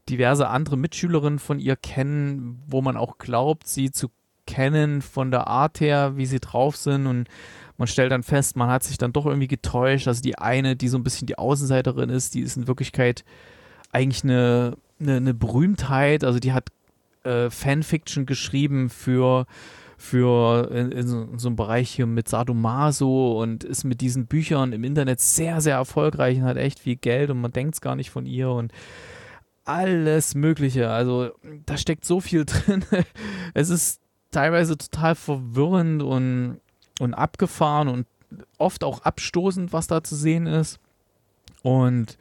diverse 0.10 0.48
andere 0.50 0.78
Mitschülerinnen 0.78 1.40
von 1.40 1.60
ihr 1.60 1.76
kennen, 1.76 2.62
wo 2.68 2.82
man 2.82 2.98
auch 2.98 3.18
glaubt, 3.18 3.68
sie 3.68 3.92
zu 3.92 4.10
kennen 4.46 5.02
von 5.02 5.32
der 5.32 5.48
Art 5.48 5.80
her, 5.80 6.18
wie 6.18 6.26
sie 6.26 6.40
drauf 6.40 6.76
sind 6.76 7.08
und 7.08 7.30
man 7.78 7.88
stellt 7.88 8.12
dann 8.12 8.24
fest, 8.24 8.56
man 8.56 8.70
hat 8.70 8.84
sich 8.84 8.98
dann 8.98 9.14
doch 9.14 9.26
irgendwie 9.26 9.48
getäuscht. 9.48 10.08
Also 10.08 10.22
die 10.22 10.38
eine, 10.38 10.76
die 10.76 10.90
so 10.90 10.98
ein 10.98 11.04
bisschen 11.04 11.28
die 11.28 11.38
Außenseiterin 11.38 12.10
ist, 12.10 12.36
die 12.36 12.42
ist 12.42 12.58
in 12.58 12.68
Wirklichkeit 12.68 13.24
eigentlich 13.92 14.24
eine, 14.24 14.78
eine, 15.00 15.18
eine 15.18 15.34
Berühmtheit. 15.34 16.24
Also 16.24 16.40
die 16.40 16.54
hat 16.54 16.70
äh, 17.24 17.50
Fanfiction 17.50 18.26
geschrieben 18.26 18.90
für 18.90 19.46
für 19.96 20.70
in, 20.72 20.92
in, 20.92 21.08
so, 21.08 21.22
in, 21.22 21.40
so, 21.40 21.48
einem 21.48 21.56
Bereich 21.56 21.90
hier 21.90 22.06
mit 22.06 22.28
Sadomaso 22.28 23.42
und 23.42 23.64
ist 23.64 23.86
mit 23.86 24.02
diesen 24.02 24.26
Büchern 24.26 24.74
im 24.74 24.84
Internet 24.84 25.22
sehr, 25.22 25.62
sehr 25.62 25.76
erfolgreich 25.76 26.40
und 26.40 26.44
hat 26.44 26.58
echt 26.58 26.80
viel 26.80 26.98
Geld 26.98 27.30
und 27.30 27.40
man 27.40 27.54
denkt 27.54 27.76
es 27.76 27.82
gar 27.82 27.96
nicht 27.96 28.10
von 28.10 28.26
ihr 28.26 28.50
und 28.50 28.74
alles 29.64 30.36
Mögliche. 30.36 30.90
Also 30.90 31.32
da 31.66 31.78
steckt 31.78 32.04
so 32.04 32.20
viel 32.20 32.44
drin. 32.46 32.84
es 33.54 33.70
ist 33.70 34.02
teilweise 34.32 34.78
total 34.78 35.16
verwirrend 35.16 36.04
und, 36.04 36.60
und 37.00 37.14
abgefahren 37.14 37.88
und 37.88 38.06
oft 38.58 38.84
auch 38.84 39.04
abstoßend, 39.04 39.72
was 39.72 39.88
da 39.88 40.04
zu 40.04 40.16
sehen 40.16 40.48
ist. 40.48 40.80
Und 41.62 42.18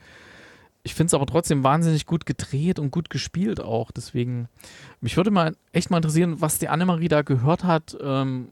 ich 0.84 0.94
finde 0.94 1.08
es 1.08 1.14
aber 1.14 1.26
trotzdem 1.26 1.62
wahnsinnig 1.62 2.06
gut 2.06 2.26
gedreht 2.26 2.78
und 2.78 2.90
gut 2.90 3.08
gespielt 3.08 3.60
auch. 3.60 3.90
Deswegen, 3.92 4.48
mich 5.00 5.16
würde 5.16 5.30
mal 5.30 5.56
echt 5.72 5.90
mal 5.90 5.98
interessieren, 5.98 6.40
was 6.40 6.58
die 6.58 6.68
Annemarie 6.68 7.08
da 7.08 7.22
gehört 7.22 7.64
hat, 7.64 7.96
ähm, 8.02 8.48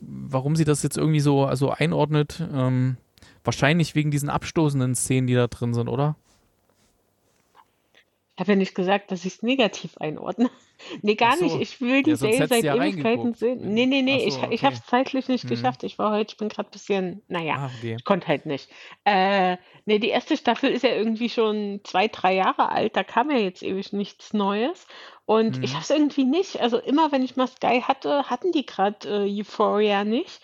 warum 0.00 0.56
sie 0.56 0.64
das 0.64 0.82
jetzt 0.82 0.96
irgendwie 0.96 1.20
so 1.20 1.44
also 1.44 1.70
einordnet. 1.70 2.42
Ähm, 2.52 2.96
wahrscheinlich 3.44 3.94
wegen 3.94 4.10
diesen 4.10 4.30
abstoßenden 4.30 4.94
Szenen, 4.94 5.28
die 5.28 5.34
da 5.34 5.46
drin 5.46 5.74
sind, 5.74 5.88
oder? 5.88 6.16
Ich 8.40 8.42
habe 8.42 8.52
ja 8.52 8.56
nicht 8.56 8.74
gesagt, 8.74 9.12
dass 9.12 9.26
ich 9.26 9.34
es 9.34 9.42
negativ 9.42 9.98
einordne. 9.98 10.48
Nee, 11.02 11.14
gar 11.14 11.36
so. 11.36 11.44
nicht. 11.44 11.60
Ich 11.60 11.82
will 11.82 12.02
die 12.02 12.12
ja, 12.12 12.16
Serie 12.16 12.46
seit 12.48 12.64
ja 12.64 12.74
Ewigkeiten 12.74 13.34
sehen. 13.34 13.74
Nee, 13.74 13.84
nee, 13.84 14.00
nee, 14.00 14.20
so, 14.20 14.26
ich, 14.28 14.42
okay. 14.42 14.54
ich 14.54 14.64
habe 14.64 14.74
es 14.74 14.86
zeitlich 14.86 15.28
nicht 15.28 15.42
hm. 15.42 15.50
geschafft. 15.50 15.84
Ich 15.84 15.98
war 15.98 16.10
heute, 16.10 16.32
ich 16.32 16.38
bin 16.38 16.48
gerade 16.48 16.70
ein 16.70 16.72
bisschen, 16.72 17.22
naja, 17.28 17.56
ah, 17.58 17.70
okay. 17.76 17.96
ich 17.98 18.04
konnte 18.04 18.28
halt 18.28 18.46
nicht. 18.46 18.70
Äh, 19.04 19.58
nee, 19.84 19.98
die 19.98 20.08
erste 20.08 20.38
Staffel 20.38 20.70
ist 20.70 20.82
ja 20.82 20.94
irgendwie 20.94 21.28
schon 21.28 21.80
zwei, 21.84 22.08
drei 22.08 22.34
Jahre 22.34 22.70
alt. 22.70 22.96
Da 22.96 23.04
kam 23.04 23.30
ja 23.30 23.36
jetzt 23.36 23.62
ewig 23.62 23.92
nichts 23.92 24.32
Neues. 24.32 24.86
Und 25.26 25.56
hm. 25.56 25.62
ich 25.62 25.74
habe 25.74 25.82
es 25.82 25.90
irgendwie 25.90 26.24
nicht. 26.24 26.62
Also 26.62 26.78
immer, 26.78 27.12
wenn 27.12 27.22
ich 27.22 27.36
mal 27.36 27.46
Sky 27.46 27.82
hatte, 27.82 28.30
hatten 28.30 28.50
die 28.50 28.64
gerade 28.64 29.06
äh, 29.06 29.40
Euphoria 29.40 30.02
nicht. 30.04 30.40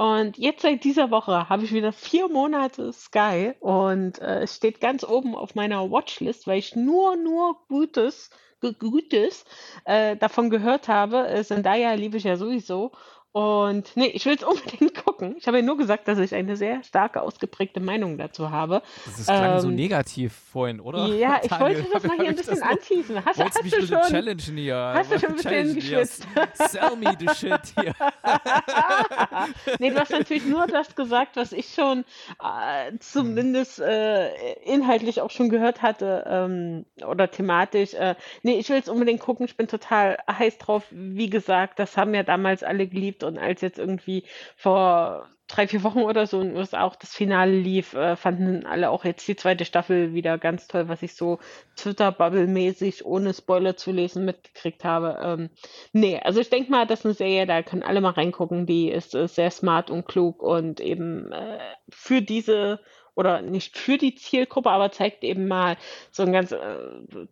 Und 0.00 0.38
jetzt 0.38 0.62
seit 0.62 0.82
dieser 0.84 1.10
Woche 1.10 1.50
habe 1.50 1.62
ich 1.62 1.74
wieder 1.74 1.92
vier 1.92 2.26
Monate 2.30 2.90
Sky 2.90 3.52
und 3.60 4.18
äh, 4.18 4.44
es 4.44 4.56
steht 4.56 4.80
ganz 4.80 5.04
oben 5.04 5.34
auf 5.34 5.54
meiner 5.54 5.90
Watchlist, 5.90 6.46
weil 6.46 6.58
ich 6.58 6.74
nur, 6.74 7.16
nur 7.16 7.58
Gutes 7.68 8.30
Gutes 8.78 9.44
äh, 9.84 10.16
davon 10.16 10.48
gehört 10.48 10.88
habe. 10.88 11.28
Äh, 11.28 11.44
Zendaya 11.44 11.92
liebe 11.94 12.16
ich 12.16 12.24
ja 12.24 12.36
sowieso. 12.36 12.92
Und 13.32 13.96
nee, 13.96 14.06
ich 14.06 14.26
will 14.26 14.34
es 14.34 14.42
unbedingt 14.44 15.04
gucken. 15.04 15.36
Ich 15.38 15.46
habe 15.46 15.58
ja 15.58 15.62
nur 15.62 15.76
gesagt, 15.76 16.08
dass 16.08 16.18
ich 16.18 16.34
eine 16.34 16.56
sehr 16.56 16.82
starke, 16.82 17.22
ausgeprägte 17.22 17.78
Meinung 17.78 18.18
dazu 18.18 18.50
habe. 18.50 18.82
Das 19.04 19.26
klang 19.26 19.54
ähm, 19.54 19.60
so 19.60 19.68
negativ 19.68 20.32
vorhin, 20.52 20.80
oder? 20.80 21.06
Ja, 21.06 21.40
ich 21.42 21.50
wollte 21.50 21.84
das 21.92 22.02
mal 22.04 22.16
hier 22.16 22.30
ein 22.30 22.36
bisschen 22.36 22.62
anschießen. 22.62 23.24
Hast, 23.24 23.38
hast 23.38 23.62
mich 23.62 23.72
du 23.72 23.86
schon, 23.86 24.02
challengen 24.02 24.56
hier. 24.56 24.76
Hast 24.76 25.12
du 25.12 25.18
schon 25.20 25.30
ein 25.30 25.36
bisschen 25.36 25.74
geschwitzt? 25.74 26.26
Sell 26.54 26.96
me 26.96 27.16
the 27.18 27.28
shit 27.34 27.60
hier. 27.78 27.94
nee, 29.78 29.90
du 29.90 30.00
hast 30.00 30.10
natürlich 30.10 30.44
nur 30.46 30.66
das 30.66 30.96
gesagt, 30.96 31.36
was 31.36 31.52
ich 31.52 31.72
schon 31.72 32.04
äh, 32.42 32.98
zumindest 32.98 33.78
äh, 33.78 34.54
inhaltlich 34.64 35.20
auch 35.20 35.30
schon 35.30 35.50
gehört 35.50 35.82
hatte 35.82 36.24
ähm, 36.26 36.84
oder 37.06 37.30
thematisch. 37.30 37.94
Äh, 37.94 38.16
nee, 38.42 38.58
ich 38.58 38.68
will 38.70 38.78
es 38.78 38.88
unbedingt 38.88 39.20
gucken. 39.20 39.46
Ich 39.46 39.56
bin 39.56 39.68
total 39.68 40.18
heiß 40.28 40.58
drauf. 40.58 40.84
Wie 40.90 41.30
gesagt, 41.30 41.78
das 41.78 41.96
haben 41.96 42.12
ja 42.14 42.24
damals 42.24 42.64
alle 42.64 42.88
geliebt 42.88 43.19
geliebt 43.20 43.24
und 43.24 43.38
als 43.38 43.60
jetzt 43.60 43.78
irgendwie 43.78 44.24
vor 44.56 45.28
drei, 45.48 45.66
vier 45.66 45.82
Wochen 45.82 46.02
oder 46.02 46.26
so 46.26 46.40
in 46.40 46.48
den 46.48 46.56
USA 46.56 46.84
auch 46.84 46.94
das 46.94 47.12
Finale 47.12 47.52
lief, 47.52 47.94
äh, 47.94 48.14
fanden 48.14 48.66
alle 48.66 48.88
auch 48.90 49.04
jetzt 49.04 49.26
die 49.26 49.34
zweite 49.34 49.64
Staffel 49.64 50.14
wieder 50.14 50.38
ganz 50.38 50.68
toll, 50.68 50.88
was 50.88 51.02
ich 51.02 51.16
so 51.16 51.40
Twitter-Bubble-mäßig, 51.76 53.04
ohne 53.04 53.34
Spoiler 53.34 53.76
zu 53.76 53.90
lesen, 53.90 54.24
mitgekriegt 54.24 54.84
habe. 54.84 55.18
Ähm, 55.20 55.50
nee, 55.92 56.20
also 56.22 56.40
ich 56.40 56.50
denke 56.50 56.70
mal, 56.70 56.86
das 56.86 57.00
ist 57.00 57.06
eine 57.06 57.14
Serie, 57.14 57.46
da 57.46 57.62
können 57.62 57.82
alle 57.82 58.00
mal 58.00 58.10
reingucken, 58.10 58.64
die 58.64 58.90
ist, 58.90 59.14
ist 59.16 59.34
sehr 59.34 59.50
smart 59.50 59.90
und 59.90 60.06
klug 60.06 60.40
und 60.40 60.80
eben 60.80 61.32
äh, 61.32 61.58
für 61.88 62.22
diese 62.22 62.80
oder 63.16 63.42
nicht 63.42 63.76
für 63.76 63.98
die 63.98 64.14
Zielgruppe, 64.14 64.70
aber 64.70 64.92
zeigt 64.92 65.24
eben 65.24 65.48
mal 65.48 65.76
so 66.12 66.22
ein 66.22 66.32
ganz 66.32 66.52
äh, 66.52 66.58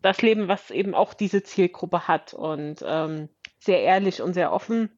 das 0.02 0.20
Leben, 0.22 0.48
was 0.48 0.72
eben 0.72 0.94
auch 0.94 1.14
diese 1.14 1.44
Zielgruppe 1.44 2.08
hat 2.08 2.34
und 2.34 2.84
ähm, 2.84 3.28
sehr 3.60 3.82
ehrlich 3.82 4.22
und 4.22 4.34
sehr 4.34 4.52
offen. 4.52 4.97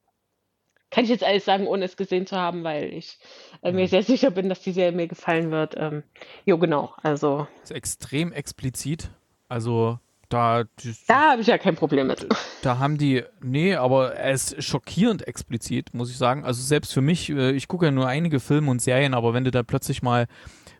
Kann 0.91 1.05
ich 1.05 1.09
jetzt 1.09 1.23
alles 1.23 1.45
sagen, 1.45 1.67
ohne 1.67 1.85
es 1.85 1.97
gesehen 1.97 2.27
zu 2.27 2.35
haben, 2.35 2.63
weil 2.63 2.93
ich 2.93 3.17
äh, 3.63 3.71
mir 3.71 3.87
sehr 3.87 4.03
sicher 4.03 4.29
bin, 4.29 4.49
dass 4.49 4.61
die 4.61 4.73
Serie 4.73 4.91
mir 4.91 5.07
gefallen 5.07 5.49
wird. 5.49 5.75
Ähm, 5.77 6.03
jo, 6.45 6.57
genau. 6.57 6.93
Also. 7.01 7.47
Ist 7.63 7.71
extrem 7.71 8.31
explizit. 8.33 9.09
Also 9.47 9.99
da, 10.31 10.63
da 11.07 11.31
habe 11.31 11.41
ich 11.41 11.47
ja 11.47 11.57
kein 11.57 11.75
Problem 11.75 12.07
mit. 12.07 12.27
Da 12.61 12.79
haben 12.79 12.97
die, 12.97 13.23
nee, 13.41 13.75
aber 13.75 14.15
er 14.15 14.31
ist 14.31 14.63
schockierend 14.63 15.27
explizit, 15.27 15.93
muss 15.93 16.09
ich 16.09 16.17
sagen. 16.17 16.45
Also 16.45 16.61
selbst 16.61 16.93
für 16.93 17.01
mich, 17.01 17.29
äh, 17.29 17.51
ich 17.51 17.67
gucke 17.67 17.85
ja 17.85 17.91
nur 17.91 18.07
einige 18.07 18.39
Filme 18.39 18.71
und 18.71 18.81
Serien, 18.81 19.13
aber 19.13 19.33
wenn 19.33 19.43
du 19.43 19.51
da 19.51 19.63
plötzlich 19.63 20.01
mal 20.01 20.27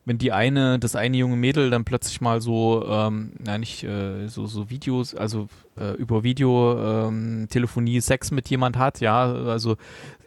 wenn 0.06 0.18
die 0.18 0.32
eine, 0.32 0.80
das 0.80 0.95
eine 0.95 1.18
junge 1.18 1.36
Mädel 1.36 1.70
dann 1.70 1.86
plötzlich 1.86 2.22
mal 2.22 2.41
so, 2.41 2.84
ähm, 2.88 3.34
na 3.39 3.58
nicht, 3.58 3.84
äh, 3.84 4.28
so, 4.28 4.47
so 4.47 4.70
Videos, 4.70 5.14
also 5.14 5.47
äh, 5.80 5.93
über 5.93 6.24
Videotelefonie 6.24 7.95
ähm, 7.95 8.02
Sex 8.02 8.32
mit 8.32 8.49
jemand 8.49 8.78
hat, 8.78 8.99
ja, 8.99 9.32
also 9.32 9.78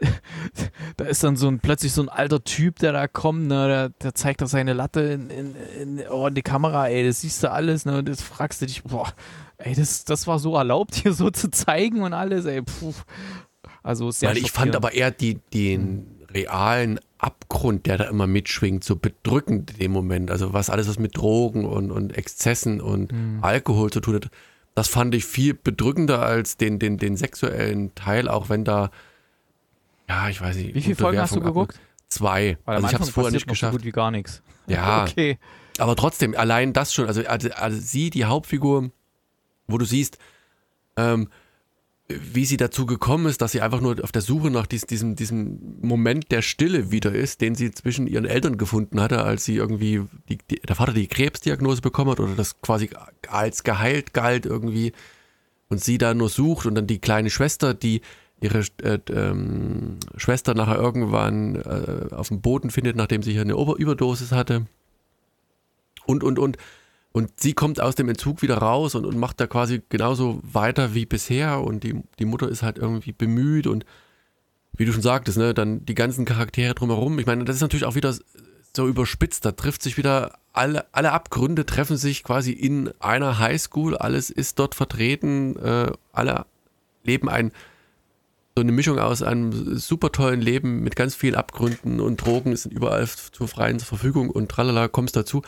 da 0.97 1.05
ist 1.05 1.25
dann 1.25 1.37
so 1.37 1.49
ein 1.49 1.59
plötzlich 1.59 1.93
so 1.93 2.03
ein 2.03 2.09
alter 2.09 2.45
Typ, 2.45 2.79
der 2.79 2.93
da 2.93 3.09
kommt, 3.09 3.49
ne, 3.49 3.66
der, 3.66 3.89
der 3.89 4.14
zeigt 4.14 4.43
da 4.43 4.47
seine 4.47 4.75
Latte 4.75 5.01
in, 5.01 5.31
in, 5.31 5.55
in, 5.81 6.09
oh, 6.09 6.29
in 6.29 6.35
die 6.35 6.43
Kamera, 6.43 6.87
ey, 6.87 7.05
das 7.05 7.22
siehst 7.22 7.43
du 7.43 7.51
alles, 7.51 7.85
ne, 7.85 7.99
und 7.99 8.09
das 8.09 8.22
fragst 8.22 8.62
du 8.62 8.66
dich, 8.66 8.85
boah, 8.85 9.12
ey, 9.59 9.75
das, 9.75 10.05
das 10.05 10.29
war 10.29 10.39
so 10.39 10.55
erlaubt, 10.57 10.95
hier 11.03 11.12
so 11.12 11.31
zu 11.31 11.51
zeigen 11.51 12.03
und 12.03 12.12
alles, 12.12 12.45
ey, 12.45 12.62
puh. 12.62 12.95
Also 13.83 14.11
sehr 14.11 14.31
Weil 14.31 14.39
ich 14.39 14.51
fand 14.51 14.75
aber 14.77 14.93
eher 14.93 15.11
die, 15.11 15.41
den 15.53 16.07
realen 16.31 17.01
Abgrund, 17.25 17.87
der 17.87 17.99
da 17.99 18.05
immer 18.05 18.27
mitschwingt, 18.27 18.85
so 18.85 18.97
bedrückend 18.97 19.72
in 19.72 19.79
dem 19.79 19.93
Moment. 19.93 20.31
Also 20.31 20.53
was 20.53 20.68
alles, 20.68 20.89
was 20.89 20.99
mit 20.99 21.16
Drogen 21.16 21.64
und, 21.64 21.91
und 21.91 22.16
Exzessen 22.16 22.81
und 22.81 23.12
mhm. 23.12 23.39
Alkohol 23.43 23.91
zu 23.91 24.01
tun 24.01 24.16
hat, 24.16 24.31
das 24.75 24.89
fand 24.89 25.14
ich 25.14 25.25
viel 25.25 25.55
bedrückender 25.55 26.20
als 26.20 26.57
den, 26.57 26.79
den, 26.79 26.99
den 26.99 27.16
sexuellen 27.16 27.95
Teil, 27.95 28.29
auch 28.29 28.49
wenn 28.49 28.64
da, 28.64 28.91
ja, 30.09 30.29
ich 30.29 30.41
weiß 30.41 30.57
nicht. 30.57 30.75
Wie 30.75 30.83
viele 30.83 30.97
Folgen 30.97 31.18
hast 31.18 31.35
du 31.35 31.41
geguckt? 31.41 31.81
Zwei. 32.09 32.59
Weil 32.64 32.77
also 32.77 32.89
ich 32.89 32.95
habe 32.95 33.05
es 33.05 33.11
vorher 33.11 33.33
nicht 33.33 33.47
geschafft. 33.47 33.72
So 33.72 33.79
gut 33.79 33.87
wie 33.87 33.93
gar 33.93 34.11
nichts. 34.11 34.43
Ja. 34.66 35.05
okay. 35.09 35.39
Aber 35.79 35.97
trotzdem, 35.97 36.37
allein 36.37 36.72
das 36.72 36.93
schon, 36.93 37.07
also, 37.07 37.25
also, 37.27 37.51
also 37.51 37.81
sie, 37.81 38.11
die 38.11 38.27
Hauptfigur, 38.27 38.91
wo 39.66 39.79
du 39.79 39.85
siehst, 39.85 40.18
ähm, 40.97 41.29
wie 42.09 42.44
sie 42.44 42.59
dazu 42.59 42.84
gekommen 42.84 43.26
ist, 43.26 43.40
dass 43.40 43.52
sie 43.52 43.62
einfach 43.62 43.80
nur 43.80 44.02
auf 44.05 44.12
der 44.12 44.20
Suche 44.20 44.50
nach 44.50 44.66
dies, 44.66 44.84
diesem, 44.84 45.16
diesem 45.16 45.78
Moment 45.80 46.30
der 46.30 46.42
Stille 46.42 46.90
wieder 46.90 47.12
ist, 47.12 47.40
den 47.40 47.55
sie 47.55 47.70
zwischen 47.70 48.07
ihren 48.07 48.26
Eltern 48.26 48.59
gefunden 48.59 49.00
hatte, 49.00 49.24
als 49.24 49.46
sie 49.46 49.57
irgendwie 49.57 50.02
die, 50.28 50.38
die, 50.50 50.61
der 50.61 50.76
Vater 50.76 50.92
die 50.92 51.07
Krebsdiagnose 51.07 51.80
bekommen 51.80 52.11
hat 52.11 52.20
oder 52.20 52.34
das 52.34 52.61
quasi 52.61 52.90
als 53.26 53.64
geheilt 53.64 54.12
galt 54.12 54.44
irgendwie 54.44 54.92
und 55.70 55.82
sie 55.82 55.96
da 55.96 56.12
nur 56.12 56.28
sucht 56.28 56.66
und 56.66 56.74
dann 56.74 56.86
die 56.86 56.98
kleine 56.98 57.30
Schwester, 57.30 57.72
die 57.72 58.02
ihre 58.38 58.64
äh, 58.82 58.98
ähm, 59.11 59.96
Schwester 60.18 60.52
nachher 60.52 60.76
irgendwann 60.76 61.57
äh, 61.57 62.14
auf 62.14 62.28
dem 62.28 62.42
Boden 62.42 62.68
findet, 62.68 62.96
nachdem 62.96 63.22
sie 63.22 63.32
hier 63.32 63.40
eine 63.40 63.57
Ober 63.57 63.76
Überdosis 63.78 64.30
hatte. 64.30 64.66
Und 66.05 66.22
und 66.22 66.38
und 66.38 66.59
und 67.16 67.30
sie 67.38 67.52
kommt 67.52 67.80
aus 67.80 67.94
dem 67.94 68.08
Entzug 68.08 68.42
wieder 68.42 68.58
raus 68.58 68.96
und, 68.96 69.06
und 69.06 69.16
macht 69.16 69.40
da 69.40 69.46
quasi 69.46 69.82
genauso 69.88 70.40
weiter 70.42 70.94
wie 70.94 71.06
bisher. 71.06 71.60
Und 71.60 71.84
die, 71.84 72.02
die 72.18 72.24
Mutter 72.24 72.48
ist 72.48 72.64
halt 72.64 72.76
irgendwie 72.76 73.12
bemüht 73.12 73.68
und 73.68 73.86
wie 74.76 74.84
du 74.84 74.92
schon 74.92 75.00
sagtest, 75.00 75.38
ne, 75.38 75.54
dann 75.54 75.86
die 75.86 75.94
ganzen 75.94 76.24
Charaktere 76.24 76.74
drumherum. 76.74 77.20
Ich 77.20 77.26
meine, 77.26 77.44
das 77.44 77.54
ist 77.54 77.62
natürlich 77.62 77.84
auch 77.84 77.94
wieder 77.94 78.12
so 78.76 78.88
überspitzt. 78.88 79.44
Da 79.44 79.52
trifft 79.52 79.82
sich 79.82 79.96
wieder 79.96 80.40
alle, 80.52 80.86
alle 80.90 81.12
Abgründe 81.12 81.64
treffen 81.64 81.96
sich 81.96 82.24
quasi 82.24 82.50
in 82.50 82.90
einer 82.98 83.38
Highschool. 83.38 83.96
Alles 83.96 84.28
ist 84.28 84.58
dort 84.58 84.74
vertreten. 84.74 85.54
Äh, 85.54 85.92
alle 86.12 86.46
leben 87.04 87.28
ein, 87.28 87.52
so 88.56 88.62
eine 88.62 88.72
Mischung 88.72 88.98
aus 88.98 89.22
einem 89.22 89.78
super 89.78 90.10
tollen 90.10 90.40
Leben 90.40 90.82
mit 90.82 90.96
ganz 90.96 91.14
vielen 91.14 91.36
Abgründen 91.36 92.00
und 92.00 92.16
Drogen 92.16 92.56
sind 92.56 92.72
überall 92.72 93.06
zur 93.06 93.46
freien 93.46 93.78
Verfügung 93.78 94.30
und 94.30 94.50
tralala, 94.50 94.88
kommst 94.88 95.14
dazu. 95.14 95.42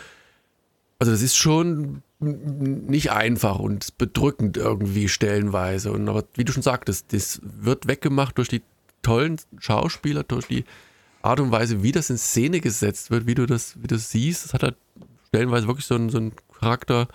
Also 0.99 1.13
das 1.13 1.23
ist 1.23 1.37
schon 1.37 2.03
nicht 2.19 3.13
einfach 3.13 3.59
und 3.59 3.99
bedrückend 3.99 4.57
irgendwie 4.57 5.09
stellenweise. 5.09 5.93
Und 5.93 6.09
aber 6.09 6.25
wie 6.35 6.45
du 6.45 6.53
schon 6.53 6.63
sagtest, 6.63 7.13
das 7.13 7.41
wird 7.43 7.87
weggemacht 7.87 8.39
durch 8.39 8.49
die 8.49 8.63
tollen 9.03 9.39
Schauspieler, 9.59 10.23
durch 10.23 10.47
die 10.47 10.65
Art 11.23 11.41
und 11.41 11.51
Weise, 11.51 11.83
wie 11.83 11.93
das 11.93 12.09
in 12.09 12.19
Szene 12.19 12.61
gesetzt 12.61 13.11
wird, 13.11 13.27
wie 13.27 13.35
du 13.35 13.47
das, 13.47 13.77
wie 13.77 13.87
du 13.87 13.97
das 13.97 14.11
siehst. 14.11 14.45
Das 14.45 14.55
hat 14.55 14.63
halt 14.63 14.77
stellenweise 15.29 15.67
wirklich 15.67 15.87
so 15.87 15.95
einen, 15.97 16.09
so 16.09 16.19
einen 16.19 16.33
Charakter, 16.59 17.09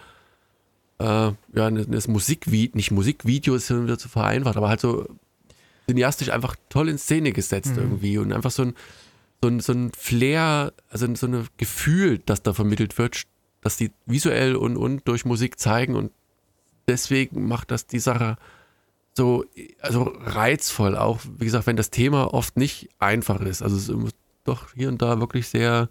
äh, 1.00 1.32
ja, 1.54 1.72
das 1.72 2.08
Musikvideo, 2.08 2.76
nicht 2.76 2.92
Musikvideo 2.92 3.56
ist 3.56 3.70
wieder 3.72 3.98
zu 3.98 4.10
vereinfacht, 4.10 4.58
aber 4.58 4.70
halt 4.70 4.82
so 4.82 5.08
cineastisch 5.88 6.30
einfach 6.30 6.56
toll 6.70 6.90
in 6.90 6.98
Szene 6.98 7.32
gesetzt 7.32 7.72
mhm. 7.72 7.82
irgendwie 7.82 8.18
und 8.20 8.32
einfach 8.32 8.52
so 8.52 8.64
ein, 8.64 8.76
so 9.42 9.50
ein, 9.50 9.60
so 9.60 9.74
ein 9.74 9.92
Flair, 9.98 10.74
also 10.90 11.14
so 11.16 11.28
ein 11.28 11.48
Gefühl, 11.58 12.22
das 12.26 12.44
da 12.44 12.54
vermittelt 12.54 12.98
wird, 13.00 13.24
dass 13.62 13.78
die 13.78 13.92
visuell 14.06 14.56
und, 14.56 14.78
und 14.78 15.08
durch 15.08 15.26
Musik 15.26 15.60
zeigen 15.60 15.96
und 15.96 16.12
deswegen 16.88 17.48
macht 17.48 17.72
das 17.72 17.88
die 17.88 18.00
Sache 18.00 18.38
so 19.14 19.46
also 19.82 20.14
reizvoll, 20.20 20.98
auch 20.98 21.20
wie 21.38 21.46
gesagt, 21.46 21.68
wenn 21.68 21.76
das 21.76 21.90
Thema 21.90 22.34
oft 22.34 22.58
nicht 22.58 22.90
einfach 23.00 23.42
ist. 23.42 23.62
Also 23.62 23.76
es 23.76 23.90
ist 23.90 24.16
doch 24.44 24.74
hier 24.74 24.90
und 24.90 25.02
da 25.02 25.20
wirklich 25.20 25.48
sehr 25.48 25.90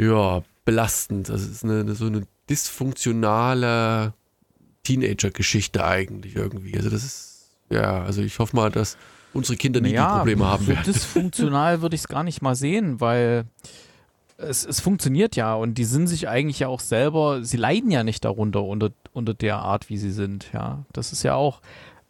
ja, 0.00 0.42
belastend. 0.64 1.30
Also 1.30 1.44
es 1.44 1.50
ist 1.50 1.64
eine, 1.64 1.94
so 1.94 2.06
eine 2.06 2.26
dysfunktionale 2.48 4.14
Teenager-Geschichte 4.84 5.84
eigentlich 5.84 6.36
irgendwie. 6.36 6.76
Also 6.76 6.88
das 6.88 7.04
ist, 7.04 7.50
ja, 7.70 8.04
also 8.04 8.22
ich 8.22 8.38
hoffe 8.38 8.56
mal, 8.56 8.70
dass 8.70 8.96
unsere 9.34 9.56
Kinder 9.56 9.80
nie 9.80 9.90
ja, 9.90 10.10
die 10.10 10.18
Probleme 10.18 10.46
haben 10.46 10.66
werden. 10.66 10.84
Dysfunktional 10.84 11.82
würde 11.82 11.96
ich 11.96 12.02
es 12.02 12.08
gar 12.08 12.22
nicht 12.22 12.42
mal 12.42 12.54
sehen, 12.54 13.00
weil 13.00 13.44
es, 14.38 14.64
es 14.64 14.80
funktioniert 14.80 15.36
ja 15.36 15.54
und 15.54 15.74
die 15.74 15.84
sind 15.84 16.06
sich 16.06 16.28
eigentlich 16.28 16.60
ja 16.60 16.68
auch 16.68 16.80
selber, 16.80 17.44
sie 17.44 17.56
leiden 17.56 17.90
ja 17.90 18.04
nicht 18.04 18.24
darunter 18.24 18.62
unter, 18.62 18.90
unter 19.12 19.34
der 19.34 19.58
Art, 19.58 19.90
wie 19.90 19.98
sie 19.98 20.12
sind. 20.12 20.50
Ja, 20.52 20.84
das 20.92 21.12
ist 21.12 21.24
ja 21.24 21.34
auch, 21.34 21.60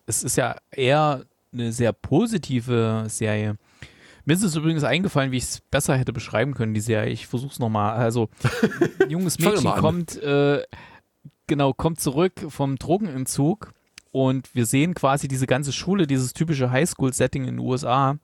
es 0.07 0.23
ist 0.23 0.37
ja 0.37 0.57
eher 0.71 1.25
eine 1.53 1.73
sehr 1.73 1.93
positive 1.93 3.07
Serie. 3.09 3.57
Mir 4.27 4.35
ist 4.35 4.43
es 4.43 4.57
übrigens 4.57 4.85
eingefallen, 4.85 5.33
wie 5.33 5.39
ich 5.39 5.45
es 5.45 5.61
besser 5.71 5.97
hätte 5.97 6.13
beschreiben 6.13 6.53
können, 6.53 6.75
die 6.75 6.81
Serie. 6.81 7.11
Ich 7.11 7.27
versuche 7.27 7.53
es 7.53 7.59
nochmal. 7.59 7.97
Also, 7.97 8.29
ein 9.03 9.09
junges 9.09 9.39
Mädchen 9.39 9.71
kommt, 9.71 10.23
äh, 10.23 10.63
genau, 11.47 11.73
kommt 11.73 11.99
zurück 11.99 12.35
vom 12.49 12.77
Drogenentzug 12.77 13.73
und 14.11 14.55
wir 14.55 14.67
sehen 14.67 14.93
quasi 14.93 15.29
diese 15.29 15.47
ganze 15.47 15.73
Schule, 15.73 16.07
dieses 16.07 16.35
typische 16.35 16.71
Highschool-Setting 16.71 17.45
in 17.45 17.57
den 17.57 17.59
USA 17.59 18.19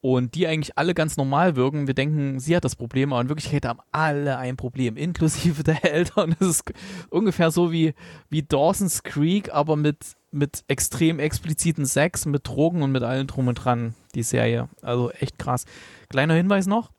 und 0.00 0.34
die 0.34 0.46
eigentlich 0.46 0.78
alle 0.78 0.94
ganz 0.94 1.16
normal 1.16 1.56
wirken. 1.56 1.86
Wir 1.86 1.94
denken, 1.94 2.40
sie 2.40 2.56
hat 2.56 2.64
das 2.64 2.76
Problem, 2.76 3.12
aber 3.12 3.22
in 3.22 3.28
Wirklichkeit 3.28 3.66
haben 3.66 3.80
alle 3.92 4.38
ein 4.38 4.56
Problem, 4.56 4.96
inklusive 4.96 5.62
der 5.62 5.84
Eltern. 5.84 6.34
Das 6.38 6.48
ist 6.48 6.72
ungefähr 7.10 7.50
so 7.50 7.72
wie, 7.72 7.94
wie 8.28 8.42
Dawson's 8.42 9.02
Creek, 9.02 9.52
aber 9.52 9.76
mit, 9.76 10.16
mit 10.30 10.64
extrem 10.68 11.18
expliziten 11.18 11.84
Sex, 11.84 12.26
mit 12.26 12.46
Drogen 12.46 12.82
und 12.82 12.92
mit 12.92 13.02
allem 13.02 13.26
drum 13.26 13.48
und 13.48 13.56
dran, 13.56 13.94
die 14.14 14.22
Serie. 14.22 14.68
Also 14.82 15.10
echt 15.10 15.38
krass. 15.38 15.64
Kleiner 16.08 16.34
Hinweis 16.34 16.66
noch: 16.66 16.90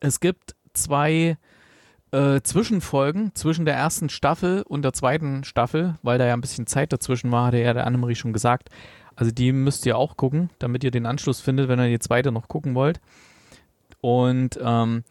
Es 0.00 0.20
gibt 0.20 0.56
zwei 0.72 1.38
äh, 2.10 2.40
Zwischenfolgen 2.42 3.34
zwischen 3.34 3.64
der 3.66 3.74
ersten 3.74 4.08
Staffel 4.08 4.62
und 4.62 4.82
der 4.82 4.92
zweiten 4.92 5.44
Staffel, 5.44 5.96
weil 6.02 6.18
da 6.18 6.26
ja 6.26 6.34
ein 6.34 6.40
bisschen 6.40 6.66
Zeit 6.66 6.92
dazwischen 6.92 7.30
war, 7.30 7.46
hatte 7.46 7.58
ja 7.58 7.72
der 7.72 7.86
Annemarie 7.86 8.14
schon 8.14 8.32
gesagt. 8.32 8.70
Also 9.16 9.32
die 9.32 9.52
müsst 9.52 9.86
ihr 9.86 9.96
auch 9.96 10.16
gucken, 10.16 10.50
damit 10.58 10.84
ihr 10.84 10.90
den 10.90 11.06
Anschluss 11.06 11.40
findet, 11.40 11.68
wenn 11.68 11.80
ihr 11.80 11.88
die 11.88 11.98
zweite 11.98 12.30
noch 12.30 12.48
gucken 12.48 12.74
wollt. 12.74 13.00
Und 14.00 14.58
ähm, 14.62 15.02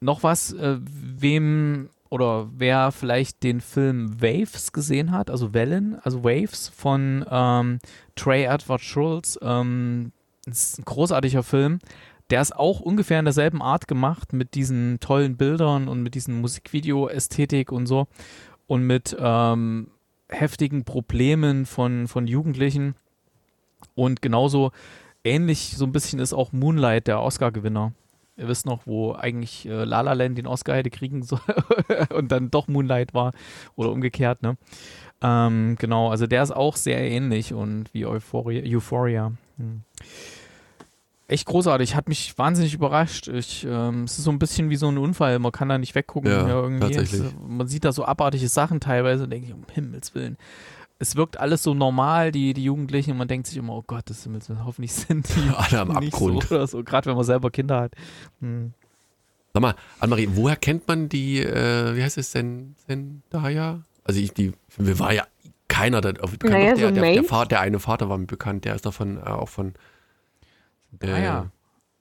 noch 0.00 0.22
was, 0.22 0.52
äh, 0.54 0.78
wem 0.80 1.90
oder 2.10 2.48
wer 2.56 2.90
vielleicht 2.90 3.42
den 3.42 3.60
Film 3.60 4.20
Waves 4.20 4.72
gesehen 4.72 5.12
hat, 5.12 5.30
also 5.30 5.52
Wellen, 5.52 5.98
also 6.02 6.24
Waves 6.24 6.68
von 6.68 7.24
ähm, 7.30 7.78
Trey 8.16 8.44
Edward 8.44 8.80
Schultz, 8.80 9.38
ähm, 9.42 10.12
ist 10.46 10.78
ein 10.78 10.84
großartiger 10.84 11.42
Film. 11.42 11.78
Der 12.30 12.40
ist 12.40 12.56
auch 12.56 12.80
ungefähr 12.80 13.18
in 13.18 13.24
derselben 13.24 13.62
Art 13.62 13.88
gemacht, 13.88 14.32
mit 14.32 14.54
diesen 14.54 15.00
tollen 15.00 15.36
Bildern 15.36 15.88
und 15.88 16.02
mit 16.02 16.14
diesen 16.14 16.40
Musikvideo-Ästhetik 16.40 17.72
und 17.72 17.86
so 17.86 18.06
und 18.66 18.82
mit 18.82 19.16
ähm, 19.18 19.90
heftigen 20.28 20.84
Problemen 20.84 21.66
von, 21.66 22.06
von 22.06 22.26
Jugendlichen 22.26 22.94
und 23.94 24.22
genauso 24.22 24.72
ähnlich 25.24 25.76
so 25.76 25.84
ein 25.84 25.92
bisschen 25.92 26.18
ist 26.18 26.32
auch 26.32 26.52
Moonlight, 26.52 27.06
der 27.06 27.20
Oscar-Gewinner. 27.20 27.92
Ihr 28.36 28.46
wisst 28.46 28.66
noch, 28.66 28.86
wo 28.86 29.12
eigentlich 29.12 29.66
äh, 29.66 29.84
La 29.84 30.00
La 30.00 30.12
Land 30.12 30.38
den 30.38 30.46
Oscar 30.46 30.76
hätte 30.76 30.90
kriegen 30.90 31.22
sollen 31.24 31.42
und 32.14 32.30
dann 32.30 32.50
doch 32.50 32.68
Moonlight 32.68 33.12
war 33.14 33.32
oder 33.74 33.90
umgekehrt, 33.90 34.42
ne? 34.42 34.56
Ähm, 35.20 35.74
genau, 35.78 36.10
also 36.10 36.28
der 36.28 36.44
ist 36.44 36.52
auch 36.52 36.76
sehr 36.76 37.00
ähnlich 37.00 37.52
und 37.52 37.92
wie 37.92 38.06
Euphoria. 38.06 38.62
Euphoria. 38.64 39.32
Hm. 39.56 39.82
echt 41.26 41.46
großartig, 41.46 41.96
hat 41.96 42.08
mich 42.08 42.38
wahnsinnig 42.38 42.74
überrascht. 42.74 43.26
Ich, 43.26 43.66
ähm, 43.68 44.04
es 44.04 44.18
ist 44.18 44.24
so 44.24 44.30
ein 44.30 44.38
bisschen 44.38 44.70
wie 44.70 44.76
so 44.76 44.86
ein 44.86 44.96
Unfall, 44.96 45.40
man 45.40 45.50
kann 45.50 45.68
da 45.68 45.76
nicht 45.76 45.96
weggucken. 45.96 46.30
Ja, 46.30 46.46
irgendwie. 46.46 46.94
Es, 46.94 47.34
man 47.44 47.66
sieht 47.66 47.84
da 47.84 47.90
so 47.90 48.04
abartige 48.04 48.46
Sachen 48.46 48.78
teilweise 48.78 49.24
und 49.24 49.30
denke 49.30 49.48
ich, 49.48 49.52
um 49.52 49.64
Himmels 49.72 50.14
Willen. 50.14 50.36
Es 50.98 51.14
wirkt 51.14 51.38
alles 51.38 51.62
so 51.62 51.74
normal, 51.74 52.32
die, 52.32 52.54
die 52.54 52.64
Jugendlichen, 52.64 53.12
und 53.12 53.18
man 53.18 53.28
denkt 53.28 53.46
sich 53.46 53.56
immer, 53.56 53.74
oh 53.74 53.84
Gott, 53.86 54.10
das 54.10 54.26
Willen, 54.26 54.64
hoffentlich 54.64 54.92
sind 54.92 55.28
die 55.28 55.50
Alle 55.56 55.80
am 55.80 55.88
nicht 56.00 56.12
Abgrund. 56.12 56.42
so 56.44 56.54
oder 56.54 56.66
so, 56.66 56.82
gerade 56.82 57.06
wenn 57.06 57.16
man 57.16 57.24
selber 57.24 57.50
Kinder 57.50 57.80
hat. 57.80 57.92
Hm. 58.40 58.72
Sag 59.54 59.62
mal, 59.62 59.74
Annemarie, 60.00 60.28
woher 60.32 60.56
kennt 60.56 60.88
man 60.88 61.08
die, 61.08 61.40
äh, 61.40 61.96
wie 61.96 62.02
heißt 62.02 62.18
es 62.18 62.32
denn, 62.32 62.74
Zendaya? 62.86 63.82
Also 64.04 64.20
ich, 64.20 64.32
die, 64.34 64.52
mir 64.76 64.98
war 64.98 65.12
ja 65.12 65.26
keiner 65.68 66.00
da, 66.00 66.12
bekannt. 66.12 66.42
Naja, 66.44 66.72
Doch 66.72 66.78
der, 66.78 66.88
so 66.88 66.94
der, 66.94 67.12
der, 67.14 67.24
Vater, 67.24 67.48
der 67.48 67.60
eine 67.60 67.78
Vater 67.78 68.08
war 68.08 68.18
mir 68.18 68.26
bekannt, 68.26 68.64
der 68.64 68.74
ist 68.74 68.84
davon 68.86 69.18
äh, 69.18 69.20
auch 69.20 69.48
von, 69.48 69.74
Äh, 71.00 71.10
ah 71.10 71.18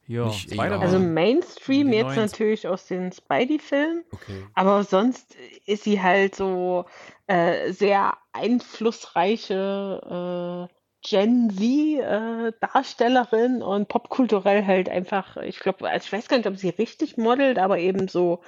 ja. 0.08 0.32
Spider-Man. 0.32 0.82
Also 0.82 1.00
Mainstream 1.00 1.92
jetzt 1.92 2.16
natürlich 2.16 2.66
aus 2.66 2.86
den 2.88 3.12
Spidey-Filmen, 3.12 4.06
okay. 4.12 4.46
aber 4.54 4.86
sonst 4.86 5.36
ist 5.66 5.84
sie 5.84 6.02
halt 6.02 6.34
so 6.34 6.86
äh, 7.28 7.72
sehr 7.72 8.18
einflussreiche 8.34 10.68
äh, 10.70 10.74
Gen 11.04 11.52
Z-Darstellerin 11.52 13.62
und 13.62 13.88
popkulturell 13.88 14.66
halt 14.66 14.90
einfach, 14.90 15.38
ich 15.38 15.60
glaube, 15.60 15.88
also 15.90 16.06
ich 16.06 16.12
weiß 16.12 16.28
gar 16.28 16.38
nicht, 16.38 16.48
ob 16.48 16.58
sie 16.58 16.70
richtig 16.70 17.18
modelt, 17.18 17.60
aber 17.60 17.78
eben 17.80 18.08
so 18.08 18.42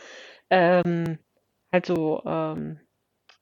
ähm, 0.49 1.19
halt 1.71 1.85
so 1.85 2.23
ähm, 2.25 2.79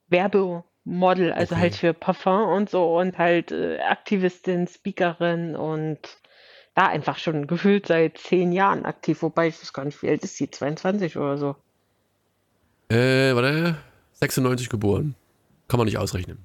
Werbemodel, 0.08 1.32
also 1.34 1.56
Okay. 1.56 1.62
halt 1.62 1.76
für 1.76 1.94
Parfum 1.94 2.50
und 2.50 2.70
so 2.70 2.98
und 2.98 3.18
halt 3.18 3.52
äh, 3.52 3.80
Aktivistin, 3.80 4.68
Speakerin 4.68 5.56
und 5.56 6.00
da 6.76 6.88
einfach 6.88 7.18
schon 7.18 7.48
gefühlt 7.48 7.88
seit 7.88 8.18
zehn 8.20 8.52
Jahren 8.52 8.86
aktiv, 8.86 9.24
wobei 9.24 9.48
ich 9.48 9.60
weiß 9.60 9.74
gar 9.74 9.86
nicht, 9.86 10.02
wie 10.04 10.10
alt 10.10 10.24
ist 10.24 10.38
sie, 10.38 10.52
22 10.52 11.18
oder 11.18 11.38
so. 11.38 11.56
Äh, 12.90 13.34
warte, 13.34 13.78
96 14.14 14.70
geboren. 14.70 15.16
Kann 15.68 15.78
man 15.78 15.86
nicht 15.86 15.98
ausrechnen. 15.98 16.44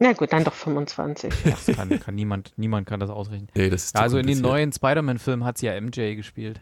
Na 0.00 0.12
gut, 0.12 0.32
dann 0.32 0.44
doch 0.44 0.52
25. 0.54 1.32
Ja. 1.44 1.50
Das 1.50 1.66
kann, 1.76 1.98
kann 2.00 2.14
niemand, 2.14 2.52
niemand 2.56 2.86
kann 2.86 3.00
das 3.00 3.10
ausrechnen. 3.10 3.48
Nee, 3.54 3.68
das 3.68 3.86
ist 3.86 3.96
zu 3.96 4.02
Also 4.02 4.18
in 4.18 4.26
den 4.28 4.40
neuen 4.40 4.72
Spider-Man-Filmen 4.72 5.44
hat 5.44 5.58
sie 5.58 5.66
ja 5.66 5.80
MJ 5.80 6.14
gespielt. 6.14 6.60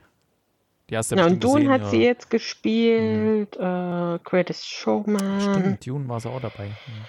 Die 0.88 0.96
hast 0.96 1.10
du 1.10 1.16
ja 1.16 1.22
Na, 1.22 1.28
und 1.28 1.42
Dune 1.44 1.64
gesehen, 1.64 1.70
hat 1.70 1.90
sie 1.90 1.98
ja. 1.98 2.04
jetzt 2.04 2.30
gespielt, 2.30 3.56
äh, 3.56 4.18
Greatest 4.24 4.66
Showman. 4.66 5.40
Stimmt, 5.40 5.86
Dune 5.86 6.08
war 6.08 6.20
sie 6.20 6.30
auch 6.30 6.40
dabei. 6.40 6.70
Hm. 6.86 7.04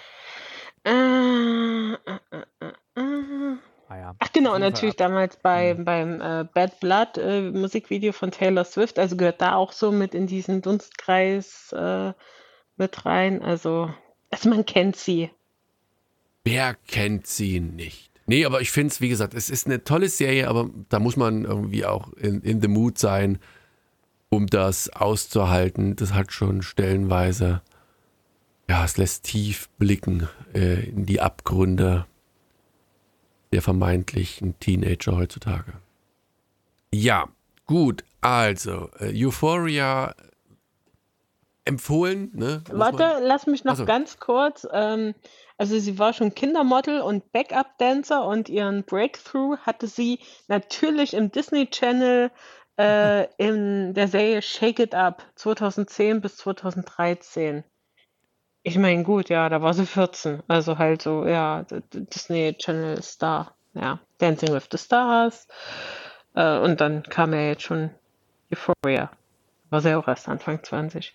Äh, 0.84 1.92
äh, 1.94 2.18
äh, 2.30 2.66
äh, 2.66 3.00
äh. 3.00 3.56
Ah 3.88 3.96
ja. 3.96 4.14
Ach 4.18 4.32
genau, 4.32 4.54
und 4.54 4.60
natürlich 4.60 4.94
ab- 4.96 5.08
damals 5.08 5.36
beim, 5.36 5.84
beim 5.84 6.20
äh, 6.20 6.44
Bad 6.52 6.78
Blood 6.80 7.16
äh, 7.16 7.50
Musikvideo 7.52 8.12
von 8.12 8.30
Taylor 8.30 8.64
Swift, 8.64 8.98
also 8.98 9.16
gehört 9.16 9.40
da 9.40 9.54
auch 9.54 9.72
so 9.72 9.92
mit 9.92 10.14
in 10.14 10.26
diesen 10.26 10.60
Dunstkreis 10.60 11.72
äh, 11.72 12.12
mit 12.76 13.06
rein. 13.06 13.42
Also, 13.42 13.90
also 14.30 14.48
man 14.50 14.66
kennt 14.66 14.96
sie. 14.96 15.30
Wer 16.44 16.74
kennt 16.86 17.26
sie 17.26 17.60
nicht? 17.60 18.10
Nee, 18.26 18.44
aber 18.44 18.60
ich 18.60 18.70
finde 18.70 18.92
es, 18.92 19.00
wie 19.00 19.08
gesagt, 19.08 19.34
es 19.34 19.48
ist 19.48 19.66
eine 19.66 19.84
tolle 19.84 20.08
Serie, 20.08 20.48
aber 20.48 20.68
da 20.90 20.98
muss 20.98 21.16
man 21.16 21.44
irgendwie 21.44 21.86
auch 21.86 22.12
in, 22.14 22.42
in 22.42 22.60
the 22.60 22.68
mood 22.68 22.98
sein, 22.98 23.38
um 24.28 24.46
das 24.46 24.90
auszuhalten. 24.90 25.96
Das 25.96 26.12
hat 26.12 26.32
schon 26.32 26.60
stellenweise, 26.60 27.62
ja, 28.68 28.84
es 28.84 28.98
lässt 28.98 29.24
tief 29.24 29.70
blicken 29.78 30.28
äh, 30.54 30.88
in 30.90 31.06
die 31.06 31.20
Abgründe 31.20 32.06
der 33.52 33.62
vermeintlichen 33.62 34.58
Teenager 34.60 35.16
heutzutage. 35.16 35.72
Ja, 36.92 37.28
gut, 37.64 38.04
also, 38.20 38.90
äh, 38.98 39.12
Euphoria 39.14 40.14
empfohlen, 41.68 42.30
ne? 42.34 42.62
Warte, 42.70 43.18
lass 43.22 43.46
mich 43.46 43.64
noch 43.64 43.74
Ach 43.74 43.78
so. 43.78 43.84
ganz 43.84 44.18
kurz. 44.18 44.66
Ähm, 44.72 45.14
also 45.58 45.78
sie 45.78 45.98
war 45.98 46.12
schon 46.14 46.34
Kindermodel 46.34 47.00
und 47.00 47.30
Backup-Dancer 47.32 48.24
und 48.24 48.48
ihren 48.48 48.84
Breakthrough 48.84 49.58
hatte 49.58 49.86
sie 49.86 50.20
natürlich 50.48 51.14
im 51.14 51.30
Disney 51.30 51.68
Channel 51.68 52.30
äh, 52.78 53.26
in 53.36 53.92
der 53.92 54.08
Serie 54.08 54.40
Shake 54.40 54.78
It 54.78 54.94
Up 54.94 55.22
2010 55.34 56.20
bis 56.20 56.38
2013. 56.38 57.64
Ich 58.62 58.78
meine, 58.78 59.04
gut, 59.04 59.28
ja, 59.28 59.48
da 59.48 59.60
war 59.60 59.74
sie 59.74 59.86
14. 59.86 60.42
Also 60.48 60.78
halt 60.78 61.02
so, 61.02 61.26
ja, 61.26 61.64
Disney 61.92 62.54
Channel 62.54 63.02
Star. 63.02 63.54
Ja, 63.74 64.00
Dancing 64.18 64.52
with 64.52 64.68
the 64.72 64.78
Stars. 64.78 65.46
Äh, 66.34 66.58
und 66.58 66.80
dann 66.80 67.02
kam 67.02 67.34
ja 67.34 67.40
jetzt 67.40 67.62
schon 67.62 67.90
Euphoria. 68.50 69.10
War 69.70 69.80
sie 69.82 69.94
auch 69.94 70.08
erst 70.08 70.28
Anfang 70.28 70.62
20. 70.64 71.14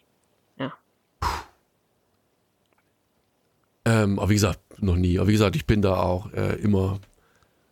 Ähm, 3.86 4.20
aber 4.20 4.30
wie 4.30 4.36
gesagt, 4.36 4.60
noch 4.82 4.96
nie. 4.96 5.20
Aber 5.20 5.28
wie 5.28 5.34
gesagt, 5.34 5.56
ich 5.56 5.66
bin 5.66 5.82
da 5.82 5.98
auch 5.98 6.32
äh, 6.34 6.56
immer 6.56 7.00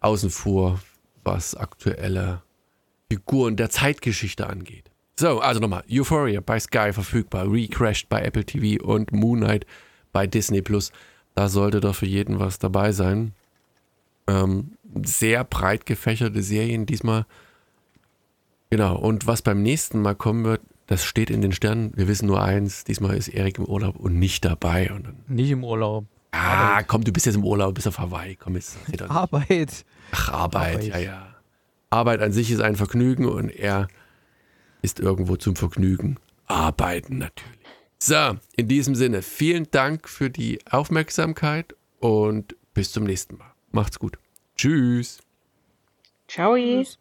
außen 0.01 0.29
vor, 0.29 0.79
was 1.23 1.55
aktuelle 1.55 2.41
Figuren 3.09 3.55
der 3.55 3.69
Zeitgeschichte 3.69 4.47
angeht. 4.47 4.91
So, 5.17 5.39
also 5.39 5.59
nochmal. 5.59 5.83
Euphoria 5.89 6.41
bei 6.41 6.59
Sky 6.59 6.93
verfügbar, 6.93 7.51
Recrashed 7.51 8.09
bei 8.09 8.21
Apple 8.23 8.45
TV 8.45 8.83
und 8.83 9.11
Moon 9.11 9.41
Knight 9.41 9.65
bei 10.11 10.27
Disney 10.27 10.61
Plus. 10.61 10.91
Da 11.35 11.47
sollte 11.47 11.79
doch 11.79 11.95
für 11.95 12.07
jeden 12.07 12.39
was 12.39 12.59
dabei 12.59 12.91
sein. 12.91 13.33
Ähm, 14.27 14.71
sehr 15.03 15.43
breit 15.43 15.85
gefächerte 15.85 16.41
Serien 16.41 16.85
diesmal. 16.85 17.25
Genau, 18.69 18.97
und 18.97 19.27
was 19.27 19.41
beim 19.41 19.61
nächsten 19.61 20.01
Mal 20.01 20.15
kommen 20.15 20.45
wird, 20.45 20.61
das 20.91 21.05
steht 21.05 21.29
in 21.29 21.41
den 21.41 21.53
Sternen. 21.53 21.93
Wir 21.95 22.09
wissen 22.09 22.25
nur 22.27 22.43
eins, 22.43 22.83
diesmal 22.83 23.15
ist 23.15 23.29
Erik 23.29 23.57
im 23.59 23.63
Urlaub 23.63 23.95
und 23.95 24.19
nicht 24.19 24.43
dabei. 24.43 24.91
Und 24.91 25.05
dann 25.05 25.15
Nicht 25.27 25.49
im 25.49 25.63
Urlaub. 25.63 26.05
Ah, 26.31 26.83
komm, 26.83 27.05
du 27.05 27.13
bist 27.13 27.25
jetzt 27.25 27.35
im 27.35 27.45
Urlaub, 27.45 27.75
bist 27.75 27.87
auf 27.87 27.97
Hawaii. 27.97 28.35
Komm 28.35 28.55
jetzt. 28.55 28.77
Arbeit. 29.07 29.85
Ach, 30.11 30.33
Arbeit, 30.33 30.75
Arbeit. 30.75 30.87
ja, 30.87 30.97
ja. 30.97 31.35
Arbeit 31.89 32.19
an 32.19 32.33
sich 32.33 32.51
ist 32.51 32.59
ein 32.59 32.75
Vergnügen 32.75 33.25
und 33.25 33.49
er 33.49 33.87
ist 34.81 34.99
irgendwo 34.99 35.37
zum 35.37 35.55
Vergnügen. 35.55 36.17
Arbeiten 36.47 37.19
natürlich. 37.19 37.59
So, 37.97 38.37
in 38.57 38.67
diesem 38.67 38.93
Sinne, 38.95 39.21
vielen 39.21 39.71
Dank 39.71 40.09
für 40.09 40.29
die 40.29 40.59
Aufmerksamkeit 40.69 41.73
und 42.01 42.57
bis 42.73 42.91
zum 42.91 43.05
nächsten 43.05 43.37
Mal. 43.37 43.53
Macht's 43.71 43.97
gut. 43.97 44.19
Tschüss. 44.57 45.19
Ciao. 46.27 46.55
www.fortsetzung 46.55 47.00